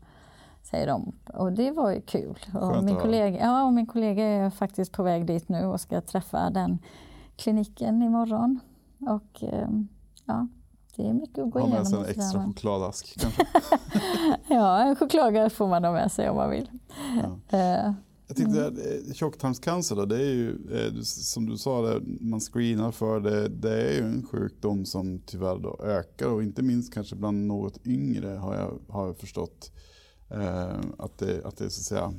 Säger 0.73 0.87
de. 0.87 1.13
Och 1.35 1.53
det 1.53 1.71
var 1.71 1.91
ju 1.91 2.01
kul. 2.01 2.39
Och 2.55 2.85
min, 2.85 2.97
kollega, 2.97 3.39
ja, 3.39 3.65
och 3.65 3.73
min 3.73 3.87
kollega 3.87 4.25
är 4.25 4.51
faktiskt 4.51 4.93
på 4.93 5.03
väg 5.03 5.27
dit 5.27 5.49
nu 5.49 5.65
och 5.65 5.81
ska 5.81 6.01
träffa 6.01 6.51
den 6.51 6.79
kliniken 7.37 8.03
imorgon. 8.03 8.61
Och 9.01 9.43
ehm, 9.43 9.89
ja, 10.25 10.49
det 10.97 11.09
är 11.09 11.13
mycket 11.13 11.39
att 11.39 11.51
gå 11.51 11.59
igenom. 11.59 11.73
Ha 11.73 11.79
med 11.79 11.87
sig 11.87 11.99
en 11.99 12.05
extra 12.05 12.45
chokladask 12.45 13.21
kanske? 13.21 13.47
ja, 14.49 14.83
en 14.83 14.97
chokladask 14.97 15.57
får 15.57 15.69
man 15.69 15.85
ha 15.85 15.93
med 15.93 16.13
sig 16.13 16.31
om 16.31 16.37
man 16.37 16.51
vill. 16.51 16.71
Ja. 17.51 17.59
Uh, 17.59 17.95
jag 18.27 18.37
tänkte, 18.37 18.67
mm. 18.67 19.15
tjocktarmscancer 19.15 19.97
då, 19.97 20.05
det 20.05 20.17
är 20.17 20.33
ju 20.33 20.51
eh, 20.51 21.03
som 21.03 21.47
du 21.47 21.57
sa, 21.57 21.83
det, 21.83 22.01
man 22.21 22.41
screenar 22.41 22.91
för 22.91 23.21
det. 23.21 23.49
Det 23.49 23.83
är 23.83 23.93
ju 23.93 24.07
en 24.07 24.27
sjukdom 24.27 24.85
som 24.85 25.19
tyvärr 25.27 25.59
då 25.59 25.81
ökar 25.85 26.27
och 26.27 26.43
inte 26.43 26.63
minst 26.63 26.95
kanske 26.95 27.17
bland 27.17 27.47
något 27.47 27.87
yngre 27.87 28.29
har 28.29 28.55
jag, 28.55 28.79
har 28.89 29.07
jag 29.07 29.17
förstått. 29.17 29.73
Eh, 30.35 30.81
att, 30.99 31.19
det, 31.19 31.45
att 31.45 31.57
det 31.57 31.71
så 31.71 31.81
att 31.81 31.85
säga, 31.85 32.13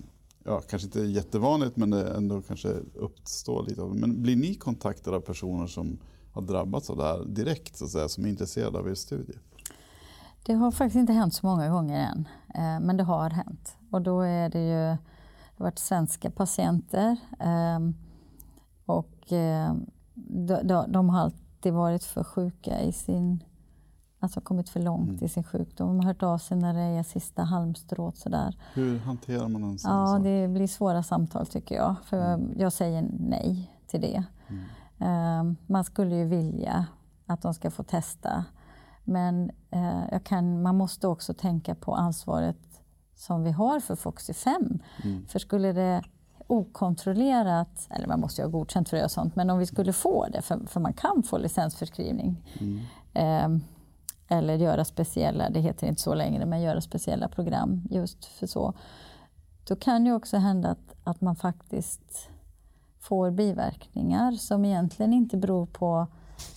ja, 0.44 0.62
kanske 0.70 0.86
inte 0.86 1.00
är 1.00 1.06
jättevanligt 1.06 1.78
men 1.78 1.90
det 1.90 2.16
ändå 2.16 2.42
kanske 2.42 2.70
uppstår 2.96 3.64
lite. 3.64 3.82
av 3.82 3.96
Men 3.96 4.22
blir 4.22 4.36
ni 4.36 4.56
kontaktade 4.56 5.18
av 5.18 5.22
personer 5.22 5.68
som 5.68 5.98
har 6.32 6.42
drabbats 6.42 6.90
av 6.90 6.98
det 6.98 7.04
här 7.04 7.26
direkt 7.26 7.78
så 7.78 7.86
att 7.86 7.92
säga, 7.92 8.10
som 8.10 8.26
är 8.26 8.30
intresserade 8.30 8.80
av 8.80 8.90
er 8.90 8.96
studie? 8.96 9.38
Det 10.46 10.54
har 10.54 10.72
faktiskt 10.72 10.96
inte 10.96 11.14
hänt 11.14 11.34
så 11.34 11.46
många 11.46 11.70
gånger 11.70 12.00
än, 12.00 12.28
eh, 12.56 12.86
men 12.86 12.98
det 12.98 13.04
har 13.04 13.30
hänt. 13.30 13.76
Och 13.92 14.02
då 14.02 14.22
är 14.22 14.50
det 14.50 14.68
ju 14.68 14.98
det 15.58 15.64
har 15.64 15.66
varit 15.66 15.80
svenska 15.80 16.32
patienter. 16.32 17.18
Ehm, 17.40 17.96
och 18.86 19.32
ehm, 19.32 19.86
de, 20.14 20.68
de, 20.68 20.92
de, 20.92 21.10
har 21.10 21.20
alltid 21.20 21.74
varit 21.74 22.04
för 22.04 22.24
sjuka 22.24 22.82
i 22.82 22.92
sin... 22.92 23.44
Alltså 24.24 24.42
kommit 24.42 24.70
för 24.70 24.80
långt 24.80 25.10
mm. 25.10 25.26
i 25.26 25.30
sin 25.30 25.44
sjukdom. 25.44 25.88
De 25.88 26.00
har 26.00 26.06
hört 26.06 26.24
av 26.24 26.38
sig 26.38 26.58
när 26.58 26.74
det 26.74 26.80
är 26.80 27.04
sista 27.04 27.44
halmstrået. 27.44 28.18
Sådär. 28.18 28.58
Hur 28.74 29.00
hanterar 29.00 29.48
man 29.48 29.64
en 29.64 29.80
sån 29.80 29.92
Ja, 29.92 30.08
sak? 30.08 30.24
det 30.24 30.48
blir 30.48 30.68
svåra 30.68 31.04
samtal 31.04 31.46
tycker 31.46 31.76
jag. 31.76 31.96
För 32.06 32.34
mm. 32.34 32.54
jag 32.58 32.74
säger 32.74 33.06
nej 33.20 33.72
till 33.88 34.02
det. 34.02 34.24
Mm. 34.48 35.40
Um, 35.40 35.56
man 35.68 35.84
skulle 35.84 36.16
ju 36.16 36.26
vilja 36.26 36.86
att 37.26 37.42
de 37.42 37.54
ska 37.54 37.72
få 37.72 37.84
testa. 37.84 38.46
Men 39.04 39.52
uh, 39.76 40.20
kan, 40.20 40.62
man 40.62 40.78
måste 40.78 41.08
också 41.08 41.34
tänka 41.34 41.76
på 41.76 41.96
ansvaret 41.96 42.82
som 43.16 43.44
vi 43.44 43.52
har 43.52 43.80
för 43.80 43.96
Foxy 43.96 44.34
5. 44.34 44.80
Mm. 45.04 45.26
För 45.28 45.40
skulle 45.40 45.74
det 45.74 46.04
okontrollerat, 46.48 47.88
eller 47.90 48.08
man 48.08 48.20
måste 48.20 48.42
ju 48.42 48.46
ha 48.46 48.52
godkänt 48.52 48.90
för 48.90 48.98
att 48.98 49.02
göra 49.02 49.10
sånt, 49.10 49.36
men 49.36 49.50
om 49.50 49.60
vi 49.60 49.66
skulle 49.66 49.94
få 49.94 50.28
det, 50.28 50.42
för, 50.42 50.60
för 50.68 50.80
man 50.80 50.94
kan 50.94 51.24
få 51.24 51.38
licensförskrivning, 51.38 52.44
mm. 52.60 52.80
Eller 54.28 54.56
göra 54.56 54.86
speciella, 54.86 55.50
det 55.50 55.60
heter 55.60 55.88
inte 55.88 56.02
så 56.02 56.14
längre, 56.14 56.46
men 56.46 56.62
göra 56.62 56.82
speciella 56.82 57.28
program 57.28 57.84
just 57.90 58.26
för 58.26 58.48
så. 58.48 58.74
Då 59.68 59.76
kan 59.76 60.06
ju 60.06 60.14
också 60.14 60.38
hända 60.38 60.70
att, 60.70 60.96
att 61.04 61.22
man 61.22 61.36
faktiskt 61.36 62.30
får 63.00 63.32
biverkningar 63.32 64.32
som 64.32 64.66
egentligen 64.66 65.14
inte 65.14 65.38
beror 65.38 65.66
på 65.66 66.08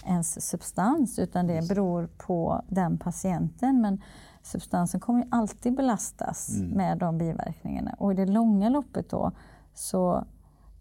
ens 0.06 0.48
substans 0.48 1.18
utan 1.18 1.46
det 1.46 1.68
beror 1.68 2.06
på 2.06 2.62
den 2.68 2.98
patienten. 2.98 3.80
Men 3.80 4.02
substansen 4.42 5.00
kommer 5.00 5.22
ju 5.22 5.28
alltid 5.30 5.74
belastas 5.74 6.56
mm. 6.56 6.70
med 6.70 6.98
de 6.98 7.18
biverkningarna. 7.18 7.94
Och 7.98 8.12
i 8.12 8.14
det 8.14 8.26
långa 8.26 8.68
loppet 8.68 9.10
då, 9.10 9.32
så 9.74 10.24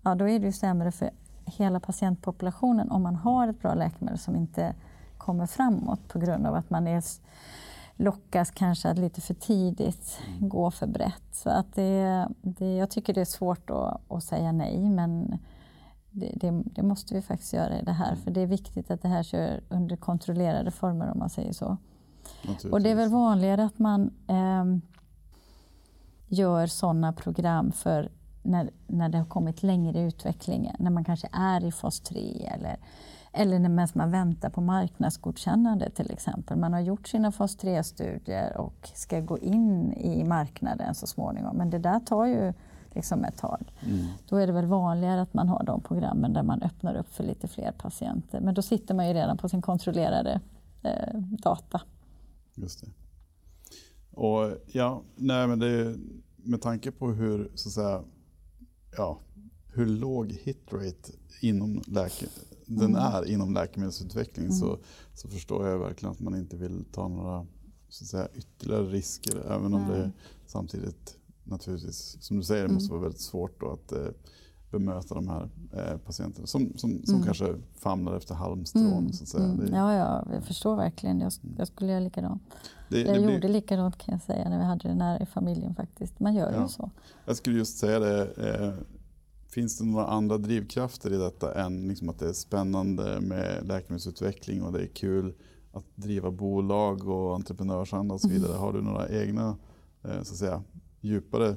ja, 0.04 0.16
då 0.16 0.30
är 0.30 0.40
det 0.40 0.46
ju 0.46 0.52
sämre 0.52 0.92
för 0.92 1.10
hela 1.46 1.80
patientpopulationen 1.80 2.92
om 2.92 3.04
man 3.04 3.16
har 3.16 3.48
ett 3.48 3.62
bra 3.62 3.74
läkemedel 3.74 4.20
som 4.20 4.36
inte 4.36 4.76
kommer 5.26 5.46
framåt 5.46 6.08
på 6.08 6.20
grund 6.20 6.48
av 6.48 6.56
att 6.56 6.70
man 6.70 6.88
är, 6.88 7.04
lockas 7.96 8.52
kanske 8.52 8.90
att 8.90 8.98
lite 8.98 9.22
för 9.22 9.34
tidigt 9.34 10.20
mm. 10.28 10.50
gå 10.50 10.72
för 10.72 10.88
brett. 10.88 11.24
Så 11.32 11.50
att 11.50 11.76
det, 11.76 12.28
det, 12.42 12.76
jag 12.76 12.90
tycker 12.90 13.14
det 13.14 13.22
är 13.22 13.26
svårt 13.26 13.70
att, 13.70 14.12
att 14.12 14.24
säga 14.24 14.52
nej 14.52 14.90
men 14.90 15.40
det, 16.12 16.32
det, 16.36 16.64
det, 16.66 16.84
måste 16.84 17.14
vi 17.14 17.22
faktiskt 17.22 17.54
göra 17.54 17.80
i 17.80 17.84
det 17.84 17.92
här 17.92 18.12
mm. 18.12 18.24
för 18.24 18.32
det 18.32 18.42
är 18.42 18.48
viktigt 18.48 18.92
att 18.92 19.02
det 19.02 19.08
här 19.08 19.24
kör 19.24 19.64
under 19.70 19.96
kontrollerade 19.96 20.72
former 20.72 21.12
om 21.12 21.20
man 21.20 21.30
säger 21.30 21.54
så. 21.54 21.78
Och 22.72 22.82
det 22.82 22.90
är 22.90 22.96
väl 22.96 23.10
vanligare 23.10 23.66
att 23.66 23.80
man 23.80 24.14
eh, 24.28 24.66
gör 26.28 26.68
sådana 26.68 27.14
program 27.14 27.72
för 27.72 28.12
när, 28.44 28.70
när 28.88 29.10
det 29.10 29.18
har 29.18 29.26
kommit 29.26 29.64
längre 29.64 30.00
i 30.00 30.04
utvecklingen, 30.04 30.76
när 30.80 30.92
man 30.92 31.04
kanske 31.04 31.30
är 31.32 31.66
i 31.66 31.72
fas 31.72 32.00
3 32.00 32.52
eller, 32.54 32.78
eller 33.36 33.60
när 33.60 33.98
man 33.98 34.12
väntar 34.12 34.50
på 34.50 34.62
marknadsgodkännande 34.62 35.90
till 35.90 36.12
exempel. 36.12 36.58
Man 36.58 36.74
har 36.74 36.80
gjort 36.80 37.08
sina 37.08 37.32
fas 37.32 37.58
3-studier 37.58 38.58
och 38.58 38.90
ska 38.94 39.20
gå 39.20 39.40
in 39.40 39.94
i 39.94 40.24
marknaden 40.24 40.96
så 40.96 41.08
småningom. 41.08 41.58
Men 41.58 41.70
det 41.70 41.80
där 41.80 42.00
tar 42.00 42.26
ju 42.26 42.54
liksom 42.96 43.24
ett 43.24 43.38
tag. 43.38 43.74
Mm. 43.86 44.06
Då 44.30 44.38
är 44.38 44.48
det 44.48 44.54
väl 44.54 44.66
vanligare 44.66 45.22
att 45.22 45.34
man 45.34 45.50
har 45.50 45.64
de 45.64 45.82
programmen 45.82 46.34
där 46.34 46.44
man 46.44 46.62
öppnar 46.62 46.96
upp 46.96 47.14
för 47.14 47.24
lite 47.24 47.48
fler 47.48 47.72
patienter. 47.72 48.42
Men 48.42 48.54
då 48.54 48.62
sitter 48.62 48.94
man 48.94 49.08
ju 49.08 49.14
redan 49.14 49.38
på 49.38 49.50
sin 49.50 49.62
kontrollerade 49.62 50.42
eh, 50.84 51.20
data. 51.20 51.82
Just 52.56 52.82
det. 52.82 52.88
Och 54.12 54.58
ja, 54.68 55.04
nej 55.16 55.48
men 55.48 55.60
det 55.60 55.68
är, 55.68 55.96
med 56.36 56.62
tanke 56.62 56.92
på 56.92 57.12
hur, 57.12 57.52
så 57.56 57.70
att 57.70 57.74
säga, 57.74 58.04
ja, 58.98 59.20
hur 59.74 59.86
låg 59.86 60.32
hitrate 60.32 61.12
inom 61.42 61.82
läke, 61.88 62.26
den 62.66 62.96
mm. 62.96 63.02
är 63.02 63.26
inom 63.26 63.54
läkemedelsutveckling 63.54 64.46
mm. 64.46 64.58
så, 64.58 64.78
så 65.14 65.28
förstår 65.28 65.68
jag 65.68 65.80
verkligen 65.80 66.12
att 66.12 66.20
man 66.20 66.36
inte 66.36 66.58
vill 66.58 66.86
ta 66.92 67.08
några 67.08 67.46
så 67.90 68.04
att 68.04 68.08
säga, 68.08 68.28
ytterligare 68.36 68.84
risker. 68.84 69.52
Även 69.52 69.74
om 69.74 69.88
det 69.88 70.12
samtidigt 70.46 71.18
naturligtvis, 71.44 72.18
som 72.22 72.38
du 72.38 72.44
säger, 72.44 72.68
det 72.68 72.74
måste 72.74 72.92
mm. 72.92 73.00
vara 73.00 73.02
väldigt 73.02 73.22
svårt 73.22 73.64
att 73.64 73.92
eh, 73.92 74.08
bemöta 74.72 75.16
de 75.16 75.28
här 75.28 75.50
eh, 75.74 75.98
patienterna 75.98 76.48
som, 76.48 76.74
som, 76.76 77.02
som 77.06 77.16
mm. 77.16 77.26
kanske 77.26 77.56
famlar 77.76 78.18
efter 78.18 78.36
halmstrån. 78.36 78.94
Mm. 78.94 79.14
Så 79.14 79.24
att 79.24 79.30
säga. 79.30 79.44
Mm. 79.44 79.74
Ja, 79.74 79.94
ja, 79.94 80.28
jag 80.34 80.44
förstår 80.44 80.76
verkligen. 80.76 81.20
Jag, 81.20 81.32
jag 81.58 81.68
skulle 81.68 81.92
göra 81.92 82.00
likadant. 82.00 82.42
Det, 82.90 83.02
jag 83.02 83.16
det 83.16 83.22
gjorde 83.22 83.40
blir... 83.40 83.50
likadant 83.50 83.98
kan 83.98 84.12
jag 84.12 84.22
säga 84.22 84.50
när 84.50 84.58
vi 84.58 84.64
hade 84.64 84.88
det 84.88 84.96
nära 84.96 85.20
i 85.20 85.26
familjen 85.26 85.76
faktiskt. 85.76 86.20
Man 86.20 86.36
gör 86.36 86.52
ja. 86.52 86.62
ju 86.62 86.68
så. 86.68 86.92
Jag 87.26 87.36
skulle 87.38 87.58
just 87.58 87.78
säga 87.78 88.00
det. 88.00 88.26
Eh, 88.26 88.74
finns 89.56 89.78
det 89.78 89.86
några 89.86 90.08
andra 90.08 90.38
drivkrafter 90.38 91.14
i 91.14 91.18
detta 91.18 91.62
än 91.66 91.88
liksom 91.88 92.10
att 92.10 92.20
det 92.20 92.30
är 92.30 92.34
spännande 92.34 93.22
med 93.22 93.68
läkemedelsutveckling 93.68 94.64
och 94.64 94.74
det 94.74 94.84
är 94.84 94.88
kul 94.88 95.34
att 95.74 95.86
driva 95.96 96.32
bolag 96.32 97.08
och 97.08 97.36
entreprenörsanda 97.36 98.14
och 98.14 98.22
så 98.22 98.28
vidare. 98.28 98.50
Mm. 98.50 98.62
Har 98.62 98.74
du 98.74 98.82
några 98.82 99.10
egna 99.10 99.58
eh, 100.04 100.12
så 100.12 100.34
att 100.34 100.38
säga, 100.38 100.64
djupare 101.02 101.56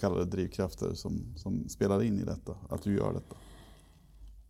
kallade 0.00 0.24
drivkrafter 0.24 0.94
som, 0.94 1.34
som 1.36 1.68
spelar 1.68 2.02
in 2.02 2.18
i 2.18 2.24
detta, 2.24 2.52
att 2.68 2.82
du 2.82 2.96
gör 2.96 3.12
detta? 3.12 3.36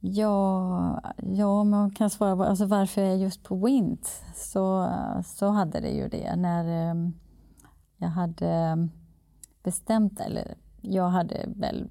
Ja, 0.01 1.03
ja 1.17 1.65
man 1.65 1.91
kan 1.91 2.11
svara 2.11 2.37
på 2.37 2.45
alltså 2.45 2.67
varför 2.67 3.03
jag 3.03 3.11
är 3.11 3.17
just 3.17 3.43
på 3.43 3.67
Wint. 3.67 4.23
Så, 4.37 4.95
så 5.27 5.49
hade 5.49 5.81
det 5.81 5.91
ju 5.91 6.09
det. 6.09 6.37
När 6.37 6.91
um, 6.91 7.13
jag 7.97 8.09
hade 8.09 8.89
bestämt, 9.63 10.21
eller 10.21 10.55
jag 10.81 11.09
hade 11.09 11.49
väl 11.57 11.89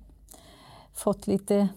fått 0.99 1.27
lite 1.27 1.69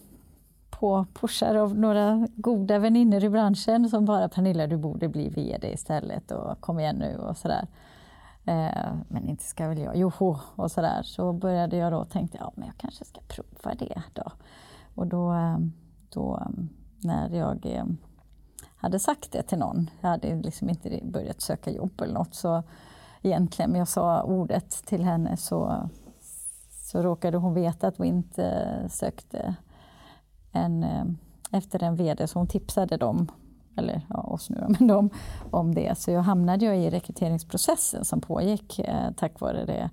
på 0.70 1.06
pushar 1.14 1.54
av 1.54 1.78
några 1.78 2.28
goda 2.34 2.78
vänner 2.78 3.24
i 3.24 3.28
branschen 3.28 3.90
som 3.90 4.04
bara 4.04 4.28
Pernilla 4.28 4.66
du 4.66 4.76
borde 4.76 5.08
bli 5.08 5.28
VD 5.28 5.72
istället 5.72 6.30
och 6.30 6.60
kom 6.60 6.80
igen 6.80 6.96
nu 6.96 7.16
och 7.16 7.36
sådär. 7.36 7.66
Eh, 8.44 8.92
men 9.08 9.28
inte 9.28 9.44
ska 9.44 9.68
väl 9.68 9.78
jag, 9.78 9.96
joho 9.96 10.38
och 10.56 10.70
sådär. 10.70 11.02
Så 11.02 11.32
började 11.32 11.76
jag 11.76 11.92
då 11.92 11.98
och 11.98 12.10
tänkte, 12.10 12.38
ja 12.40 12.52
men 12.54 12.66
jag 12.66 12.76
kanske 12.76 13.04
ska 13.04 13.20
prova 13.20 13.74
det 13.74 14.02
då. 14.12 14.32
Och 14.94 15.06
då, 15.06 15.32
eh, 15.32 15.58
då 16.08 16.38
eh, 16.40 16.64
när 17.02 17.30
jag 17.30 17.66
eh, 17.66 17.84
hade 18.76 18.98
sagt 18.98 19.32
det 19.32 19.42
till 19.42 19.58
någon, 19.58 19.90
jag 20.00 20.08
hade 20.08 20.34
liksom 20.34 20.70
inte 20.70 21.00
börjat 21.02 21.40
söka 21.40 21.70
jobb 21.70 22.00
eller 22.00 22.14
något, 22.14 22.34
så 22.34 22.62
egentligen, 23.22 23.70
men 23.70 23.78
jag 23.78 23.88
sa 23.88 24.22
ordet 24.22 24.70
till 24.70 25.04
henne 25.04 25.36
så, 25.36 25.88
så 26.92 27.02
råkade 27.02 27.36
hon 27.36 27.54
veta 27.54 27.86
att 27.86 28.00
Wint 28.00 28.38
eh, 28.38 28.88
sökte 28.88 29.54
en, 30.52 30.84
eh, 30.84 31.04
efter 31.50 31.82
en 31.82 31.96
VD, 31.96 32.26
så 32.26 32.38
hon 32.38 32.48
tipsade 32.48 32.96
dem 32.96 33.28
eller 33.76 34.06
ja, 34.08 34.20
oss 34.20 34.50
nu, 34.50 34.66
men 34.78 34.88
dem, 34.88 35.10
om 35.50 35.74
det. 35.74 35.98
Så 35.98 36.10
jag 36.10 36.22
hamnade 36.22 36.64
jag 36.64 36.78
i 36.78 36.90
rekryteringsprocessen 36.90 38.04
som 38.04 38.20
pågick 38.20 38.78
eh, 38.78 39.10
tack 39.16 39.40
vare 39.40 39.64
det. 39.64 39.90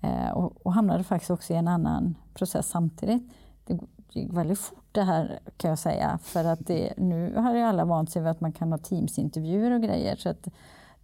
Eh, 0.00 0.30
och, 0.30 0.66
och, 0.66 0.72
hamnade 0.72 1.04
faktiskt 1.04 1.30
också 1.30 1.52
i 1.52 1.56
en 1.56 1.68
annan 1.68 2.14
process 2.34 2.68
samtidigt. 2.68 3.32
Det 3.64 3.78
gick 4.12 4.32
väldigt 4.32 4.58
fort 4.58 4.86
det 4.92 5.02
här 5.02 5.40
kan 5.56 5.68
jag 5.68 5.78
säga. 5.78 6.18
För 6.22 6.44
att 6.44 6.66
det, 6.66 6.92
nu 6.96 7.36
har 7.36 7.54
ju 7.54 7.60
alla 7.60 7.84
vant 7.84 8.10
sig 8.10 8.22
vid 8.22 8.30
att 8.30 8.40
man 8.40 8.52
kan 8.52 8.72
ha 8.72 8.78
teamsintervjuer 8.78 9.70
och 9.70 9.82
grejer. 9.82 10.16
Så 10.16 10.28
att, 10.28 10.48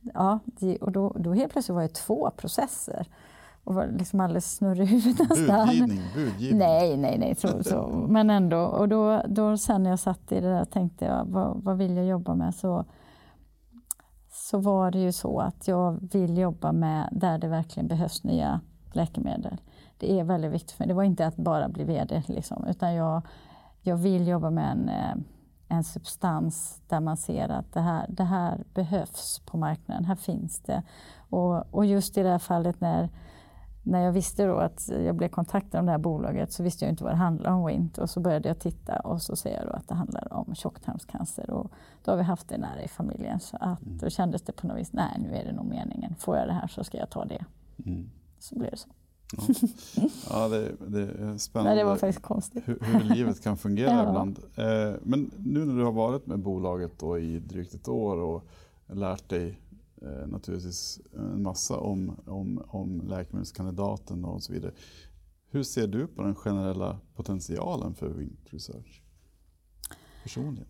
ja, 0.01 0.39
det, 0.45 0.77
och 0.77 0.93
då, 0.93 1.17
då 1.19 1.33
helt 1.33 1.53
plötsligt 1.53 1.75
var 1.75 1.83
det 1.83 1.95
två 1.95 2.31
processer 2.37 3.07
och 3.69 3.75
var 3.75 3.87
liksom 3.87 4.21
alldeles 4.21 4.55
snurrig 4.57 4.89
i 4.89 4.91
huvudet 4.91 5.29
nästan. 5.29 5.67
Budgivning, 5.67 6.03
budgivning. 6.15 6.59
Nej, 6.59 6.97
nej, 6.97 7.19
nej. 7.19 7.35
Så, 7.35 7.65
så. 7.65 7.89
Men 8.09 8.31
ändå. 8.31 8.59
Och 8.59 8.89
då, 8.89 9.23
då 9.29 9.57
sen 9.57 9.83
när 9.83 9.91
jag 9.91 9.99
satt 9.99 10.33
i 10.33 10.41
det 10.41 10.49
där 10.49 10.65
tänkte 10.65 11.05
jag, 11.05 11.25
vad, 11.25 11.63
vad 11.63 11.79
vill 11.79 11.97
jag 11.97 12.07
jobba 12.07 12.35
med? 12.35 12.55
Så, 12.55 12.85
så 14.31 14.59
var 14.59 14.91
det 14.91 14.99
ju 14.99 15.13
så 15.13 15.41
att 15.41 15.69
jag 15.69 15.99
vill 16.13 16.39
jobba 16.39 16.73
med 16.73 17.09
där 17.13 17.39
det 17.39 17.49
verkligen 17.49 17.89
behövs 17.89 18.25
nya 18.25 18.61
läkemedel. 18.93 19.61
Det 19.99 20.21
är 20.21 20.25
väldigt 20.25 20.53
viktigt 20.53 20.71
för 20.71 20.85
mig. 20.85 20.89
Det 20.89 20.95
var 20.95 21.05
inte 21.05 21.27
att 21.27 21.37
bara 21.37 21.69
bli 21.69 21.85
VD, 21.85 22.23
liksom, 22.27 22.65
utan 22.67 22.95
jag, 22.95 23.23
jag 23.83 23.97
vill 23.97 24.29
jobba 24.29 24.51
med 24.51 24.73
en, 24.73 24.89
eh, 24.89 25.15
en 25.69 25.85
substans 25.85 26.83
där 26.89 27.01
man 27.01 27.17
ser 27.17 27.49
att 27.49 27.73
det 27.73 27.81
här, 27.81 28.07
det 28.09 28.25
här 28.25 28.65
behövs 28.75 29.43
på 29.47 29.57
marknaden. 29.57 30.05
Här 30.05 30.17
finns 30.17 30.61
det. 30.61 30.83
Och, 31.31 31.75
och 31.75 31.87
just 31.87 32.19
i 32.19 32.23
det 32.23 32.29
här 32.29 32.39
fallet 32.39 32.81
när 32.81 33.09
när 33.89 34.05
jag 34.05 34.13
visste 34.13 34.47
då 34.47 34.57
att 34.57 34.89
jag 34.89 35.17
blev 35.17 35.29
kontaktad 35.29 35.79
om 35.79 35.87
det 35.87 35.93
här 35.93 35.99
bolaget 35.99 36.53
så 36.53 36.63
visste 36.63 36.85
jag 36.85 36.93
inte 36.93 37.05
vad 37.05 37.13
det 37.13 37.17
handlade 37.17 37.57
om 37.57 37.67
Wint 37.67 37.99
och 37.99 38.11
så 38.11 38.21
började 38.21 38.49
jag 38.49 38.59
titta 38.59 38.97
och 38.97 39.23
så 39.23 39.37
ser 39.37 39.55
jag 39.55 39.67
då 39.67 39.73
att 39.73 39.89
det 39.89 39.95
handlar 39.95 40.33
om 40.33 40.55
tjocktarmscancer 40.55 41.51
och 41.51 41.73
då 42.05 42.13
har 42.13 42.17
vi 42.17 42.23
haft 42.23 42.49
det 42.49 42.59
nära 42.59 42.83
i 42.83 42.89
familjen 42.89 43.41
så 43.41 43.57
att 43.61 43.87
mm. 43.87 43.99
då 43.99 44.11
kändes 44.11 44.43
det 44.43 44.53
på 44.53 44.67
något 44.67 44.79
vis, 44.79 44.93
nej 44.93 45.19
nu 45.19 45.37
är 45.37 45.45
det 45.45 45.53
nog 45.53 45.67
meningen, 45.67 46.15
får 46.19 46.37
jag 46.37 46.49
det 46.49 46.53
här 46.53 46.67
så 46.67 46.85
ska 46.85 46.99
jag 46.99 47.11
ta 47.11 47.25
det. 47.25 47.45
Mm. 47.87 48.11
Så 48.39 48.59
blev 48.59 48.71
det 48.71 48.77
så. 48.77 48.89
Ja, 49.37 50.09
ja 50.31 50.49
det, 50.49 50.73
det, 50.87 51.01
är 51.01 51.39
spännande 51.39 51.71
Nej, 51.71 51.79
det 51.79 51.85
var 51.85 51.97
faktiskt 51.97 52.23
konstigt. 52.23 52.69
Hur, 52.69 52.79
hur 52.81 53.15
livet 53.15 53.43
kan 53.43 53.57
fungera 53.57 53.91
ja. 53.93 54.09
ibland. 54.09 54.39
Eh, 54.57 54.95
men 55.03 55.31
nu 55.37 55.65
när 55.65 55.75
du 55.75 55.85
har 55.85 55.93
varit 55.93 56.27
med 56.27 56.39
bolaget 56.39 56.99
då 56.99 57.19
i 57.19 57.39
drygt 57.39 57.75
ett 57.75 57.89
år 57.89 58.17
och 58.17 58.45
lärt 58.87 59.29
dig 59.29 59.61
eh, 60.03 60.27
naturligtvis 60.27 61.01
eh, 61.15 61.21
en 61.21 61.43
massa 61.43 61.79
om, 61.79 62.21
om, 62.27 62.65
om 62.69 63.01
läkemedelskandidaten 63.01 64.25
och 64.25 64.43
så 64.43 64.53
vidare. 64.53 64.73
Hur 65.51 65.63
ser 65.63 65.87
du 65.87 66.07
på 66.07 66.23
den 66.23 66.35
generella 66.35 67.01
potentialen 67.15 67.95
för 67.95 68.09
Wint 68.09 68.53
Research? 68.53 69.03
Personligen? 70.23 70.69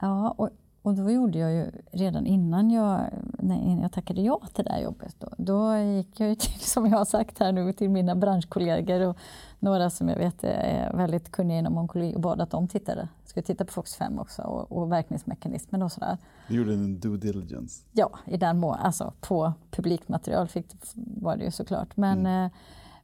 Ja, 0.00 0.30
och, 0.30 0.50
och 0.82 0.94
då 0.94 1.10
gjorde 1.10 1.38
jag 1.38 1.52
ju 1.52 1.70
redan 1.92 2.26
innan 2.26 2.70
jag, 2.70 3.10
när 3.46 3.82
jag 3.82 3.92
tackade 3.92 4.20
ja 4.20 4.40
till 4.54 4.64
det 4.64 4.72
här 4.72 4.80
jobbet, 4.80 5.16
då, 5.18 5.32
då 5.38 5.76
gick 5.76 6.20
jag 6.20 6.28
ju 6.28 6.34
till, 6.36 6.60
som 6.60 6.86
jag 6.86 6.98
har 6.98 7.04
sagt 7.04 7.38
här 7.38 7.52
nu, 7.52 7.72
till 7.72 7.90
mina 7.90 8.14
branschkollegor 8.14 9.00
och 9.00 9.16
några 9.58 9.90
som 9.90 10.08
jag 10.08 10.16
vet 10.16 10.44
är 10.44 10.96
väldigt 10.96 11.30
kunniga 11.30 11.58
inom 11.58 11.78
onkologi 11.78 12.16
och 12.16 12.20
bad 12.20 12.40
att 12.40 12.50
de 12.50 12.68
tittade. 12.68 13.08
Skulle 13.24 13.44
titta 13.44 13.64
på 13.64 13.72
FOX5 13.72 14.20
också 14.20 14.42
och, 14.42 14.72
och 14.72 14.92
verkningsmekanismen 14.92 15.82
och 15.82 15.92
sådär. 15.92 16.18
Du 16.48 16.56
gjorde 16.56 16.72
en 16.72 17.00
due 17.00 17.16
diligence? 17.16 17.84
Ja, 17.92 18.18
i 18.26 18.36
den 18.36 18.58
mån, 18.58 18.74
alltså 18.78 19.12
på 19.20 19.52
publikmaterial 19.70 20.48
fick, 20.48 20.66
var 20.94 21.36
det 21.36 21.44
ju 21.44 21.50
såklart. 21.50 21.96
Men, 21.96 22.18
mm. 22.18 22.44
Eh, 22.44 22.50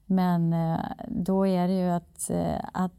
men 0.07 0.53
eh, 0.53 0.81
då 1.09 1.47
är 1.47 1.69
det 1.69 1.75
ju 1.75 1.91
att, 1.91 2.31
eh, 2.31 2.65
att 2.73 2.93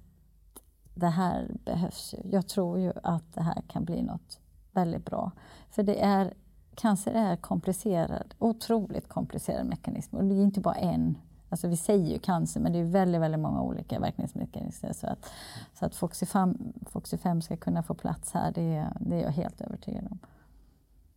det 0.96 1.08
här 1.08 1.52
behövs 1.66 2.14
ju. 2.14 2.32
Jag 2.32 2.48
tror 2.48 2.80
ju 2.80 2.94
att 3.04 3.34
det 3.34 3.42
här 3.42 3.62
kan 3.68 3.86
bli 3.86 4.02
något 4.02 4.40
väldigt 4.72 5.06
bra. 5.06 5.32
För 5.70 5.84
det 5.84 6.04
är, 6.04 6.34
cancer 6.76 7.12
är 7.12 7.36
komplicerad, 7.36 8.34
otroligt 8.40 9.10
komplicerad 9.10 9.66
mekanism 9.66 10.16
och 10.16 10.24
det 10.24 10.36
är 10.36 10.44
inte 10.44 10.60
bara 10.60 10.76
en 10.76 11.18
Alltså 11.54 11.68
vi 11.68 11.78
säger 11.78 12.14
ju 12.14 12.20
cancer, 12.20 12.60
men 12.60 12.72
det 12.72 12.80
är 12.80 12.84
väldigt, 12.84 13.22
väldigt 13.22 13.40
många 13.40 13.62
olika 13.62 14.00
verkningsmekanismer. 14.00 14.94
Så 14.94 15.08
att, 15.08 15.32
så 15.80 15.86
att 15.86 15.96
Foxy5, 15.96 16.74
Foxy5 16.92 17.42
ska 17.42 17.58
kunna 17.58 17.84
få 17.84 17.94
plats 17.94 18.32
här, 18.32 18.52
det, 18.52 18.94
det 19.00 19.16
är 19.16 19.22
jag 19.22 19.32
helt 19.32 19.62
övertygad 19.62 20.08
om. 20.12 20.20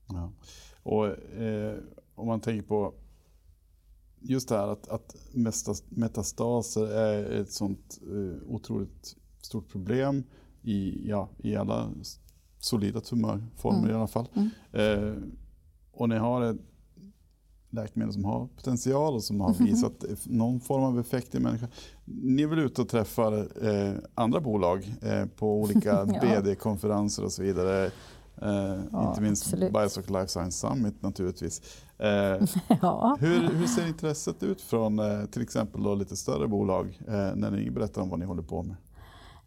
Ja. 0.07 0.33
Och, 0.83 1.07
eh, 1.41 1.79
om 2.15 2.27
man 2.27 2.41
tänker 2.41 2.69
på 2.69 2.95
just 4.21 4.49
det 4.49 4.57
här 4.57 4.69
att, 4.69 4.89
att 4.89 5.17
metastaser 5.91 6.87
är 6.87 7.41
ett 7.41 7.53
sånt 7.53 7.99
eh, 8.03 8.53
otroligt 8.53 9.17
stort 9.41 9.69
problem 9.69 10.25
i, 10.63 11.09
ja, 11.09 11.29
i 11.39 11.57
alla 11.57 11.91
solida 12.59 13.01
tumörformer 13.01 13.79
mm. 13.79 13.91
i 13.91 13.95
alla 13.95 14.07
fall. 14.07 14.29
Mm. 14.35 14.51
Eh, 14.73 15.15
och 15.97 16.09
ni 16.09 16.17
har 16.17 16.43
ett 16.43 16.57
läkemedel 17.71 18.13
som 18.13 18.25
har 18.25 18.47
potential 18.47 19.15
och 19.15 19.23
som 19.23 19.41
har 19.41 19.55
visat 19.65 20.05
någon 20.25 20.61
form 20.61 20.85
av 20.85 21.01
effekt 21.01 21.35
i 21.35 21.41
människan. 21.41 21.69
Ni 22.05 22.43
är 22.43 22.47
väl 22.47 22.59
ute 22.59 22.83
och 22.83 22.89
träffar 22.89 23.33
eh, 23.69 23.95
andra 24.15 24.41
bolag 24.41 24.95
eh, 25.03 25.27
på 25.27 25.61
olika. 25.61 26.05
BD-konferenser 26.23 27.25
och 27.25 27.33
så 27.33 27.43
vidare. 27.43 27.91
Eh, 28.43 28.81
ja, 28.93 29.09
inte 29.09 29.21
minst 29.21 29.47
absolut. 29.47 29.73
Biostock 29.73 30.11
Life 30.11 30.29
Science 30.29 30.69
Summit 30.69 31.03
naturligtvis. 31.03 31.83
Eh, 31.99 32.09
ja. 32.83 33.17
hur, 33.21 33.49
hur, 33.49 33.67
ser 33.67 33.87
intresset 33.89 34.43
ut 34.43 34.61
från 34.61 34.99
eh, 34.99 35.25
till 35.25 35.43
exempel 35.43 35.83
då 35.83 35.95
lite 35.95 36.17
större 36.17 36.49
bolag 36.49 37.01
eh, 37.09 37.35
när 37.35 37.51
ni 37.51 37.71
berättar 37.71 38.03
om 38.03 38.09
vad 38.09 38.19
ni 38.19 38.27
håller 38.27 38.43
på 38.43 38.63
med? 38.63 38.77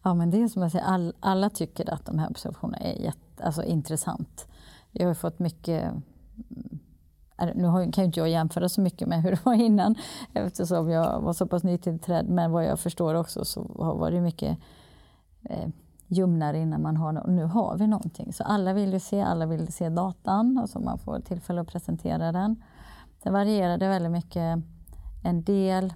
Ja, 0.04 0.14
men 0.14 0.32
det 0.32 0.42
är 0.42 0.48
som 0.48 0.62
jag 0.62 0.72
säger, 0.72 0.86
all, 0.86 1.14
alla 1.20 1.50
tycker 1.50 1.94
att 1.94 2.06
de 2.06 2.20
här 2.20 2.30
observationerna 2.30 2.78
är 2.78 3.02
jätte, 3.02 3.44
alltså, 3.44 3.64
intressant. 3.64 4.48
Vi 4.92 5.04
har 5.04 5.14
fått 5.14 5.40
mycket 5.40 5.94
nu 7.56 7.92
kan 7.92 8.04
ju 8.04 8.06
inte 8.06 8.20
jag 8.20 8.30
jämföra 8.30 8.70
så 8.70 8.82
mycket 8.82 9.08
med 9.08 9.24
hur 9.24 9.32
det 9.32 9.46
var 9.46 9.54
innan 9.54 9.96
eftersom 10.34 10.90
jag 10.90 11.22
var 11.22 11.34
så 11.34 11.48
pass 11.48 11.64
nytillträdd. 11.64 12.30
Men 12.30 12.52
vad 12.52 12.66
jag 12.66 12.80
förstår 12.80 13.16
också 13.16 13.46
så 13.46 13.64
var 14.00 14.12
det 14.12 14.22
mycket 14.22 14.58
eh, 15.44 15.70
ljumnare 16.08 16.60
innan 16.60 16.82
man 16.82 16.98
har 16.98 17.28
Nu 17.28 17.44
har 17.44 17.78
vi 17.78 17.88
någonting. 17.88 18.34
Så 18.34 18.44
alla 18.44 18.74
vill 18.74 18.94
ju 18.94 19.00
se, 19.00 19.22
alla 19.22 19.46
vill 19.46 19.74
se 19.74 19.90
datan 19.90 20.58
och 20.58 20.70
så 20.70 20.80
man 20.80 21.00
får 21.00 21.20
tillfälle 21.20 21.62
att 21.62 21.68
presentera 21.68 22.32
den. 22.32 22.64
Det 23.24 23.30
varierade 23.30 23.88
väldigt 23.88 24.12
mycket. 24.12 24.60
En 25.24 25.44
del 25.44 25.94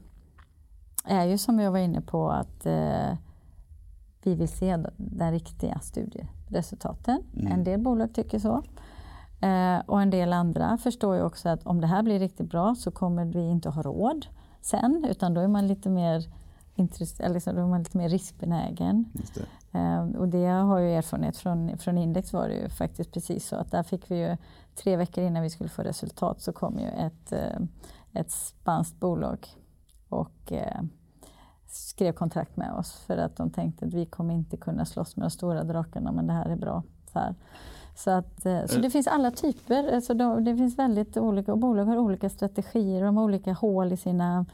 är 1.05 1.25
ju 1.25 1.37
som 1.37 1.59
jag 1.59 1.71
var 1.71 1.79
inne 1.79 2.01
på 2.01 2.29
att 2.29 2.65
eh, 2.65 3.17
vi 4.23 4.35
vill 4.35 4.49
se 4.49 4.77
den 4.97 5.31
riktiga 5.31 5.79
studieresultaten. 5.79 7.23
Mm. 7.33 7.51
En 7.51 7.63
del 7.63 7.79
bolag 7.79 8.13
tycker 8.13 8.39
så. 8.39 8.63
Eh, 9.43 9.79
och 9.85 10.01
en 10.01 10.09
del 10.09 10.33
andra 10.33 10.77
förstår 10.77 11.15
ju 11.15 11.21
också 11.21 11.49
att 11.49 11.65
om 11.65 11.81
det 11.81 11.87
här 11.87 12.03
blir 12.03 12.19
riktigt 12.19 12.49
bra 12.49 12.75
så 12.75 12.91
kommer 12.91 13.25
vi 13.25 13.49
inte 13.49 13.69
ha 13.69 13.81
råd 13.81 14.25
sen 14.61 15.05
utan 15.09 15.33
då 15.33 15.41
är 15.41 15.47
man 15.47 15.67
lite 15.67 15.89
mer, 15.89 16.23
liksom, 17.33 17.55
då 17.55 17.61
är 17.61 17.67
man 17.67 17.79
lite 17.79 17.97
mer 17.97 18.09
riskbenägen. 18.09 19.05
Det. 19.13 19.79
Eh, 19.79 20.03
och 20.03 20.27
det 20.27 20.45
har 20.45 20.79
jag 20.79 20.97
erfarenhet 20.97 21.37
från, 21.37 21.77
från 21.77 21.97
Index 21.97 22.33
var 22.33 22.47
det 22.47 22.55
ju 22.55 22.69
faktiskt 22.69 23.11
precis 23.11 23.47
så 23.47 23.55
att 23.55 23.71
där 23.71 23.83
fick 23.83 24.11
vi 24.11 24.19
ju 24.19 24.37
tre 24.75 24.95
veckor 24.97 25.23
innan 25.23 25.43
vi 25.43 25.49
skulle 25.49 25.69
få 25.69 25.81
resultat 25.81 26.41
så 26.41 26.53
kom 26.53 26.79
ju 26.79 26.87
ett, 26.87 27.31
eh, 27.31 27.59
ett 28.13 28.31
spanskt 28.31 28.99
bolag 28.99 29.47
och 30.09 30.51
eh, 30.51 30.81
skrev 31.67 32.13
kontrakt 32.13 32.57
med 32.57 32.73
oss 32.73 32.93
för 32.93 33.17
att 33.17 33.37
de 33.37 33.49
tänkte 33.49 33.85
att 33.85 33.93
vi 33.93 34.05
kommer 34.05 34.33
inte 34.33 34.57
kunna 34.57 34.85
slåss 34.85 35.15
med 35.15 35.25
de 35.25 35.29
stora 35.29 35.63
drakarna 35.63 36.11
men 36.11 36.27
det 36.27 36.33
här 36.33 36.49
är 36.49 36.55
bra. 36.55 36.83
Så, 37.13 37.19
här. 37.19 37.35
Så, 37.95 38.11
att, 38.11 38.45
eh, 38.45 38.65
så 38.65 38.79
det 38.79 38.89
finns 38.89 39.07
alla 39.07 39.31
typer. 39.31 39.95
Alltså 39.95 40.13
det 40.13 40.57
finns 40.57 40.79
väldigt 40.79 41.17
olika, 41.17 41.51
och 41.51 41.57
bolag 41.57 41.85
har 41.85 41.97
olika 41.97 42.29
strategier, 42.29 43.03
de 43.03 43.17
har 43.17 43.23
olika 43.23 43.53
hål 43.53 43.93
i 43.93 43.97
sina 43.97 44.45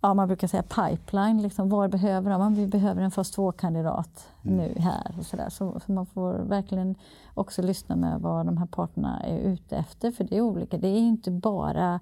ja, 0.00 0.14
man 0.14 0.28
brukar 0.28 0.48
säga 0.48 0.62
pipeline. 0.62 1.42
Liksom, 1.42 1.68
var 1.68 1.88
behöver 1.88 2.30
de? 2.30 2.54
Vi 2.54 2.66
behöver 2.66 3.02
en 3.02 3.10
fas 3.10 3.38
2-kandidat 3.38 4.28
mm. 4.42 4.56
nu 4.56 4.74
här. 4.80 5.14
Och 5.18 5.26
så. 5.26 5.36
Så, 5.50 5.80
så, 5.86 5.92
man 5.92 6.06
får 6.06 6.32
verkligen 6.32 6.94
också 7.34 7.62
lyssna 7.62 7.96
med 7.96 8.20
vad 8.20 8.46
de 8.46 8.56
här 8.56 8.66
parterna 8.66 9.20
är 9.20 9.38
ute 9.38 9.76
efter. 9.76 10.10
För 10.10 10.24
det 10.24 10.36
är 10.36 10.40
olika. 10.40 10.78
Det 10.78 10.88
är 10.88 10.98
inte 10.98 11.30
bara, 11.30 11.94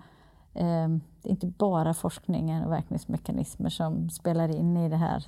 eh, 0.54 0.88
det 1.22 1.28
är 1.28 1.30
inte 1.30 1.46
bara 1.46 1.94
forskningen 1.94 2.64
och 2.64 2.72
verkningsmekanismer 2.72 3.70
som 3.70 4.10
spelar 4.10 4.48
in 4.48 4.76
i 4.76 4.88
det 4.88 4.96
här 4.96 5.26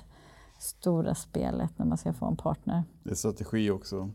stora 0.59 1.15
spelet 1.15 1.71
när 1.79 1.85
man 1.85 1.97
ska 1.97 2.13
få 2.13 2.25
en 2.25 2.35
partner. 2.35 2.83
Det 3.03 3.11
är 3.11 3.15
strategi 3.15 3.71
också. 3.71 4.09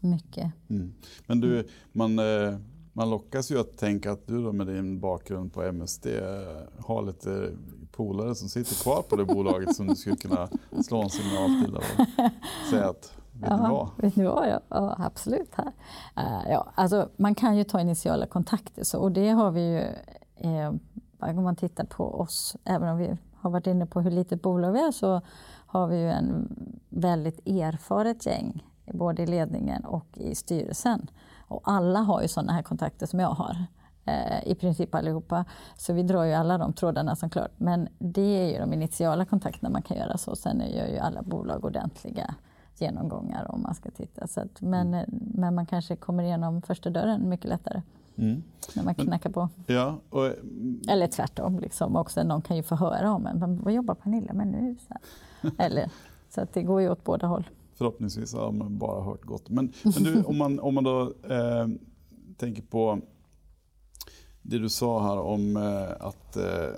Mycket. 0.00 0.52
Mm. 0.68 0.94
Men 1.26 1.40
du, 1.40 1.68
man, 1.92 2.18
eh, 2.18 2.58
man 2.92 3.10
lockas 3.10 3.50
ju 3.50 3.60
att 3.60 3.78
tänka 3.78 4.12
att 4.12 4.26
du 4.26 4.42
då 4.42 4.52
med 4.52 4.66
din 4.66 5.00
bakgrund 5.00 5.52
på 5.52 5.62
MSD 5.62 6.06
eh, 6.06 6.84
har 6.86 7.02
lite 7.02 7.50
polare 7.92 8.34
som 8.34 8.48
sitter 8.48 8.82
kvar 8.82 9.02
på 9.02 9.16
det 9.16 9.24
bolaget 9.34 9.76
som 9.76 9.86
du 9.86 9.96
skulle 9.96 10.16
kunna 10.16 10.48
slå 10.84 11.02
en 11.02 11.10
signal 11.10 11.64
till 11.64 11.76
och 11.76 11.82
säga 12.70 12.88
att 12.88 13.12
Vet 13.40 13.50
ni 13.50 13.68
vad? 13.68 13.88
Vet 13.96 14.16
ni 14.16 14.24
vad? 14.24 14.48
Ja, 14.48 14.60
ja 14.68 14.96
absolut. 14.98 15.50
Här. 15.54 15.72
Uh, 16.18 16.50
ja, 16.50 16.72
alltså, 16.74 17.08
man 17.16 17.34
kan 17.34 17.56
ju 17.56 17.64
ta 17.64 17.80
initiala 17.80 18.26
kontakter 18.26 18.84
så, 18.84 18.98
och 18.98 19.12
det 19.12 19.28
har 19.28 19.50
vi 19.50 19.60
ju 19.60 19.80
eh, 20.36 20.72
om 21.20 21.42
man 21.42 21.56
tittar 21.56 21.84
på 21.84 22.20
oss, 22.20 22.56
även 22.64 22.88
om 22.88 22.98
vi 22.98 23.16
har 23.34 23.50
varit 23.50 23.66
inne 23.66 23.86
på 23.86 24.00
hur 24.00 24.10
litet 24.10 24.42
bolag 24.42 24.72
vi 24.72 24.80
är 24.80 24.92
så 24.92 25.20
har 25.66 25.86
vi 25.86 25.96
ju 25.96 26.08
en 26.08 26.48
väldigt 26.88 27.46
erfaret 27.46 28.26
gäng 28.26 28.64
både 28.92 29.22
i 29.22 29.26
ledningen 29.26 29.84
och 29.84 30.06
i 30.14 30.34
styrelsen. 30.34 31.10
Och 31.48 31.60
alla 31.64 31.98
har 31.98 32.22
ju 32.22 32.28
sådana 32.28 32.52
här 32.52 32.62
kontakter 32.62 33.06
som 33.06 33.20
jag 33.20 33.30
har. 33.30 33.56
Eh, 34.04 34.48
I 34.48 34.54
princip 34.54 34.94
allihopa. 34.94 35.44
Så 35.76 35.92
vi 35.92 36.02
drar 36.02 36.24
ju 36.24 36.32
alla 36.32 36.58
de 36.58 36.72
trådarna 36.72 37.16
som 37.16 37.30
klart. 37.30 37.50
Men 37.56 37.88
det 37.98 38.20
är 38.20 38.52
ju 38.52 38.58
de 38.58 38.72
initiala 38.72 39.24
kontakterna 39.24 39.70
man 39.70 39.82
kan 39.82 39.96
göra 39.96 40.18
så. 40.18 40.36
Sen 40.36 40.62
gör 40.76 40.86
ju 40.86 40.98
alla 40.98 41.22
bolag 41.22 41.64
ordentliga 41.64 42.34
genomgångar 42.76 43.50
om 43.50 43.62
man 43.62 43.74
ska 43.74 43.90
titta. 43.90 44.26
Så 44.26 44.40
att, 44.40 44.60
men, 44.60 44.94
mm. 44.94 45.06
men 45.10 45.54
man 45.54 45.66
kanske 45.66 45.96
kommer 45.96 46.22
igenom 46.22 46.62
första 46.62 46.90
dörren 46.90 47.28
mycket 47.28 47.48
lättare. 47.48 47.82
Mm. 48.18 48.42
När 48.76 48.84
man 48.84 48.94
knackar 48.94 49.30
på. 49.30 49.48
Ja, 49.66 49.96
och, 50.10 50.26
Eller 50.88 51.06
tvärtom, 51.06 51.58
liksom 51.58 51.96
också. 51.96 52.22
någon 52.22 52.42
kan 52.42 52.56
ju 52.56 52.62
få 52.62 52.74
höra 52.74 53.12
om 53.12 53.26
en. 53.26 53.58
Vad 53.62 53.72
jobbar 53.72 53.94
Pernilla 53.94 54.32
med 54.32 54.46
nu? 54.46 54.76
Så, 54.88 54.94
Eller, 55.58 55.90
så 56.28 56.40
att 56.40 56.52
det 56.52 56.62
går 56.62 56.80
ju 56.80 56.90
åt 56.90 57.04
båda 57.04 57.26
håll. 57.26 57.48
Förhoppningsvis 57.78 58.32
har 58.32 58.52
man 58.52 58.78
bara 58.78 59.04
hört 59.04 59.24
gott. 59.24 59.48
Men, 59.48 59.72
men 59.82 60.04
du, 60.04 60.22
om, 60.22 60.38
man, 60.38 60.60
om 60.60 60.74
man 60.74 60.84
då 60.84 61.02
eh, 61.30 61.68
tänker 62.36 62.62
på 62.62 63.00
det 64.42 64.58
du 64.58 64.68
sa 64.68 65.02
här 65.02 65.18
om 65.18 65.56
eh, 65.56 66.06
att 66.06 66.36
eh, 66.36 66.70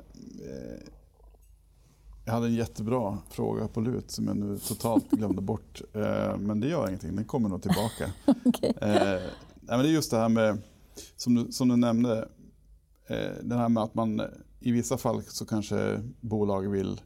jag 2.24 2.32
hade 2.32 2.46
en 2.46 2.54
jättebra 2.54 3.18
fråga 3.30 3.68
på 3.68 3.80
lut 3.80 4.10
som 4.10 4.26
jag 4.26 4.36
nu 4.36 4.58
totalt 4.58 5.10
glömde 5.10 5.42
bort. 5.42 5.82
Eh, 5.94 6.38
men 6.38 6.60
det 6.60 6.68
gör 6.68 6.88
ingenting, 6.88 7.16
den 7.16 7.24
kommer 7.24 7.48
nog 7.48 7.62
tillbaka. 7.62 8.12
okay. 8.44 8.70
eh, 8.70 9.20
men 9.60 9.78
det 9.78 9.88
är 9.88 9.92
just 9.92 10.10
det 10.10 10.16
här 10.16 10.28
med, 10.28 10.58
som 11.16 11.34
du, 11.34 11.52
som 11.52 11.68
du 11.68 11.76
nämnde, 11.76 12.28
eh, 13.06 13.30
det 13.42 13.54
här 13.54 13.68
med 13.68 13.82
att 13.82 13.94
man 13.94 14.22
i 14.60 14.72
vissa 14.72 14.98
fall 14.98 15.22
så 15.22 15.46
kanske 15.46 16.00
bolag 16.20 16.70
vill 16.70 17.00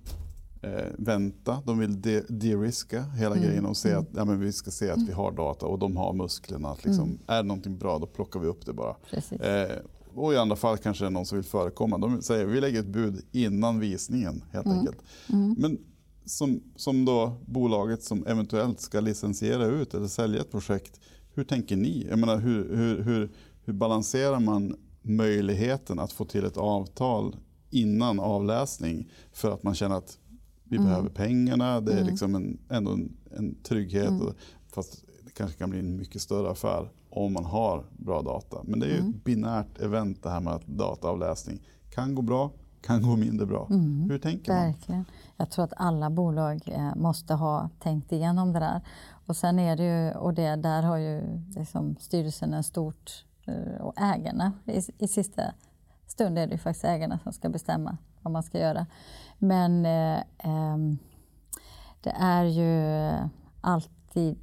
eh, 0.64 0.86
vänta, 0.98 1.62
de 1.66 1.78
vill 1.78 2.00
de-riska 2.28 3.00
de 3.00 3.18
hela 3.18 3.36
mm. 3.36 3.48
grejen 3.48 3.66
och 3.66 3.76
se 3.76 3.90
mm. 3.90 4.02
att 4.02 4.08
ja, 4.14 4.24
men 4.24 4.40
vi 4.40 4.52
ska 4.52 4.70
se 4.70 4.90
att 4.90 5.08
vi 5.08 5.12
har 5.12 5.32
data 5.32 5.66
och 5.66 5.78
de 5.78 5.96
har 5.96 6.12
musklerna. 6.12 6.68
Att 6.68 6.84
liksom, 6.84 7.04
mm. 7.04 7.18
Är 7.26 7.36
det 7.36 7.48
någonting 7.48 7.78
bra 7.78 7.98
då 7.98 8.06
plockar 8.06 8.40
vi 8.40 8.46
upp 8.46 8.66
det 8.66 8.72
bara. 8.72 8.96
Eh, 9.30 9.76
och 10.14 10.32
i 10.32 10.36
andra 10.36 10.56
fall 10.56 10.78
kanske 10.78 11.04
det 11.04 11.08
är 11.08 11.10
någon 11.10 11.26
som 11.26 11.38
vill 11.38 11.44
förekomma. 11.44 11.98
De 11.98 12.22
säger 12.22 12.46
vi 12.46 12.60
lägger 12.60 12.80
ett 12.80 12.86
bud 12.86 13.24
innan 13.32 13.80
visningen 13.80 14.44
helt 14.52 14.66
mm. 14.66 14.78
enkelt. 14.78 14.98
Mm. 15.32 15.54
Men 15.58 15.78
som, 16.24 16.60
som 16.76 17.04
då 17.04 17.36
bolaget 17.46 18.02
som 18.02 18.26
eventuellt 18.26 18.80
ska 18.80 19.00
licensiera 19.00 19.66
ut 19.66 19.94
eller 19.94 20.08
sälja 20.08 20.40
ett 20.40 20.50
projekt. 20.50 21.00
Hur 21.34 21.44
tänker 21.44 21.76
ni? 21.76 22.06
Jag 22.10 22.18
menar, 22.18 22.38
hur, 22.38 22.76
hur, 22.76 23.02
hur, 23.02 23.30
hur 23.64 23.72
balanserar 23.72 24.40
man 24.40 24.76
möjligheten 25.02 25.98
att 25.98 26.12
få 26.12 26.24
till 26.24 26.44
ett 26.44 26.56
avtal 26.56 27.36
innan 27.70 28.20
avläsning 28.20 29.10
för 29.32 29.50
att 29.50 29.62
man 29.62 29.74
känner 29.74 29.96
att 29.96 30.18
vi 30.64 30.76
mm. 30.76 30.88
behöver 30.88 31.08
pengarna, 31.08 31.80
det 31.80 31.92
är 31.92 31.96
mm. 31.96 32.06
liksom 32.06 32.34
en, 32.34 32.58
ändå 32.68 32.92
en, 32.92 33.16
en 33.30 33.54
trygghet. 33.54 34.08
Mm. 34.08 34.34
Fast 34.74 35.04
det 35.24 35.30
kanske 35.30 35.58
kan 35.58 35.70
bli 35.70 35.78
en 35.78 35.96
mycket 35.96 36.22
större 36.22 36.50
affär 36.50 36.90
om 37.10 37.32
man 37.32 37.44
har 37.44 37.84
bra 37.96 38.22
data. 38.22 38.56
Men 38.64 38.80
det 38.80 38.86
är 38.86 38.90
ju 38.90 38.98
mm. 38.98 39.10
ett 39.10 39.24
binärt 39.24 39.80
event 39.80 40.22
det 40.22 40.30
här 40.30 40.40
med 40.40 40.52
att 40.52 40.66
dataavläsning 40.66 41.60
kan 41.90 42.14
gå 42.14 42.22
bra, 42.22 42.50
kan 42.80 43.02
gå 43.02 43.16
mindre 43.16 43.46
bra. 43.46 43.66
Mm. 43.70 44.10
Hur 44.10 44.18
tänker 44.18 44.52
man? 44.52 44.62
Verkligen. 44.62 45.04
Jag 45.36 45.50
tror 45.50 45.64
att 45.64 45.72
alla 45.76 46.10
bolag 46.10 46.62
eh, 46.66 46.94
måste 46.96 47.34
ha 47.34 47.70
tänkt 47.78 48.12
igenom 48.12 48.52
det 48.52 48.58
där. 48.58 48.80
Och 49.26 49.36
sen 49.36 49.58
är 49.58 49.76
det 49.76 49.84
ju, 49.84 50.12
och 50.12 50.34
det, 50.34 50.56
där 50.56 50.82
har 50.82 50.96
ju 50.96 51.22
liksom 51.56 51.96
styrelsen 52.00 52.54
en 52.54 52.64
stort, 52.64 53.24
eh, 53.46 53.80
och 53.80 53.94
ägarna 53.96 54.52
i, 54.64 55.04
i 55.04 55.08
sista 55.08 55.42
stund 56.06 56.38
är 56.38 56.46
det 56.46 56.52
ju 56.52 56.58
faktiskt 56.58 56.84
ägarna 56.84 57.18
som 57.22 57.32
ska 57.32 57.48
bestämma 57.48 57.96
vad 58.24 58.32
man 58.32 58.42
ska 58.42 58.58
göra. 58.58 58.86
Men 59.38 59.86
eh, 59.86 60.18
eh, 60.38 60.76
det 62.00 62.10
är 62.10 62.44
ju 62.44 63.12
alltid 63.60 64.38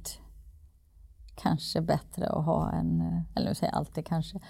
kanske 1.34 1.80
bättre 1.80 2.26
att 2.28 2.44
ha 2.44 2.70
en, 2.70 3.00
eh, 3.00 3.20
eller 3.34 3.46
jag 3.46 3.56
säger 3.56 3.72
alltid 3.72 4.06
kanske, 4.06 4.40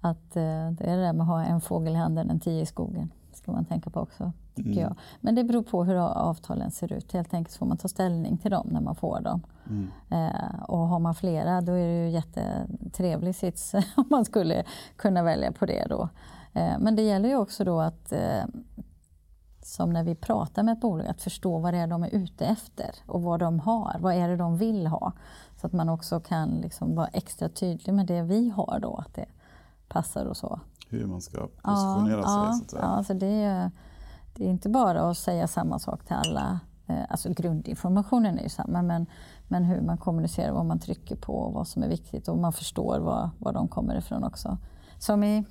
att 0.00 0.36
eh, 0.36 0.70
det 0.70 0.84
är 0.84 0.96
det 0.96 1.02
där 1.02 1.12
med 1.12 1.20
att 1.22 1.28
ha 1.28 1.44
en 1.44 1.60
fågel 1.60 1.92
i 1.92 1.96
handen 1.96 2.30
än 2.30 2.40
tio 2.40 2.62
i 2.62 2.66
skogen. 2.66 3.12
ska 3.32 3.52
man 3.52 3.64
tänka 3.64 3.90
på 3.90 4.00
också, 4.00 4.32
tycker 4.54 4.70
mm. 4.70 4.82
jag. 4.82 4.96
Men 5.20 5.34
det 5.34 5.44
beror 5.44 5.62
på 5.62 5.84
hur 5.84 5.94
avtalen 5.96 6.70
ser 6.70 6.92
ut. 6.92 7.12
Helt 7.12 7.34
enkelt 7.34 7.56
får 7.56 7.66
man 7.66 7.76
ta 7.76 7.88
ställning 7.88 8.38
till 8.38 8.50
dem 8.50 8.68
när 8.70 8.80
man 8.80 8.94
får 8.94 9.20
dem. 9.20 9.42
Mm. 9.68 9.90
Eh, 10.10 10.62
och 10.68 10.78
har 10.78 10.98
man 10.98 11.14
flera 11.14 11.60
då 11.60 11.72
är 11.72 11.86
det 11.86 12.04
ju 12.04 12.10
jättetrevlig 12.10 13.34
sits 13.34 13.74
om 13.96 14.04
man 14.10 14.24
skulle 14.24 14.64
kunna 14.96 15.22
välja 15.22 15.52
på 15.52 15.66
det 15.66 15.86
då. 15.88 16.08
Eh, 16.56 16.78
men 16.78 16.96
det 16.96 17.02
gäller 17.02 17.28
ju 17.28 17.36
också 17.36 17.64
då 17.64 17.80
att 17.80 18.12
eh, 18.12 18.44
som 19.62 19.92
när 19.92 20.04
vi 20.04 20.14
pratar 20.14 20.62
med 20.62 20.72
ett 20.72 20.80
bolag, 20.80 21.06
att 21.06 21.22
förstå 21.22 21.58
vad 21.58 21.74
det 21.74 21.78
är 21.78 21.86
de 21.86 22.02
är 22.02 22.14
ute 22.14 22.46
efter 22.46 22.90
och 23.06 23.22
vad 23.22 23.40
de 23.40 23.60
har. 23.60 23.96
Vad 24.00 24.14
är 24.14 24.28
det 24.28 24.36
de 24.36 24.56
vill 24.56 24.86
ha? 24.86 25.12
Så 25.60 25.66
att 25.66 25.72
man 25.72 25.88
också 25.88 26.20
kan 26.20 26.48
liksom 26.48 26.94
vara 26.94 27.06
extra 27.06 27.48
tydlig 27.48 27.94
med 27.94 28.06
det 28.06 28.22
vi 28.22 28.50
har 28.50 28.78
då, 28.82 28.96
att 28.96 29.14
det 29.14 29.26
passar 29.88 30.26
och 30.26 30.36
så. 30.36 30.60
Hur 30.88 31.06
man 31.06 31.20
ska 31.20 31.38
positionera 31.62 32.20
ja, 32.20 32.22
sig. 32.22 32.60
Ja, 32.60 32.60
så 32.68 32.76
ja, 32.76 32.82
alltså 32.82 33.14
det, 33.14 33.26
är, 33.26 33.70
det 34.34 34.44
är 34.44 34.48
inte 34.48 34.68
bara 34.68 35.10
att 35.10 35.18
säga 35.18 35.48
samma 35.48 35.78
sak 35.78 36.04
till 36.04 36.16
alla. 36.16 36.60
Eh, 36.86 37.04
alltså 37.08 37.32
grundinformationen 37.32 38.38
är 38.38 38.42
ju 38.42 38.48
samma, 38.48 38.82
men, 38.82 39.06
men 39.48 39.64
hur 39.64 39.80
man 39.80 39.98
kommunicerar, 39.98 40.52
vad 40.52 40.66
man 40.66 40.78
trycker 40.78 41.16
på 41.16 41.50
vad 41.54 41.68
som 41.68 41.82
är 41.82 41.88
viktigt 41.88 42.28
och 42.28 42.38
man 42.38 42.52
förstår 42.52 42.98
var, 42.98 43.30
var 43.38 43.52
de 43.52 43.68
kommer 43.68 43.96
ifrån 43.98 44.24
också. 44.24 44.58
Som 44.98 45.24
i 45.24 45.44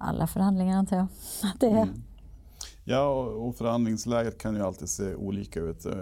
alla 0.00 0.26
förhandlingar 0.26 0.78
antar 0.78 0.96
jag. 0.96 1.06
Det 1.60 1.66
är. 1.66 1.82
Mm. 1.82 2.02
Ja, 2.84 3.12
och 3.22 3.56
förhandlingsläget 3.56 4.38
kan 4.38 4.54
ju 4.54 4.62
alltid 4.62 4.88
se 4.88 5.14
olika 5.14 5.60
ut. 5.60 5.86
Eh, 5.86 5.92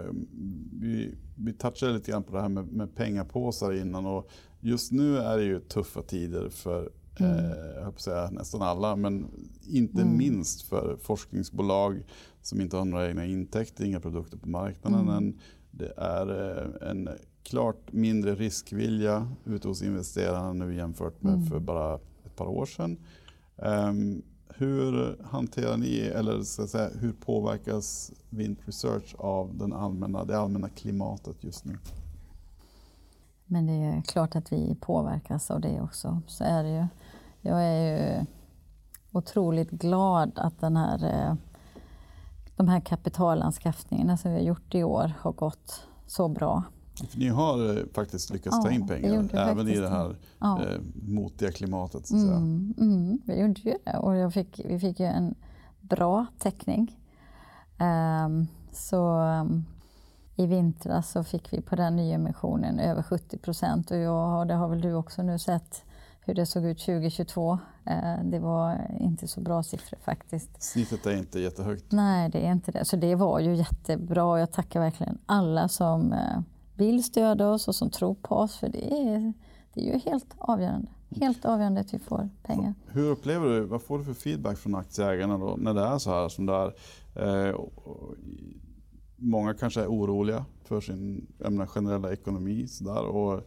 vi, 0.71 1.15
vi 1.35 1.53
touchade 1.53 1.93
lite 1.93 2.11
grann 2.11 2.23
på 2.23 2.35
det 2.35 2.41
här 2.41 2.49
med, 2.49 2.67
med 2.67 2.95
pengapåsar 2.95 3.73
innan 3.73 4.05
och 4.05 4.29
just 4.59 4.91
nu 4.91 5.17
är 5.17 5.37
det 5.37 5.43
ju 5.43 5.59
tuffa 5.59 6.01
tider 6.01 6.49
för 6.49 6.89
mm. 7.19 7.35
eh, 7.35 7.51
jag 7.83 7.99
säga, 7.99 8.29
nästan 8.31 8.61
alla, 8.61 8.95
men 8.95 9.25
inte 9.67 10.01
mm. 10.01 10.17
minst 10.17 10.61
för 10.61 10.97
forskningsbolag 11.01 12.03
som 12.41 12.61
inte 12.61 12.77
har 12.77 12.85
några 12.85 13.07
egna 13.07 13.25
intäkter, 13.25 13.85
inga 13.85 13.99
produkter 13.99 14.37
på 14.37 14.49
marknaden 14.49 15.01
mm. 15.01 15.15
än. 15.15 15.39
Det 15.71 15.93
är 15.97 16.57
eh, 16.57 16.89
en 16.89 17.09
klart 17.43 17.91
mindre 17.93 18.35
riskvilja 18.35 19.27
ute 19.45 19.67
hos 19.67 19.81
investerarna 19.81 20.53
nu 20.53 20.75
jämfört 20.75 21.21
med 21.21 21.33
mm. 21.33 21.45
för 21.45 21.59
bara 21.59 21.95
ett 22.25 22.35
par 22.35 22.47
år 22.47 22.65
sedan. 22.65 22.97
Um, 23.61 24.21
hur 24.55 25.17
hanterar 25.23 25.77
ni, 25.77 25.99
eller 25.99 26.41
så 26.41 26.61
att 26.63 26.69
säga, 26.69 26.89
hur 26.99 27.13
påverkas 27.13 28.11
Vint 28.29 28.59
Research 28.65 29.15
av 29.17 29.57
den 29.57 29.73
allmänna, 29.73 30.25
det 30.25 30.39
allmänna 30.39 30.69
klimatet 30.69 31.43
just 31.43 31.65
nu? 31.65 31.77
Men 33.45 33.65
det 33.65 33.73
är 33.73 34.01
klart 34.01 34.35
att 34.35 34.51
vi 34.51 34.75
påverkas 34.81 35.51
av 35.51 35.61
det 35.61 35.81
också. 35.81 36.21
Så 36.27 36.43
är 36.43 36.63
det 36.63 36.69
ju. 36.69 36.87
Jag 37.41 37.63
är 37.63 37.81
ju 37.81 38.25
otroligt 39.11 39.71
glad 39.71 40.31
att 40.35 40.59
den 40.59 40.77
här, 40.77 41.05
eh, 41.05 41.35
de 42.55 42.67
här 42.67 42.79
kapitalanskaffningarna 42.79 44.17
som 44.17 44.31
vi 44.31 44.37
har 44.37 44.45
gjort 44.45 44.75
i 44.75 44.83
år 44.83 45.13
har 45.19 45.31
gått 45.31 45.87
så 46.05 46.27
bra. 46.27 46.63
Ni 47.15 47.27
har 47.27 47.77
eh, 47.77 47.83
faktiskt 47.93 48.29
lyckats 48.29 48.57
ja, 48.57 48.63
ta 48.63 48.71
in 48.71 48.87
pengar 48.87 49.29
även 49.33 49.67
i 49.67 49.75
det 49.75 49.89
här 49.89 50.15
ja. 50.39 50.63
eh, 50.63 50.79
motiga 50.93 51.51
klimatet. 51.51 52.07
Så 52.07 52.15
att 52.15 52.21
säga. 52.21 52.35
Mm, 52.35 52.73
mm, 52.77 53.21
vi 53.25 53.41
gjorde 53.41 53.61
ju 53.61 53.73
det 53.85 53.97
och 53.97 54.15
jag 54.15 54.33
fick, 54.33 54.61
vi 54.65 54.79
fick 54.79 54.99
ju 54.99 55.05
en 55.05 55.35
bra 55.81 56.25
täckning. 56.39 56.99
Um, 57.79 58.47
så 58.71 59.19
um, 59.19 59.65
i 60.35 60.45
vintras 60.45 61.11
så 61.11 61.23
fick 61.23 61.53
vi 61.53 61.61
på 61.61 61.75
den 61.75 61.95
nyemissionen 61.95 62.79
över 62.79 63.03
70 63.03 63.37
procent 63.37 63.91
och 63.91 63.97
jag, 63.97 64.47
det 64.47 64.53
har 64.53 64.67
väl 64.67 64.81
du 64.81 64.93
också 64.93 65.23
nu 65.23 65.39
sett 65.39 65.83
hur 66.21 66.33
det 66.33 66.45
såg 66.45 66.65
ut 66.65 66.79
2022. 66.79 67.51
Uh, 67.51 68.23
det 68.23 68.39
var 68.39 68.87
inte 68.99 69.27
så 69.27 69.41
bra 69.41 69.63
siffror 69.63 69.99
faktiskt. 70.03 70.63
Snittet 70.63 71.05
är 71.05 71.17
inte 71.17 71.39
jättehögt. 71.39 71.91
Nej, 71.91 72.29
det 72.29 72.47
är 72.47 72.51
inte 72.51 72.71
det. 72.71 72.85
Så 72.85 72.95
det 72.95 73.15
var 73.15 73.39
ju 73.39 73.55
jättebra. 73.55 74.39
Jag 74.39 74.51
tackar 74.51 74.79
verkligen 74.79 75.17
alla 75.25 75.67
som 75.67 76.13
uh, 76.13 76.41
vill 76.79 77.03
stödja 77.03 77.49
oss 77.49 77.67
och 77.67 77.75
som 77.75 77.89
tror 77.89 78.13
på 78.13 78.35
oss. 78.35 78.57
För 78.57 78.69
det 78.69 78.93
är, 78.93 79.33
det 79.73 79.81
är 79.81 79.93
ju 79.93 79.99
helt 79.99 80.35
avgörande. 80.37 80.87
Helt 81.09 81.45
avgörande 81.45 81.81
att 81.81 81.93
vi 81.93 81.99
får 81.99 82.29
pengar. 82.43 82.73
Hur 82.87 83.09
upplever 83.09 83.49
du, 83.49 83.61
vad 83.61 83.81
får 83.81 83.97
du 83.97 84.03
för 84.03 84.13
feedback 84.13 84.57
från 84.57 84.75
aktieägarna 84.75 85.37
då, 85.37 85.55
när 85.57 85.73
det 85.73 85.81
är 85.81 85.97
så 85.97 86.09
här 86.09 86.29
som 86.29 86.45
det 86.45 86.53
är? 86.53 87.47
Eh, 87.47 87.55
många 89.15 89.53
kanske 89.53 89.81
är 89.81 89.87
oroliga 89.87 90.45
för 90.63 90.81
sin 90.81 91.27
menar, 91.37 91.65
generella 91.65 92.13
ekonomi. 92.13 92.67
Så 92.67 92.83
där, 92.83 93.03
och, 93.03 93.41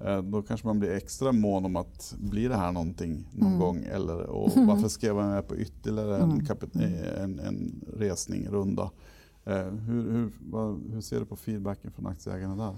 eh, 0.00 0.22
då 0.22 0.42
kanske 0.42 0.66
man 0.66 0.78
blir 0.78 0.90
extra 0.90 1.32
mån 1.32 1.64
om 1.64 1.76
att 1.76 2.14
blir 2.18 2.48
det 2.48 2.56
här 2.56 2.72
någonting 2.72 3.28
någon 3.32 3.48
mm. 3.48 3.60
gång? 3.60 3.84
Eller, 3.84 4.22
och 4.22 4.50
varför 4.56 4.88
skrev 4.88 5.16
jag 5.16 5.26
med 5.26 5.48
på 5.48 5.56
ytterligare 5.56 6.16
en, 6.16 6.30
mm. 6.30 6.98
en, 7.22 7.38
en 7.38 7.84
resning, 7.96 8.48
runda? 8.48 8.90
Eh, 9.48 9.72
hur, 9.72 10.12
hur, 10.12 10.32
vad, 10.40 10.92
hur 10.92 11.00
ser 11.00 11.20
du 11.20 11.26
på 11.26 11.36
feedbacken 11.36 11.90
från 11.90 12.06
aktieägarna 12.06 12.56
där? 12.56 12.76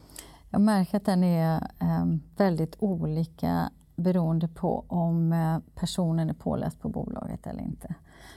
Jag 0.51 0.61
märker 0.61 0.97
att 0.97 1.05
den 1.05 1.25
är 1.25 1.57
eh, 1.79 2.05
väldigt 2.37 2.77
olika 2.79 3.71
beroende 3.97 4.49
på 4.49 4.85
om 4.89 5.33
eh, 5.33 5.59
personen 5.75 6.31
är 6.31 6.35
påläst 6.35 6.81
på 6.81 6.89
bolaget 6.89 7.47
eller 7.47 7.63
inte. 7.63 7.95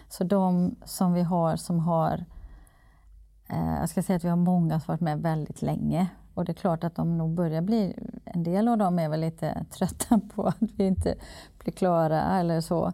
Så 0.10 0.24
de 0.24 0.76
som 0.86 1.14
vi 1.14 1.22
har 1.22 1.56
som 1.56 1.80
har, 1.80 2.26
jag 3.80 3.90
ska 3.90 4.04
säga 4.04 4.18
att 4.18 4.24
vi 4.24 4.30
har 4.30 4.38
många 4.38 4.80
som 4.80 4.92
varit 4.92 5.02
med 5.02 5.22
väldigt 5.22 5.62
länge 5.62 6.10
och 6.34 6.46
det 6.46 6.52
är 6.52 6.54
klart 6.54 6.84
att 6.84 6.96
de 6.96 7.18
nog 7.18 7.34
börjar 7.34 7.62
bli, 7.62 7.96
en 8.26 8.44
del 8.44 8.68
av 8.68 8.78
dem 8.78 9.00
är 9.00 9.10
väl 9.10 9.20
lite 9.20 9.66
trötta 9.72 10.20
på 10.36 10.44
att 10.44 10.72
vi 10.76 10.88
inte 10.88 11.16
blir 11.64 11.74
klara 11.74 12.40
eller 12.40 12.62
så 12.62 12.94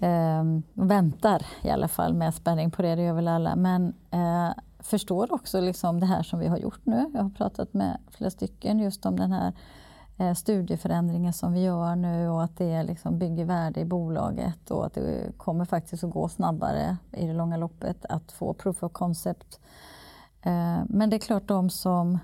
eh, 0.00 0.44
väntar 0.74 1.46
i 1.62 1.70
alla 1.70 1.88
fall 1.88 2.14
med 2.14 2.34
spänning 2.34 2.70
på 2.70 2.82
det, 2.82 2.94
det 2.94 3.02
gör 3.02 3.14
väl 3.14 3.28
alla. 3.28 3.56
Men 3.56 3.94
eh, 4.10 4.50
förstår 4.78 5.32
också 5.32 5.60
liksom 5.60 6.00
det 6.00 6.06
här 6.06 6.22
som 6.22 6.38
vi 6.38 6.46
har 6.46 6.58
gjort 6.58 6.80
nu. 6.86 7.10
Jag 7.14 7.22
har 7.22 7.30
pratat 7.30 7.74
med 7.74 7.98
flera 8.10 8.30
stycken 8.30 8.78
just 8.78 9.06
om 9.06 9.16
den 9.16 9.32
här 9.32 9.52
eh, 10.18 10.34
som 11.32 11.52
vi 11.52 11.62
gör 11.62 11.96
nu 11.96 12.28
och 12.28 12.42
att 12.42 12.56
det 12.56 12.82
liksom 12.82 13.18
bygger 13.18 13.44
värde 13.44 13.80
i 13.80 13.84
bolaget 13.84 14.70
och 14.70 14.86
att 14.86 14.94
det 14.94 15.32
kommer 15.36 15.64
faktiskt 15.64 16.04
att 16.04 16.10
gå 16.10 16.28
snabbare 16.28 16.96
i 17.12 17.26
det 17.26 17.32
långa 17.32 17.56
loppet 17.56 18.04
att 18.08 18.32
få 18.32 18.54
proof 18.54 18.82
of 18.82 18.92
concept. 18.92 19.60
Eh, 20.42 20.80
men 20.88 21.10
det 21.10 21.16
är 21.16 21.20
klart 21.20 21.48
de 21.48 21.70
som 21.70 22.18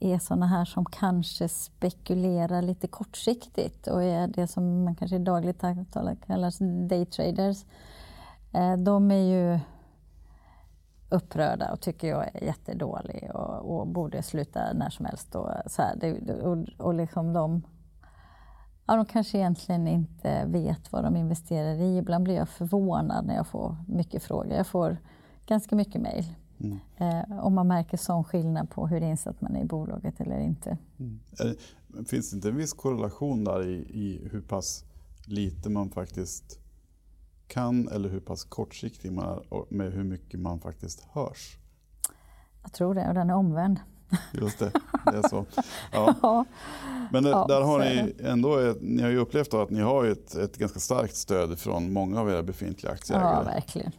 är 0.00 0.18
sådana 0.18 0.46
här 0.46 0.64
som 0.64 0.84
kanske 0.84 1.48
spekulerar 1.48 2.62
lite 2.62 2.86
kortsiktigt 2.86 3.86
och 3.86 4.04
är 4.04 4.28
det 4.28 4.46
som 4.46 4.84
man 4.84 4.94
kanske 4.94 5.16
i 5.16 5.18
dagligt 5.18 5.60
tal 5.92 6.16
kallar 6.26 6.88
daytraders. 6.88 7.64
Eh, 8.52 8.76
de 8.76 9.10
är 9.10 9.16
ju 9.16 9.60
upprörda 11.08 11.72
och 11.72 11.80
tycker 11.80 12.08
jag 12.08 12.36
är 12.36 12.44
jättedålig 12.44 13.30
och, 13.34 13.78
och 13.78 13.86
borde 13.86 14.22
sluta 14.22 14.72
när 14.72 14.90
som 14.90 15.04
helst. 15.04 15.34
Och, 15.34 15.50
så 15.66 15.82
här, 15.82 16.20
och, 16.42 16.56
och 16.78 16.94
liksom 16.94 17.32
de, 17.32 17.62
ja, 18.86 18.96
de 18.96 19.06
kanske 19.06 19.38
egentligen 19.38 19.88
inte 19.88 20.44
vet 20.46 20.92
vad 20.92 21.04
de 21.04 21.16
investerar 21.16 21.74
i. 21.74 21.98
Ibland 21.98 22.24
blir 22.24 22.34
jag 22.34 22.48
förvånad 22.48 23.26
när 23.26 23.34
jag 23.34 23.46
får 23.46 23.76
mycket 23.88 24.22
frågor. 24.22 24.52
Jag 24.52 24.66
får 24.66 24.96
ganska 25.46 25.76
mycket 25.76 26.00
mejl. 26.00 26.24
Mm. 26.60 26.78
Eh, 26.96 27.44
om 27.44 27.54
man 27.54 27.68
märker 27.68 27.96
sån 27.96 28.24
skillnad 28.24 28.70
på 28.70 28.86
hur 28.86 29.00
insatt 29.00 29.40
man 29.40 29.56
är 29.56 29.60
i 29.60 29.64
bolaget 29.64 30.20
eller 30.20 30.38
inte. 30.38 30.78
Mm. 30.98 31.20
Finns 32.06 32.30
det 32.30 32.36
inte 32.36 32.48
en 32.48 32.56
viss 32.56 32.72
korrelation 32.72 33.44
där 33.44 33.66
i, 33.66 33.74
i 33.74 34.28
hur 34.32 34.40
pass 34.40 34.84
lite 35.26 35.70
man 35.70 35.90
faktiskt 35.90 36.58
kan 37.46 37.88
eller 37.88 38.08
hur 38.08 38.20
pass 38.20 38.44
kortsiktig 38.44 39.12
man 39.12 39.24
är 39.24 39.74
med 39.74 39.92
hur 39.92 40.04
mycket 40.04 40.40
man 40.40 40.60
faktiskt 40.60 41.06
hörs? 41.10 41.56
Jag 42.62 42.72
tror 42.72 42.94
det, 42.94 43.08
och 43.08 43.14
den 43.14 43.30
är 43.30 43.34
omvänd. 43.34 43.80
Just 44.32 44.58
det, 44.58 44.72
det 45.04 45.16
är 45.16 45.28
så. 45.28 45.46
Ja. 45.92 46.44
Men 47.10 47.22
det, 47.22 47.30
ja, 47.30 47.46
där 47.48 47.60
har 47.60 47.78
ni 47.78 48.14
ändå, 48.20 48.56
ett, 48.58 48.78
ni 48.80 49.02
har 49.02 49.14
upplevt 49.14 49.54
att 49.54 49.70
ni 49.70 49.80
har 49.80 50.04
ett, 50.04 50.34
ett 50.34 50.56
ganska 50.56 50.80
starkt 50.80 51.16
stöd 51.16 51.58
från 51.58 51.92
många 51.92 52.20
av 52.20 52.30
era 52.30 52.42
befintliga 52.42 52.92
aktieägare. 52.92 53.34
Ja, 53.34 53.42
verkligen. 53.42 53.92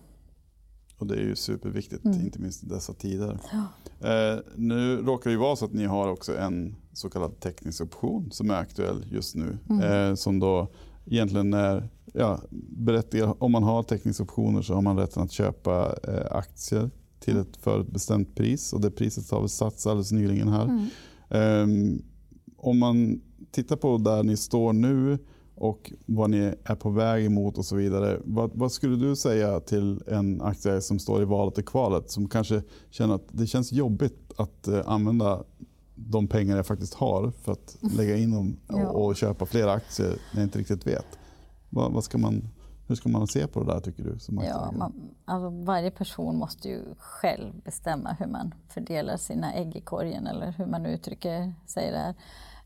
Och 0.98 1.08
det 1.08 1.16
är 1.16 1.22
ju 1.22 1.36
superviktigt, 1.36 2.06
mm. 2.06 2.20
inte 2.22 2.40
minst 2.40 2.64
i 2.64 2.68
dessa 2.68 2.94
tider. 2.94 3.40
Ja. 3.52 3.64
Eh, 4.10 4.40
nu 4.56 4.98
råkar 4.98 5.30
det 5.30 5.34
ju 5.34 5.40
vara 5.40 5.56
så 5.56 5.66
att 5.66 5.74
ni 5.74 5.86
har 5.86 6.08
också 6.08 6.38
en 6.38 6.76
så 6.94 7.10
kallad 7.10 7.40
teknisk 7.40 7.82
option 7.82 8.32
som 8.32 8.50
är 8.50 8.56
aktuell 8.56 9.06
just 9.12 9.36
nu. 9.36 9.58
Mm. 9.70 10.10
Eh, 10.10 10.16
som 10.16 10.40
då 10.40 10.68
egentligen 11.06 11.54
är 11.54 11.90
ja, 12.14 12.42
berättigad. 12.78 13.36
Om 13.40 13.52
man 13.52 13.64
har 13.64 13.84
teckningsoptioner 13.84 14.62
så 14.62 14.74
har 14.74 14.82
man 14.82 14.98
rätten 14.98 15.24
att 15.24 15.32
köpa 15.32 15.96
eh, 16.04 16.38
aktier 16.38 16.90
till 17.20 17.38
ett 17.38 17.58
förutbestämt 17.58 18.36
pris. 18.36 18.74
Och 18.74 18.82
det 18.82 18.92
priset 18.92 19.32
har 19.32 19.42
vi 19.42 19.50
satts 19.50 19.88
alldeles 19.88 20.12
nyligen 20.12 20.48
här. 20.48 20.64
Mm. 20.64 20.90
Um, 21.30 22.04
om 22.58 22.80
man 22.80 23.22
tittar 23.52 23.76
på 23.76 23.98
där 23.98 24.24
ni 24.24 24.38
står 24.38 24.74
nu 24.74 25.18
och 25.58 25.94
vad 26.06 26.30
ni 26.30 26.54
är 26.64 26.76
på 26.76 26.90
väg 26.90 27.26
emot 27.26 27.58
och 27.58 27.66
så 27.66 27.76
vidare. 27.76 28.20
Vad, 28.26 28.52
vad 28.54 28.72
skulle 28.72 28.96
du 28.96 29.16
säga 29.16 29.60
till 29.60 30.04
en 30.08 30.42
aktieägare 30.42 30.82
som 30.82 31.00
står 31.00 31.22
i 31.22 31.26
valet 31.26 31.58
och 31.58 31.66
kvalet 31.66 32.12
som 32.12 32.30
kanske 32.30 32.62
känner 32.90 33.16
att 33.16 33.28
det 33.32 33.48
känns 33.48 33.72
jobbigt 33.72 34.32
att 34.38 34.68
uh, 34.68 34.82
använda 34.86 35.44
de 35.96 36.28
pengar 36.28 36.56
jag 36.56 36.66
faktiskt 36.66 36.94
har 36.94 37.32
för 37.32 37.52
att 37.52 37.78
lägga 37.82 38.18
in 38.18 38.32
dem 38.32 38.58
och, 38.68 39.06
och 39.06 39.16
köpa 39.16 39.46
fler 39.46 39.68
aktier 39.68 40.10
när 40.10 40.42
jag 40.42 40.44
inte 40.44 40.60
riktigt 40.60 40.88
vet. 40.88 41.06
Vad, 41.70 41.92
vad, 41.92 42.04
ska 42.04 42.18
man, 42.18 42.50
hur 42.88 42.96
ska 42.96 43.10
man 43.10 43.28
se 43.28 43.48
på 43.48 43.64
det 43.64 43.74
där 43.74 43.80
tycker 43.80 44.04
du? 44.04 44.20
Som 44.20 44.42
ja, 44.44 44.72
man, 44.78 45.10
alltså 45.26 45.50
varje 45.50 45.92
person 45.92 46.38
måste 46.38 46.70
ju 46.70 46.82
själv 46.98 47.62
bestämma 47.64 48.16
hur 48.20 48.28
man 48.28 48.54
fördelar 48.70 49.18
sina 49.18 49.54
ägg 49.54 49.76
i 49.76 49.82
korgen 49.82 50.28
eller 50.28 50.52
hur 50.52 50.66
man 50.66 50.86
uttrycker 50.86 51.54
sig 51.66 51.92
där. 51.92 52.16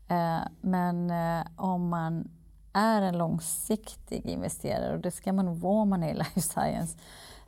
Eh, 0.08 0.42
men 0.60 1.10
eh, 1.10 1.46
om 1.56 1.88
man 1.88 2.28
är 2.72 3.02
en 3.02 3.18
långsiktig 3.18 4.26
investerare 4.26 4.94
och 4.94 5.00
det 5.00 5.10
ska 5.10 5.32
man 5.32 5.44
nog 5.44 5.56
vara 5.56 5.82
om 5.82 5.88
man 5.88 6.02
är 6.02 6.10
i 6.10 6.14
life 6.18 6.40
science 6.40 6.98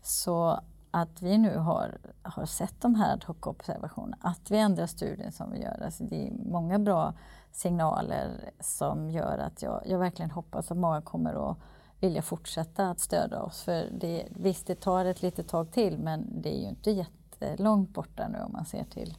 så 0.02 0.60
att 0.90 1.22
vi 1.22 1.38
nu 1.38 1.58
har, 1.58 1.98
har 2.22 2.46
sett 2.46 2.80
de 2.80 2.94
här 2.94 3.12
ad 3.12 3.24
hoc-observationerna, 3.26 4.16
att 4.20 4.50
vi 4.50 4.58
ändrar 4.58 4.86
studien 4.86 5.32
som 5.32 5.52
vi 5.52 5.62
gör. 5.62 5.82
Alltså 5.84 6.04
det 6.04 6.28
är 6.28 6.32
många 6.32 6.78
bra 6.78 7.14
signaler 7.52 8.50
som 8.60 9.10
gör 9.10 9.38
att 9.38 9.62
jag, 9.62 9.82
jag 9.86 9.98
verkligen 9.98 10.30
hoppas 10.30 10.70
att 10.70 10.78
många 10.78 11.00
kommer 11.00 11.50
att 11.50 11.58
vilja 12.00 12.22
fortsätta 12.22 12.90
att 12.90 13.00
stödja 13.00 13.42
oss. 13.42 13.62
För 13.62 13.88
det, 14.00 14.28
visst, 14.30 14.66
det 14.66 14.80
tar 14.80 15.04
ett 15.04 15.22
litet 15.22 15.48
tag 15.48 15.72
till 15.72 15.98
men 15.98 16.42
det 16.42 16.56
är 16.56 16.60
ju 16.60 16.68
inte 16.68 16.90
jättelångt 16.90 17.90
borta 17.90 18.28
nu 18.28 18.38
om 18.38 18.52
man 18.52 18.64
ser 18.64 18.84
till 18.84 19.16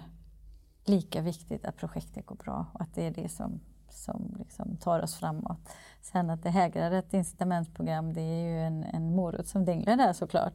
lika 0.84 1.20
viktigt 1.20 1.64
att 1.64 1.76
projektet 1.76 2.26
går 2.26 2.36
bra 2.36 2.66
och 2.72 2.80
att 2.80 2.94
det 2.94 3.02
är 3.02 3.10
det 3.10 3.28
som, 3.28 3.60
som 3.90 4.34
liksom 4.38 4.76
tar 4.76 5.02
oss 5.02 5.14
framåt. 5.14 5.68
Sen 6.00 6.30
att 6.30 6.42
det 6.42 6.50
hägrar 6.50 6.90
ett 6.90 7.14
incitamentsprogram, 7.14 8.12
det 8.12 8.20
är 8.20 8.48
ju 8.48 8.58
en, 8.58 8.82
en 8.82 9.14
morot 9.14 9.48
som 9.48 9.64
dinglar 9.64 9.96
där 9.96 10.12
såklart. 10.12 10.52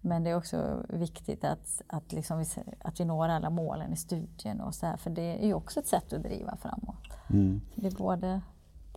Men 0.00 0.24
det 0.24 0.30
är 0.30 0.36
också 0.36 0.86
viktigt 0.88 1.44
att, 1.44 1.82
att, 1.86 2.12
liksom 2.12 2.38
vi, 2.38 2.44
att 2.80 3.00
vi 3.00 3.04
når 3.04 3.28
alla 3.28 3.50
målen 3.50 3.92
i 3.92 3.96
studien 3.96 4.60
och 4.60 4.74
så 4.74 4.86
här, 4.86 4.96
för 4.96 5.10
det 5.10 5.42
är 5.42 5.46
ju 5.46 5.54
också 5.54 5.80
ett 5.80 5.86
sätt 5.86 6.12
att 6.12 6.22
driva 6.22 6.56
framåt. 6.56 7.08
Mm. 7.30 7.60
Det 7.74 7.86
är 7.86 7.90
både, 7.90 8.40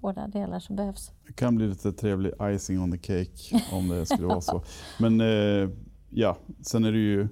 båda 0.01 0.27
delar 0.27 0.59
som 0.59 0.75
behövs. 0.75 1.11
Det 1.27 1.33
kan 1.33 1.55
bli 1.55 1.67
lite 1.67 1.93
trevlig 1.93 2.33
icing 2.41 2.81
on 2.81 2.91
the 2.91 2.97
cake 2.97 3.63
om 3.71 3.87
det 3.87 4.05
skulle 4.05 4.27
vara 4.27 4.41
så. 4.41 4.63
Men 4.99 5.21
eh, 5.21 5.69
ja, 6.09 6.37
sen 6.61 6.85
är 6.85 6.91
det 6.91 6.97
ju 6.97 7.27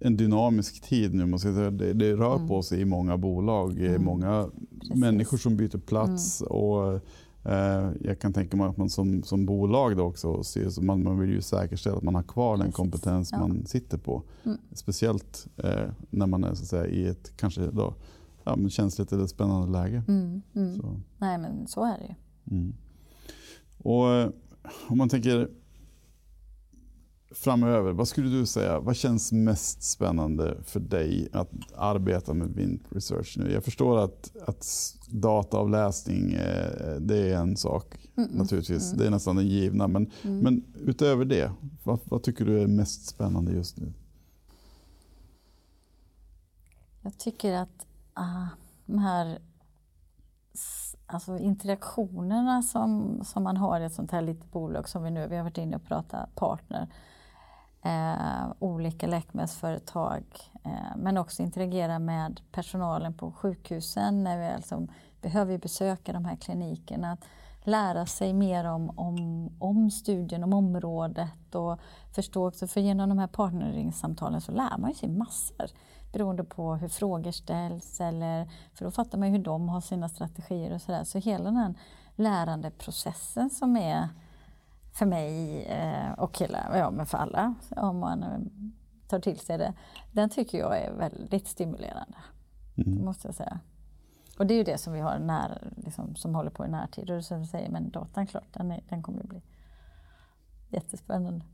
en 0.00 0.16
dynamisk 0.16 0.80
tid 0.80 1.14
nu. 1.14 1.26
Måste 1.26 1.54
säga. 1.54 1.70
Det, 1.70 1.92
det 1.92 2.12
rör 2.12 2.36
mm. 2.36 2.48
på 2.48 2.62
sig 2.62 2.80
i 2.80 2.84
många 2.84 3.16
bolag. 3.16 3.80
Mm. 3.80 4.04
Många 4.04 4.48
Precis. 4.80 4.96
människor 4.96 5.38
som 5.38 5.56
byter 5.56 5.78
plats. 5.78 6.40
Mm. 6.40 6.52
Och, 6.52 6.94
eh, 7.52 7.90
jag 8.00 8.20
kan 8.20 8.32
tänka 8.32 8.56
mig 8.56 8.66
att 8.66 8.76
man 8.76 8.90
som, 8.90 9.22
som 9.22 9.46
bolag 9.46 9.96
då 9.96 10.04
också 10.04 10.42
man, 10.80 11.02
man 11.02 11.18
vill 11.18 11.30
ju 11.30 11.42
säkerställa 11.42 11.96
att 11.96 12.02
man 12.02 12.14
har 12.14 12.22
kvar 12.22 12.56
Precis. 12.56 12.64
den 12.64 12.72
kompetens 12.72 13.28
ja. 13.32 13.38
man 13.38 13.66
sitter 13.66 13.98
på. 13.98 14.22
Mm. 14.44 14.58
Speciellt 14.72 15.46
eh, 15.56 15.90
när 16.10 16.26
man 16.26 16.44
är 16.44 16.54
så 16.54 16.62
att 16.62 16.68
säga, 16.68 16.86
i 16.86 17.06
ett 17.06 17.32
kanske 17.36 17.66
då, 17.66 17.94
ja, 18.44 18.56
men 18.56 18.70
känsligt 18.70 19.12
eller 19.12 19.26
spännande 19.26 19.78
läge. 19.78 20.02
Mm, 20.08 20.42
mm. 20.54 20.80
Nej 21.18 21.38
men 21.38 21.66
så 21.66 21.84
är 21.84 21.98
det 21.98 22.06
ju. 22.06 22.72
Och, 23.78 24.10
eh, 24.10 24.30
om 24.88 24.98
man 24.98 25.08
tänker 25.08 25.48
framöver, 27.30 27.92
vad 27.92 28.08
skulle 28.08 28.28
du 28.28 28.46
säga, 28.46 28.80
vad 28.80 28.96
känns 28.96 29.32
mest 29.32 29.82
spännande 29.82 30.56
för 30.64 30.80
dig 30.80 31.28
att 31.32 31.50
arbeta 31.76 32.34
med 32.34 32.48
Vint 32.48 32.82
Research 32.88 33.36
nu? 33.38 33.52
Jag 33.52 33.64
förstår 33.64 33.98
att, 33.98 34.36
att 34.46 34.66
dataavläsning, 35.08 36.32
eh, 36.32 36.94
det 37.00 37.32
är 37.32 37.36
en 37.36 37.56
sak 37.56 38.08
mm, 38.16 38.30
naturligtvis, 38.30 38.92
mm. 38.92 38.98
det 38.98 39.06
är 39.06 39.10
nästan 39.10 39.36
den 39.36 39.46
givna. 39.46 39.88
Men, 39.88 40.10
mm. 40.22 40.38
men 40.38 40.64
utöver 40.74 41.24
det, 41.24 41.52
vad, 41.84 42.00
vad, 42.04 42.22
tycker 42.22 42.44
du 42.44 42.60
är 42.60 42.66
mest 42.66 43.06
spännande 43.06 43.52
just 43.52 43.76
nu? 43.76 43.92
Jag 47.02 47.18
tycker 47.18 47.52
att 47.52 47.86
uh, 48.18 48.46
de 48.86 48.98
här 48.98 49.38
alltså 51.06 51.38
interaktionerna 51.38 52.62
som, 52.62 53.20
som 53.24 53.42
man 53.42 53.56
har 53.56 53.80
i 53.80 53.84
ett 53.84 53.94
sånt 53.94 54.10
här 54.10 54.22
litet 54.22 54.52
bolag 54.52 54.88
som 54.88 55.02
vi 55.02 55.10
nu, 55.10 55.26
vi 55.26 55.36
har 55.36 55.44
varit 55.44 55.58
inne 55.58 55.76
och 55.76 55.84
pratat 55.84 56.34
partner, 56.34 56.88
eh, 57.82 58.52
olika 58.58 59.06
läkemedelsföretag, 59.06 60.24
eh, 60.64 60.96
men 60.96 61.16
också 61.16 61.42
interagera 61.42 61.98
med 61.98 62.40
personalen 62.52 63.14
på 63.14 63.32
sjukhusen 63.32 64.24
när 64.24 64.38
vi 64.38 64.46
alltså 64.46 64.86
behöver 65.20 65.58
besöka 65.58 66.12
de 66.12 66.24
här 66.24 66.36
klinikerna. 66.36 67.12
Att 67.12 67.24
lära 67.62 68.06
sig 68.06 68.32
mer 68.32 68.64
om, 68.64 68.98
om, 68.98 69.48
om 69.58 69.90
studien, 69.90 70.44
om 70.44 70.52
området 70.52 71.54
och 71.54 71.80
förstå 72.14 72.48
också, 72.48 72.66
för 72.66 72.80
genom 72.80 73.08
de 73.08 73.18
här 73.18 73.26
partneringssamtalen 73.26 74.40
så 74.40 74.52
lär 74.52 74.78
man 74.78 74.94
sig 74.94 75.08
massor 75.08 75.66
beroende 76.12 76.44
på 76.44 76.74
hur 76.74 76.88
frågor 76.88 77.30
ställs 77.30 78.00
eller 78.00 78.50
för 78.74 78.84
då 78.84 78.90
fattar 78.90 79.18
man 79.18 79.28
hur 79.28 79.38
de 79.38 79.68
har 79.68 79.80
sina 79.80 80.08
strategier 80.08 80.74
och 80.74 80.82
sådär. 80.82 81.04
Så 81.04 81.18
hela 81.18 81.44
den 81.44 81.56
här 81.56 81.74
lärandeprocessen 82.14 83.50
som 83.50 83.76
är 83.76 84.08
för 84.92 85.06
mig 85.06 85.62
eh, 85.64 86.12
och 86.12 86.34
killar, 86.34 86.76
ja 86.76 86.90
men 86.90 87.06
för 87.06 87.18
alla 87.18 87.54
om 87.76 87.98
man 87.98 88.22
eh, 88.22 88.38
tar 89.08 89.20
till 89.20 89.38
sig 89.38 89.58
det, 89.58 89.74
den 90.12 90.30
tycker 90.30 90.58
jag 90.58 90.78
är 90.78 90.92
väldigt 90.92 91.46
stimulerande. 91.46 92.16
Mm. 92.76 93.04
måste 93.04 93.28
jag 93.28 93.34
säga. 93.34 93.60
Och 94.38 94.46
det 94.46 94.54
är 94.54 94.58
ju 94.58 94.64
det 94.64 94.78
som 94.78 94.92
vi 94.92 95.00
har 95.00 95.18
när, 95.18 95.72
liksom, 95.76 96.16
som 96.16 96.34
håller 96.34 96.50
på 96.50 96.66
i 96.66 96.68
närtid. 96.68 97.10
Och 97.10 97.24
som 97.24 97.46
säger, 97.46 97.70
men 97.70 97.90
datan 97.90 98.26
klart, 98.26 98.46
den, 98.52 98.70
är, 98.70 98.82
den 98.88 99.02
kommer 99.02 99.20
att 99.20 99.28
bli 99.28 99.42
jättespännande. 100.68 101.44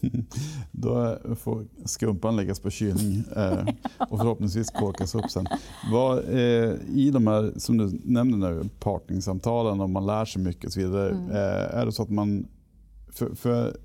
Då 0.72 1.18
får 1.36 1.66
skumpan 1.84 2.36
läggas 2.36 2.60
på 2.60 2.70
kylning 2.70 3.24
eh, 3.36 3.66
och 4.10 4.18
förhoppningsvis 4.18 4.70
korkas 4.70 5.14
upp 5.14 5.30
sen. 5.30 5.46
Vad, 5.92 6.18
eh, 6.18 6.74
I 6.88 7.10
de 7.12 7.26
här, 7.26 7.52
som 7.56 7.76
du 7.76 8.00
nämnde 8.04 8.36
nu, 8.36 8.68
partningssamtalen 8.80 9.80
och 9.80 9.90
man 9.90 10.06
lär 10.06 10.24
sig 10.24 10.42
mycket 10.42 10.64
och 10.64 10.72
så 10.72 10.80
vidare. 10.80 11.10
Mm. 11.10 11.30
Eh, 11.30 11.78
är 11.78 11.86
det 11.86 11.92
så 11.92 12.02
att 12.02 12.10
man, 12.10 12.48
för, 13.16 13.34
för, 13.34 13.76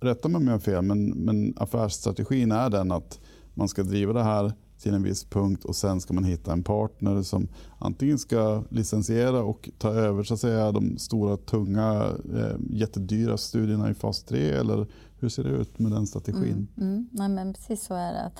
rätta 0.00 0.28
mig 0.28 0.36
om 0.36 0.46
jag 0.46 0.54
har 0.54 0.58
fel, 0.58 0.82
men, 0.82 1.08
men 1.08 1.54
affärsstrategin 1.56 2.52
är 2.52 2.70
den 2.70 2.92
att 2.92 3.20
man 3.54 3.68
ska 3.68 3.82
driva 3.82 4.12
det 4.12 4.22
här 4.22 4.52
till 4.78 4.94
en 4.94 5.02
viss 5.02 5.24
punkt 5.24 5.64
och 5.64 5.76
sen 5.76 6.00
ska 6.00 6.14
man 6.14 6.24
hitta 6.24 6.52
en 6.52 6.62
partner 6.62 7.22
som 7.22 7.48
antingen 7.78 8.18
ska 8.18 8.64
licensiera 8.70 9.42
och 9.42 9.70
ta 9.78 9.88
över 9.88 10.22
så 10.22 10.34
att 10.34 10.40
säga, 10.40 10.72
de 10.72 10.98
stora, 10.98 11.36
tunga, 11.36 12.12
eh, 12.34 12.56
jättedyra 12.70 13.36
studierna 13.36 13.90
i 13.90 13.94
fas 13.94 14.24
3 14.24 14.50
eller 14.50 14.86
hur 15.18 15.28
ser 15.28 15.44
det 15.44 15.50
ut 15.50 15.78
med 15.78 15.92
den 15.92 16.06
strategin? 16.06 16.68
Mm, 16.76 16.90
mm. 16.90 17.08
Nej, 17.12 17.28
men 17.28 17.52
precis 17.52 17.84
så 17.84 17.94
är 17.94 18.12
det. 18.12 18.24
Att, 18.24 18.38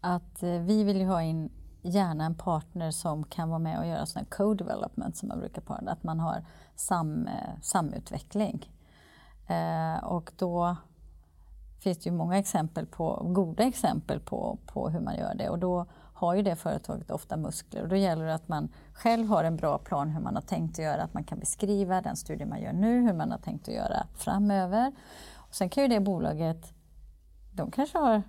att 0.00 0.42
eh, 0.42 0.60
vi 0.60 0.84
vill 0.84 0.96
ju 0.96 1.06
ha 1.06 1.22
in 1.22 1.50
gärna 1.82 2.24
en 2.24 2.34
partner 2.34 2.90
som 2.90 3.24
kan 3.24 3.48
vara 3.48 3.58
med 3.58 3.78
och 3.78 3.86
göra 3.86 4.06
sån 4.06 4.24
co-development 4.24 5.16
som 5.16 5.28
man 5.28 5.38
brukar 5.38 5.62
på, 5.62 5.74
att 5.74 6.02
man 6.02 6.20
har 6.20 6.44
sam, 6.76 7.26
eh, 7.26 7.60
samutveckling. 7.62 8.70
Eh, 9.46 10.04
och 10.04 10.32
då 10.36 10.76
finns 11.78 11.98
det 11.98 12.10
ju 12.10 12.16
många 12.16 12.38
exempel 12.38 12.86
på, 12.86 13.26
goda 13.28 13.62
exempel 13.62 14.20
på, 14.20 14.58
på 14.66 14.88
hur 14.88 15.00
man 15.00 15.16
gör 15.16 15.34
det 15.34 15.48
och 15.48 15.58
då 15.58 15.86
har 16.14 16.34
ju 16.34 16.42
det 16.42 16.56
företaget 16.56 17.10
ofta 17.10 17.36
muskler 17.36 17.82
och 17.82 17.88
då 17.88 17.96
gäller 17.96 18.26
det 18.26 18.34
att 18.34 18.48
man 18.48 18.68
själv 18.92 19.28
har 19.28 19.44
en 19.44 19.56
bra 19.56 19.78
plan 19.78 20.10
hur 20.10 20.20
man 20.20 20.34
har 20.34 20.42
tänkt 20.42 20.72
att 20.72 20.84
göra, 20.84 21.02
att 21.02 21.14
man 21.14 21.24
kan 21.24 21.38
beskriva 21.38 22.00
den 22.00 22.16
studie 22.16 22.44
man 22.44 22.60
gör 22.60 22.72
nu, 22.72 23.00
hur 23.00 23.12
man 23.12 23.30
har 23.30 23.38
tänkt 23.38 23.68
att 23.68 23.74
göra 23.74 24.06
framöver. 24.14 24.92
Och 25.34 25.54
sen 25.54 25.68
kan 25.68 25.82
ju 25.82 25.88
det 25.88 26.00
bolaget, 26.00 26.72
de 27.52 27.70
kanske 27.70 27.98
har 27.98 28.22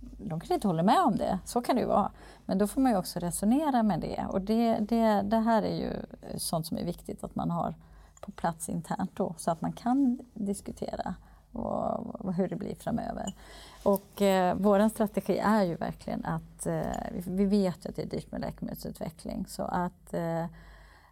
de 0.00 0.40
kanske 0.40 0.54
inte 0.54 0.68
håller 0.68 0.82
med 0.82 1.00
om 1.00 1.16
det, 1.16 1.38
så 1.44 1.62
kan 1.62 1.76
det 1.76 1.82
ju 1.82 1.88
vara. 1.88 2.12
Men 2.46 2.58
då 2.58 2.66
får 2.66 2.80
man 2.80 2.92
ju 2.92 2.98
också 2.98 3.18
resonera 3.18 3.82
med 3.82 4.00
det 4.00 4.26
och 4.28 4.40
det, 4.40 4.78
det, 4.78 5.22
det 5.22 5.38
här 5.38 5.62
är 5.62 5.76
ju 5.76 5.92
sånt 6.38 6.66
som 6.66 6.78
är 6.78 6.84
viktigt 6.84 7.24
att 7.24 7.34
man 7.34 7.50
har 7.50 7.74
på 8.28 8.40
plats 8.40 8.68
internt 8.68 9.10
då 9.14 9.34
så 9.38 9.50
att 9.50 9.60
man 9.60 9.72
kan 9.72 10.18
diskutera 10.34 11.14
och, 11.52 12.34
hur 12.34 12.48
det 12.48 12.56
blir 12.56 12.74
framöver. 12.74 13.34
Och 13.82 14.22
eh, 14.22 14.56
vår 14.58 14.88
strategi 14.88 15.38
är 15.38 15.62
ju 15.62 15.74
verkligen 15.74 16.24
att 16.24 16.66
eh, 16.66 16.82
vi 17.12 17.44
vet 17.44 17.86
att 17.86 17.96
det 17.96 18.02
är 18.02 18.06
dyrt 18.06 18.32
med 18.32 18.40
läkemedelsutveckling 18.40 19.46
så 19.46 19.62
att, 19.62 20.14
eh, 20.14 20.42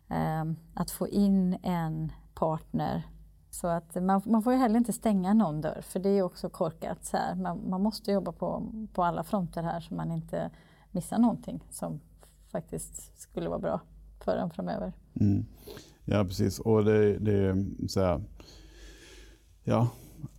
eh, 0.08 0.44
att 0.74 0.90
få 0.90 1.08
in 1.08 1.58
en 1.62 2.12
partner 2.34 3.02
så 3.50 3.66
att 3.66 3.94
man, 3.94 4.22
man 4.24 4.42
får 4.42 4.52
ju 4.52 4.58
heller 4.58 4.78
inte 4.78 4.92
stänga 4.92 5.34
någon 5.34 5.60
dörr 5.60 5.80
för 5.82 6.00
det 6.00 6.08
är 6.08 6.22
också 6.22 6.48
korkat. 6.48 7.04
Så 7.04 7.16
här. 7.16 7.34
Man, 7.34 7.60
man 7.68 7.82
måste 7.82 8.12
jobba 8.12 8.32
på, 8.32 8.62
på 8.92 9.04
alla 9.04 9.24
fronter 9.24 9.62
här 9.62 9.80
så 9.80 9.94
man 9.94 10.12
inte 10.12 10.50
missar 10.90 11.18
någonting 11.18 11.64
som 11.70 12.00
faktiskt 12.48 13.20
skulle 13.20 13.48
vara 13.48 13.58
bra 13.58 13.80
för 14.20 14.36
en 14.36 14.50
framöver. 14.50 14.92
Mm. 15.20 15.46
Ja 16.08 16.24
precis 16.24 16.58
och 16.58 16.84
det, 16.84 17.18
det 17.18 17.32
är 17.32 17.66
så 17.88 18.00
här, 18.00 18.22
ja, 19.64 19.88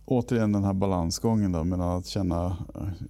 återigen 0.04 0.52
den 0.52 0.64
här 0.64 0.74
balansgången 0.74 1.52
då, 1.52 1.64
mellan 1.64 1.98
att 1.98 2.06
känna, 2.06 2.56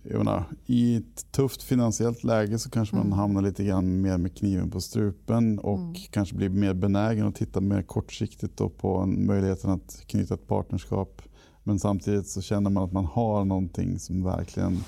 jag 0.03 0.19
menar, 0.19 0.45
i 0.67 0.97
ett 0.97 1.33
tufft 1.33 1.63
finansiellt 1.63 2.25
läge 2.25 2.59
så 2.59 2.71
kanske 2.71 2.97
mm. 2.97 3.09
man 3.09 3.19
hamnar 3.19 3.43
lite 3.43 3.65
grann 3.65 4.01
mer 4.01 4.19
med 4.19 4.37
kniven 4.37 4.71
på 4.71 4.81
strupen 4.81 5.59
och 5.59 5.79
mm. 5.79 5.95
kanske 6.11 6.35
blir 6.35 6.49
mer 6.49 6.75
benägen 6.75 7.27
att 7.27 7.35
titta 7.35 7.61
mer 7.61 7.83
kortsiktigt 7.83 8.57
då 8.57 8.69
på 8.69 9.07
möjligheten 9.07 9.71
att 9.71 10.03
knyta 10.07 10.35
ett 10.35 10.47
partnerskap. 10.47 11.23
Men 11.63 11.79
samtidigt 11.79 12.29
så 12.29 12.43
känner 12.43 12.71
man 12.71 12.85
att 12.85 12.93
man 12.93 13.05
har 13.05 13.45
någonting 13.45 13.99
som 13.99 14.25
verkligen 14.25 14.79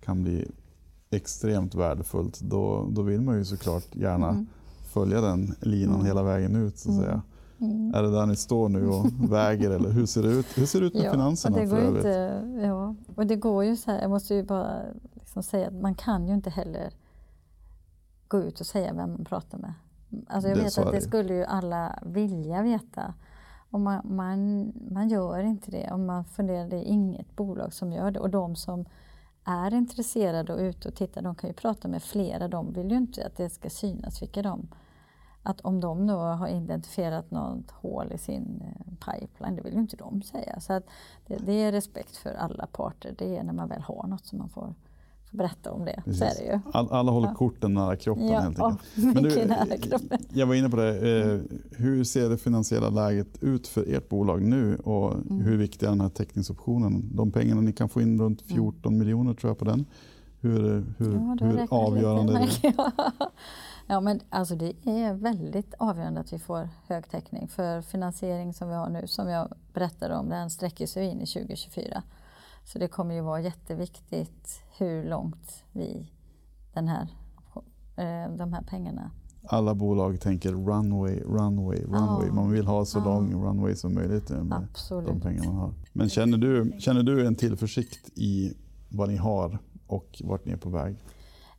kan 0.00 0.22
bli 0.22 0.50
extremt 1.10 1.74
värdefullt. 1.74 2.40
Då, 2.40 2.88
då 2.90 3.02
vill 3.02 3.20
man 3.20 3.38
ju 3.38 3.44
såklart 3.44 3.96
gärna 3.96 4.28
mm. 4.28 4.46
Följa 4.94 5.20
den 5.20 5.54
linan 5.60 5.94
mm. 5.94 6.06
hela 6.06 6.22
vägen 6.22 6.56
ut. 6.56 6.78
så 6.78 6.88
att 6.88 6.96
mm. 6.96 7.04
säga. 7.04 7.22
Mm. 7.60 7.94
Är 7.94 8.02
det 8.02 8.10
där 8.10 8.26
ni 8.26 8.36
står 8.36 8.68
nu 8.68 8.88
och 8.88 9.06
väger 9.30 9.70
eller 9.70 9.90
hur 9.90 10.06
ser 10.06 10.22
det 10.22 10.28
ut, 10.28 10.58
hur 10.58 10.66
ser 10.66 10.80
det 10.80 10.86
ut 10.86 10.94
med 10.94 11.04
ja, 11.04 11.10
finanserna? 11.10 11.56
Och 11.56 11.62
det, 11.62 11.70
går 11.70 11.96
inte, 11.96 12.42
ja, 12.62 12.94
och 13.14 13.26
det 13.26 13.36
går 13.36 13.64
ju 13.64 13.76
så 13.76 13.90
här, 13.90 14.00
jag 14.00 14.10
måste 14.10 14.34
ju 14.34 14.42
bara 14.42 14.82
liksom 15.14 15.42
säga 15.42 15.68
att 15.68 15.74
man 15.74 15.94
kan 15.94 16.28
ju 16.28 16.34
inte 16.34 16.50
heller 16.50 16.92
gå 18.28 18.40
ut 18.40 18.60
och 18.60 18.66
säga 18.66 18.92
vem 18.92 19.10
man 19.10 19.24
pratar 19.24 19.58
med. 19.58 19.74
Alltså 20.28 20.48
jag 20.48 20.58
det 20.58 20.64
vet 20.64 20.78
att 20.78 20.92
det 20.92 21.00
skulle 21.00 21.34
ju 21.34 21.44
alla 21.44 21.98
vilja 22.02 22.62
veta. 22.62 23.14
Och 23.70 23.80
man, 23.80 24.00
man, 24.04 24.72
man 24.90 25.08
gör 25.08 25.38
inte 25.38 25.70
det. 25.70 25.90
Och 25.92 26.00
man 26.00 26.24
funderar, 26.24 26.68
det 26.68 26.76
är 26.76 26.82
inget 26.82 27.36
bolag 27.36 27.72
som 27.72 27.92
gör 27.92 28.10
det. 28.10 28.20
Och 28.20 28.30
de 28.30 28.56
som 28.56 28.84
är 29.44 29.74
intresserade 29.74 30.52
och 30.52 30.58
ute 30.58 30.88
och 30.88 30.94
tittar, 30.94 31.22
de 31.22 31.34
kan 31.34 31.50
ju 31.50 31.54
prata 31.54 31.88
med 31.88 32.02
flera. 32.02 32.48
De 32.48 32.72
vill 32.72 32.90
ju 32.90 32.96
inte 32.96 33.26
att 33.26 33.36
det 33.36 33.50
ska 33.50 33.70
synas 33.70 34.22
vilka 34.22 34.42
de 34.42 34.68
att 35.46 35.60
om 35.60 35.80
de 35.80 36.06
nu 36.06 36.12
har 36.12 36.48
identifierat 36.48 37.30
något 37.30 37.70
hål 37.70 38.12
i 38.12 38.18
sin 38.18 38.62
eh, 38.62 39.12
pipeline, 39.12 39.56
det 39.56 39.62
vill 39.62 39.74
ju 39.74 39.80
inte 39.80 39.96
de 39.96 40.22
säga. 40.22 40.60
Så 40.60 40.72
att 40.72 40.86
det, 41.26 41.36
det, 41.36 41.52
är 41.52 41.72
respekt 41.72 42.16
för 42.16 42.34
alla 42.34 42.66
parter. 42.66 43.14
Det 43.18 43.36
är 43.36 43.42
när 43.42 43.52
man 43.52 43.68
väl 43.68 43.82
har 43.82 44.06
något 44.06 44.26
som 44.26 44.38
man 44.38 44.48
får 44.48 44.74
berätta 45.34 45.72
om 45.72 45.84
det. 45.84 46.02
Så 46.14 46.24
är 46.24 46.34
det 46.38 46.44
ju. 46.44 46.60
All, 46.72 46.88
alla 46.90 47.12
håller 47.12 47.28
ja. 47.28 47.34
korten 47.34 47.74
nära 47.74 47.96
kroppen 47.96 48.26
ja, 48.26 48.40
helt 48.40 48.60
enkelt. 48.60 48.88
Men 49.14 49.22
du, 49.22 49.44
nära 49.44 49.76
kroppen. 49.76 50.18
Jag 50.32 50.46
var 50.46 50.54
inne 50.54 50.70
på 50.70 50.76
det. 50.76 51.20
Eh, 51.20 51.40
hur 51.70 52.04
ser 52.04 52.28
det 52.28 52.38
finansiella 52.38 52.88
läget 52.88 53.42
ut 53.42 53.68
för 53.68 53.94
ert 53.94 54.08
bolag 54.08 54.42
nu 54.42 54.76
och 54.76 55.12
mm. 55.12 55.40
hur 55.40 55.56
viktig 55.56 55.86
är 55.86 55.90
den 55.90 56.00
här 56.00 56.08
täckningsoptionen? 56.08 57.10
De 57.16 57.32
pengarna 57.32 57.60
ni 57.60 57.72
kan 57.72 57.88
få 57.88 58.00
in, 58.00 58.20
runt 58.20 58.42
14 58.42 58.92
mm. 58.92 58.98
miljoner 58.98 59.34
tror 59.34 59.50
jag 59.50 59.58
på 59.58 59.64
den. 59.64 59.84
Hur, 60.40 60.84
hur, 60.98 61.14
ja, 61.14 61.36
hur 61.40 61.66
avgörande 61.70 62.32
är 62.32 62.62
det? 62.62 62.74
Ja, 63.86 64.00
men 64.00 64.20
alltså 64.30 64.54
det 64.54 64.72
är 64.84 65.14
väldigt 65.14 65.74
avgörande 65.78 66.20
att 66.20 66.32
vi 66.32 66.38
får 66.38 66.68
hög 66.86 67.10
täckning 67.10 67.48
för 67.48 67.82
finansiering 67.82 68.54
som 68.54 68.68
vi 68.68 68.74
har 68.74 68.88
nu, 68.88 69.06
som 69.06 69.28
jag 69.28 69.52
berättade 69.72 70.16
om, 70.16 70.28
den 70.28 70.50
sträcker 70.50 70.86
sig 70.86 71.06
in 71.06 71.20
i 71.20 71.26
2024. 71.26 72.02
Så 72.64 72.78
det 72.78 72.88
kommer 72.88 73.14
ju 73.14 73.20
vara 73.20 73.40
jätteviktigt 73.40 74.62
hur 74.78 75.04
långt 75.04 75.64
vi 75.72 76.12
den 76.72 76.88
här, 76.88 77.08
eh, 77.96 78.36
de 78.36 78.52
här 78.52 78.62
pengarna 78.62 79.10
alla 79.46 79.74
bolag 79.74 80.20
tänker 80.20 80.52
runway, 80.52 81.20
runway, 81.20 81.84
runway. 81.84 82.30
Man 82.30 82.50
vill 82.50 82.66
ha 82.66 82.84
så 82.84 83.04
lång 83.04 83.44
runway 83.44 83.74
som 83.74 83.94
möjligt 83.94 84.30
med 84.30 84.52
Absolut. 84.52 85.08
de 85.08 85.20
pengar 85.20 85.44
man 85.44 85.54
har. 85.54 85.74
Men 85.92 86.08
känner 86.08 86.38
du, 86.38 86.72
känner 86.78 87.02
du 87.02 87.26
en 87.26 87.34
tillförsikt 87.34 88.10
i 88.14 88.54
vad 88.88 89.08
ni 89.08 89.16
har 89.16 89.58
och 89.86 90.22
vart 90.24 90.44
ni 90.44 90.52
är 90.52 90.56
på 90.56 90.70
väg? 90.70 90.96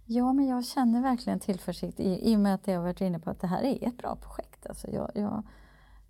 Ja, 0.05 0.33
men 0.33 0.47
jag 0.47 0.65
känner 0.65 1.01
verkligen 1.01 1.39
tillförsikt 1.39 1.99
i, 1.99 2.31
i 2.31 2.35
och 2.35 2.39
med 2.39 2.55
att 2.55 2.67
jag 2.67 2.75
har 2.75 2.83
varit 2.83 3.01
inne 3.01 3.19
på 3.19 3.29
att 3.29 3.41
det 3.41 3.47
här 3.47 3.63
är 3.63 3.87
ett 3.87 3.97
bra 3.97 4.15
projekt. 4.15 4.65
Alltså 4.65 4.87
jag, 4.91 5.11
jag, 5.15 5.43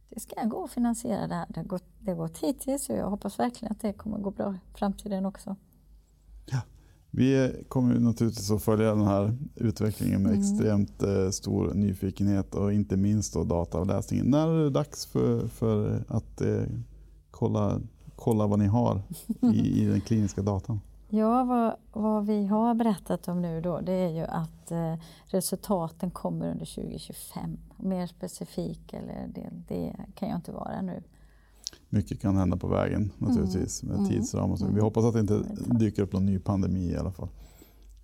det 0.10 0.20
ska 0.20 0.44
gå 0.44 0.64
att 0.64 0.72
finansiera 0.72 1.28
det 1.28 1.36
här. 1.36 1.46
Det 1.50 1.60
har 1.60 1.66
gått, 1.68 1.84
det 2.00 2.12
har 2.12 2.18
gått 2.18 2.38
hittills 2.38 2.90
och 2.90 2.96
jag 2.96 3.10
hoppas 3.10 3.40
verkligen 3.40 3.72
att 3.72 3.82
det 3.82 3.94
kommer 3.94 4.18
gå 4.18 4.32
bra 4.32 4.54
i 4.54 4.78
framtiden 4.78 5.26
också. 5.26 5.56
Ja. 6.46 6.62
Vi 7.12 7.52
kommer 7.68 8.00
naturligtvis 8.00 8.52
att 8.52 8.64
följa 8.64 8.96
den 8.96 9.08
här 9.08 9.38
utvecklingen 9.56 10.24
med 10.24 10.32
mm. 10.32 10.42
extremt 10.42 11.04
eh, 11.04 11.30
stor 11.30 11.74
nyfikenhet 11.74 12.56
och 12.56 12.74
inte 12.74 12.98
minst 12.98 13.34
då 13.34 13.44
dataavläsningen. 13.44 14.26
När 14.26 14.48
är 14.48 14.64
det 14.64 14.70
dags 14.70 15.06
för, 15.06 15.48
för 15.48 16.04
att 16.08 16.42
eh, 16.42 16.64
kolla, 17.32 17.82
kolla 18.16 18.48
vad 18.48 18.60
ni 18.60 18.66
har 18.66 19.02
i, 19.54 19.82
i 19.82 19.86
den 19.86 20.02
kliniska 20.02 20.42
datan? 20.42 20.80
Ja, 21.08 21.44
vad, 21.44 21.76
vad, 22.04 22.26
vi 22.26 22.46
har 22.46 22.74
berättat 22.74 23.28
om 23.28 23.42
nu 23.42 23.62
då 23.62 23.82
det 23.82 23.94
är 23.94 24.10
ju 24.10 24.24
att 24.24 24.72
eh, 24.72 24.96
resultaten 25.26 26.12
kommer 26.12 26.52
under 26.52 26.66
2025. 26.66 27.58
Mer 27.78 28.08
specifik 28.08 28.94
eller 28.94 29.28
det, 29.28 29.50
det, 29.68 29.96
kan 30.16 30.30
jag 30.30 30.38
inte 30.38 30.52
vara 30.52 30.82
nu. 30.82 31.04
Mycket 31.90 32.22
kan 32.22 32.38
hända 32.38 32.58
på 32.58 32.68
vägen 32.68 33.12
naturligtvis 33.18 33.84
mm. 33.84 33.96
med 33.96 34.06
mm. 34.06 34.12
tidsram 34.12 34.52
och 34.52 34.60
så. 34.60 34.68
Vi 34.68 34.82
hoppas 34.82 35.06
att 35.06 35.14
det 35.14 35.20
inte 35.20 35.44
dyker 35.56 36.02
upp 36.02 36.14
någon 36.14 36.26
ny 36.26 36.40
pandemi 36.40 36.92
i 36.92 36.98
alla 36.98 37.12
fall. 37.12 37.30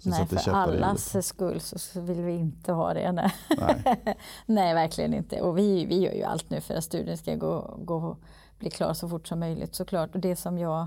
Nej, 0.04 0.28
för 0.28 0.50
allas 0.50 1.28
skull 1.28 1.60
så 1.60 2.02
vill 2.02 2.22
vi 2.22 2.32
inte 2.32 2.72
ha 2.72 2.94
det. 2.94 3.12
Nej, 3.12 3.34
nej. 3.58 4.18
nej 4.46 4.74
verkligen 4.74 5.14
inte. 5.14 5.42
Och 5.42 5.58
vi, 5.58 5.86
vi 5.86 6.00
gör 6.00 6.14
ju 6.14 6.24
allt 6.24 6.50
nu 6.50 6.62
för 6.62 6.74
att 6.74 6.84
studien 6.84 7.18
ska 7.18 7.36
gå, 7.36 7.80
gå, 7.86 8.18
bli 8.60 8.70
klar 8.70 8.94
så 8.94 9.10
fort 9.10 9.28
som 9.28 9.40
möjligt 9.40 9.76
såklart. 9.76 10.16
Och 10.16 10.22
det 10.22 10.36
som 10.36 10.58
jag 10.58 10.82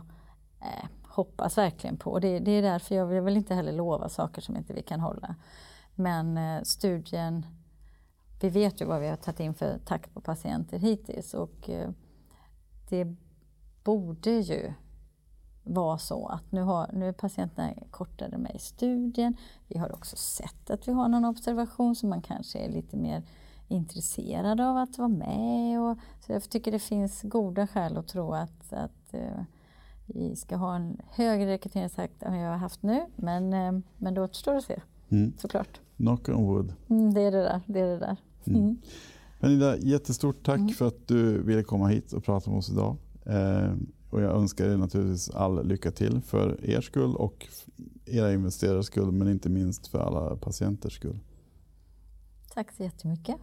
eh, 0.61 0.89
hoppas 1.15 1.59
verkligen 1.59 1.97
på. 1.97 2.11
Och 2.11 2.21
det, 2.21 2.39
det, 2.39 2.51
är 2.51 2.63
därför 2.63 2.95
jag 2.95 3.07
vill 3.07 3.37
inte 3.37 3.55
heller 3.55 3.73
lova 3.73 4.09
saker 4.09 4.43
som 4.43 4.57
inte 4.57 4.73
vi 4.73 4.83
kan 4.83 5.01
hålla. 5.01 5.35
Men 5.95 6.39
eh, 6.39 6.63
studien, 6.63 7.47
vi 8.41 8.49
vet 8.49 8.81
ju 8.81 8.85
vad 8.85 9.01
vi 9.01 9.09
har 9.09 9.17
tagit 9.17 9.41
in 9.41 9.55
för 9.55 9.79
takt 9.79 10.15
på 10.15 10.21
patienter 10.21 10.79
hittills 10.79 11.35
och 11.35 11.71
eh, 11.71 11.91
det 12.89 13.17
borde 13.85 14.31
ju 14.31 14.73
vara 15.65 15.99
så 15.99 16.27
att 16.27 16.53
nu, 16.53 16.61
har, 16.61 16.91
nu 16.93 17.09
är 17.09 17.13
patienterna 17.13 17.73
kortare 17.91 18.39
med 18.39 18.55
i 18.55 18.59
studien. 18.59 19.37
Vi 19.69 19.79
har 19.79 19.93
också 19.93 20.17
sett 20.17 20.71
att 20.71 20.89
vi 20.89 20.93
har 20.93 21.09
någon 21.09 21.25
observation 21.25 21.97
som 21.97 22.09
man 22.09 22.23
kanske 22.23 22.59
är 22.59 22.69
lite 22.69 22.97
mer 22.97 23.23
intresserad 23.69 24.61
av 24.61 24.77
att 24.77 24.99
vara 24.99 25.09
med. 25.09 25.81
Och, 25.81 25.99
så 26.21 26.33
jag 26.33 26.51
tycker 26.51 26.73
det 26.73 26.79
finns 26.79 27.23
goda 27.23 27.67
skäl 27.67 27.97
att 27.97 28.09
tro 28.09 28.33
att, 28.33 28.73
att 28.73 29.15
eh, 29.15 29.43
vi 30.07 30.37
ska 30.37 30.57
ha 30.57 30.77
en 30.77 30.97
högre 31.11 31.47
rekryteringstakt 31.47 32.23
än 32.23 32.33
vi 32.33 32.39
har 32.39 32.57
haft 32.57 32.83
nu. 32.83 33.07
Men, 33.17 33.53
uh, 33.53 33.81
men 33.99 34.15
då 34.15 34.23
återstår 34.23 34.55
att 34.55 34.65
se, 34.65 34.81
mm. 35.09 35.33
såklart. 35.39 35.81
Knock 35.97 36.29
on 36.29 36.47
wood. 36.47 36.75
Mm, 36.89 37.15
det 37.15 37.21
är 37.21 37.33
det 37.33 37.43
där. 37.43 37.61
Det 37.67 37.81
är 37.81 37.87
det 37.87 37.99
där. 37.99 38.17
Mm. 38.45 38.61
mm. 38.61 38.77
Pernilla, 39.41 39.77
jättestort 39.77 40.45
tack 40.47 40.59
mm. 40.59 40.69
för 40.69 40.89
att 40.89 41.09
du 41.09 41.43
ville 41.43 41.63
komma 41.63 41.89
hit 41.89 42.13
och 42.13 42.25
prata 42.25 42.51
med 42.51 42.59
oss 42.59 42.71
idag. 42.71 42.97
Eh, 43.27 43.73
och 44.11 44.23
jag 44.23 44.37
önskar 44.37 44.65
er 44.65 44.77
naturligtvis 44.77 45.31
all 45.31 45.67
lycka 45.67 45.91
till 45.91 46.21
för 46.21 46.65
er 46.65 46.81
skull 46.81 47.17
och 47.17 47.47
era 48.07 48.33
investerares 48.33 48.87
skull 48.87 49.13
men 49.13 49.29
inte 49.29 49.49
minst 49.49 49.87
för 49.87 49.99
alla 49.99 50.37
patienters 50.37 50.93
skull. 50.93 51.19
Tack 52.55 52.73
så 52.73 52.83
jättemycket. 52.83 53.37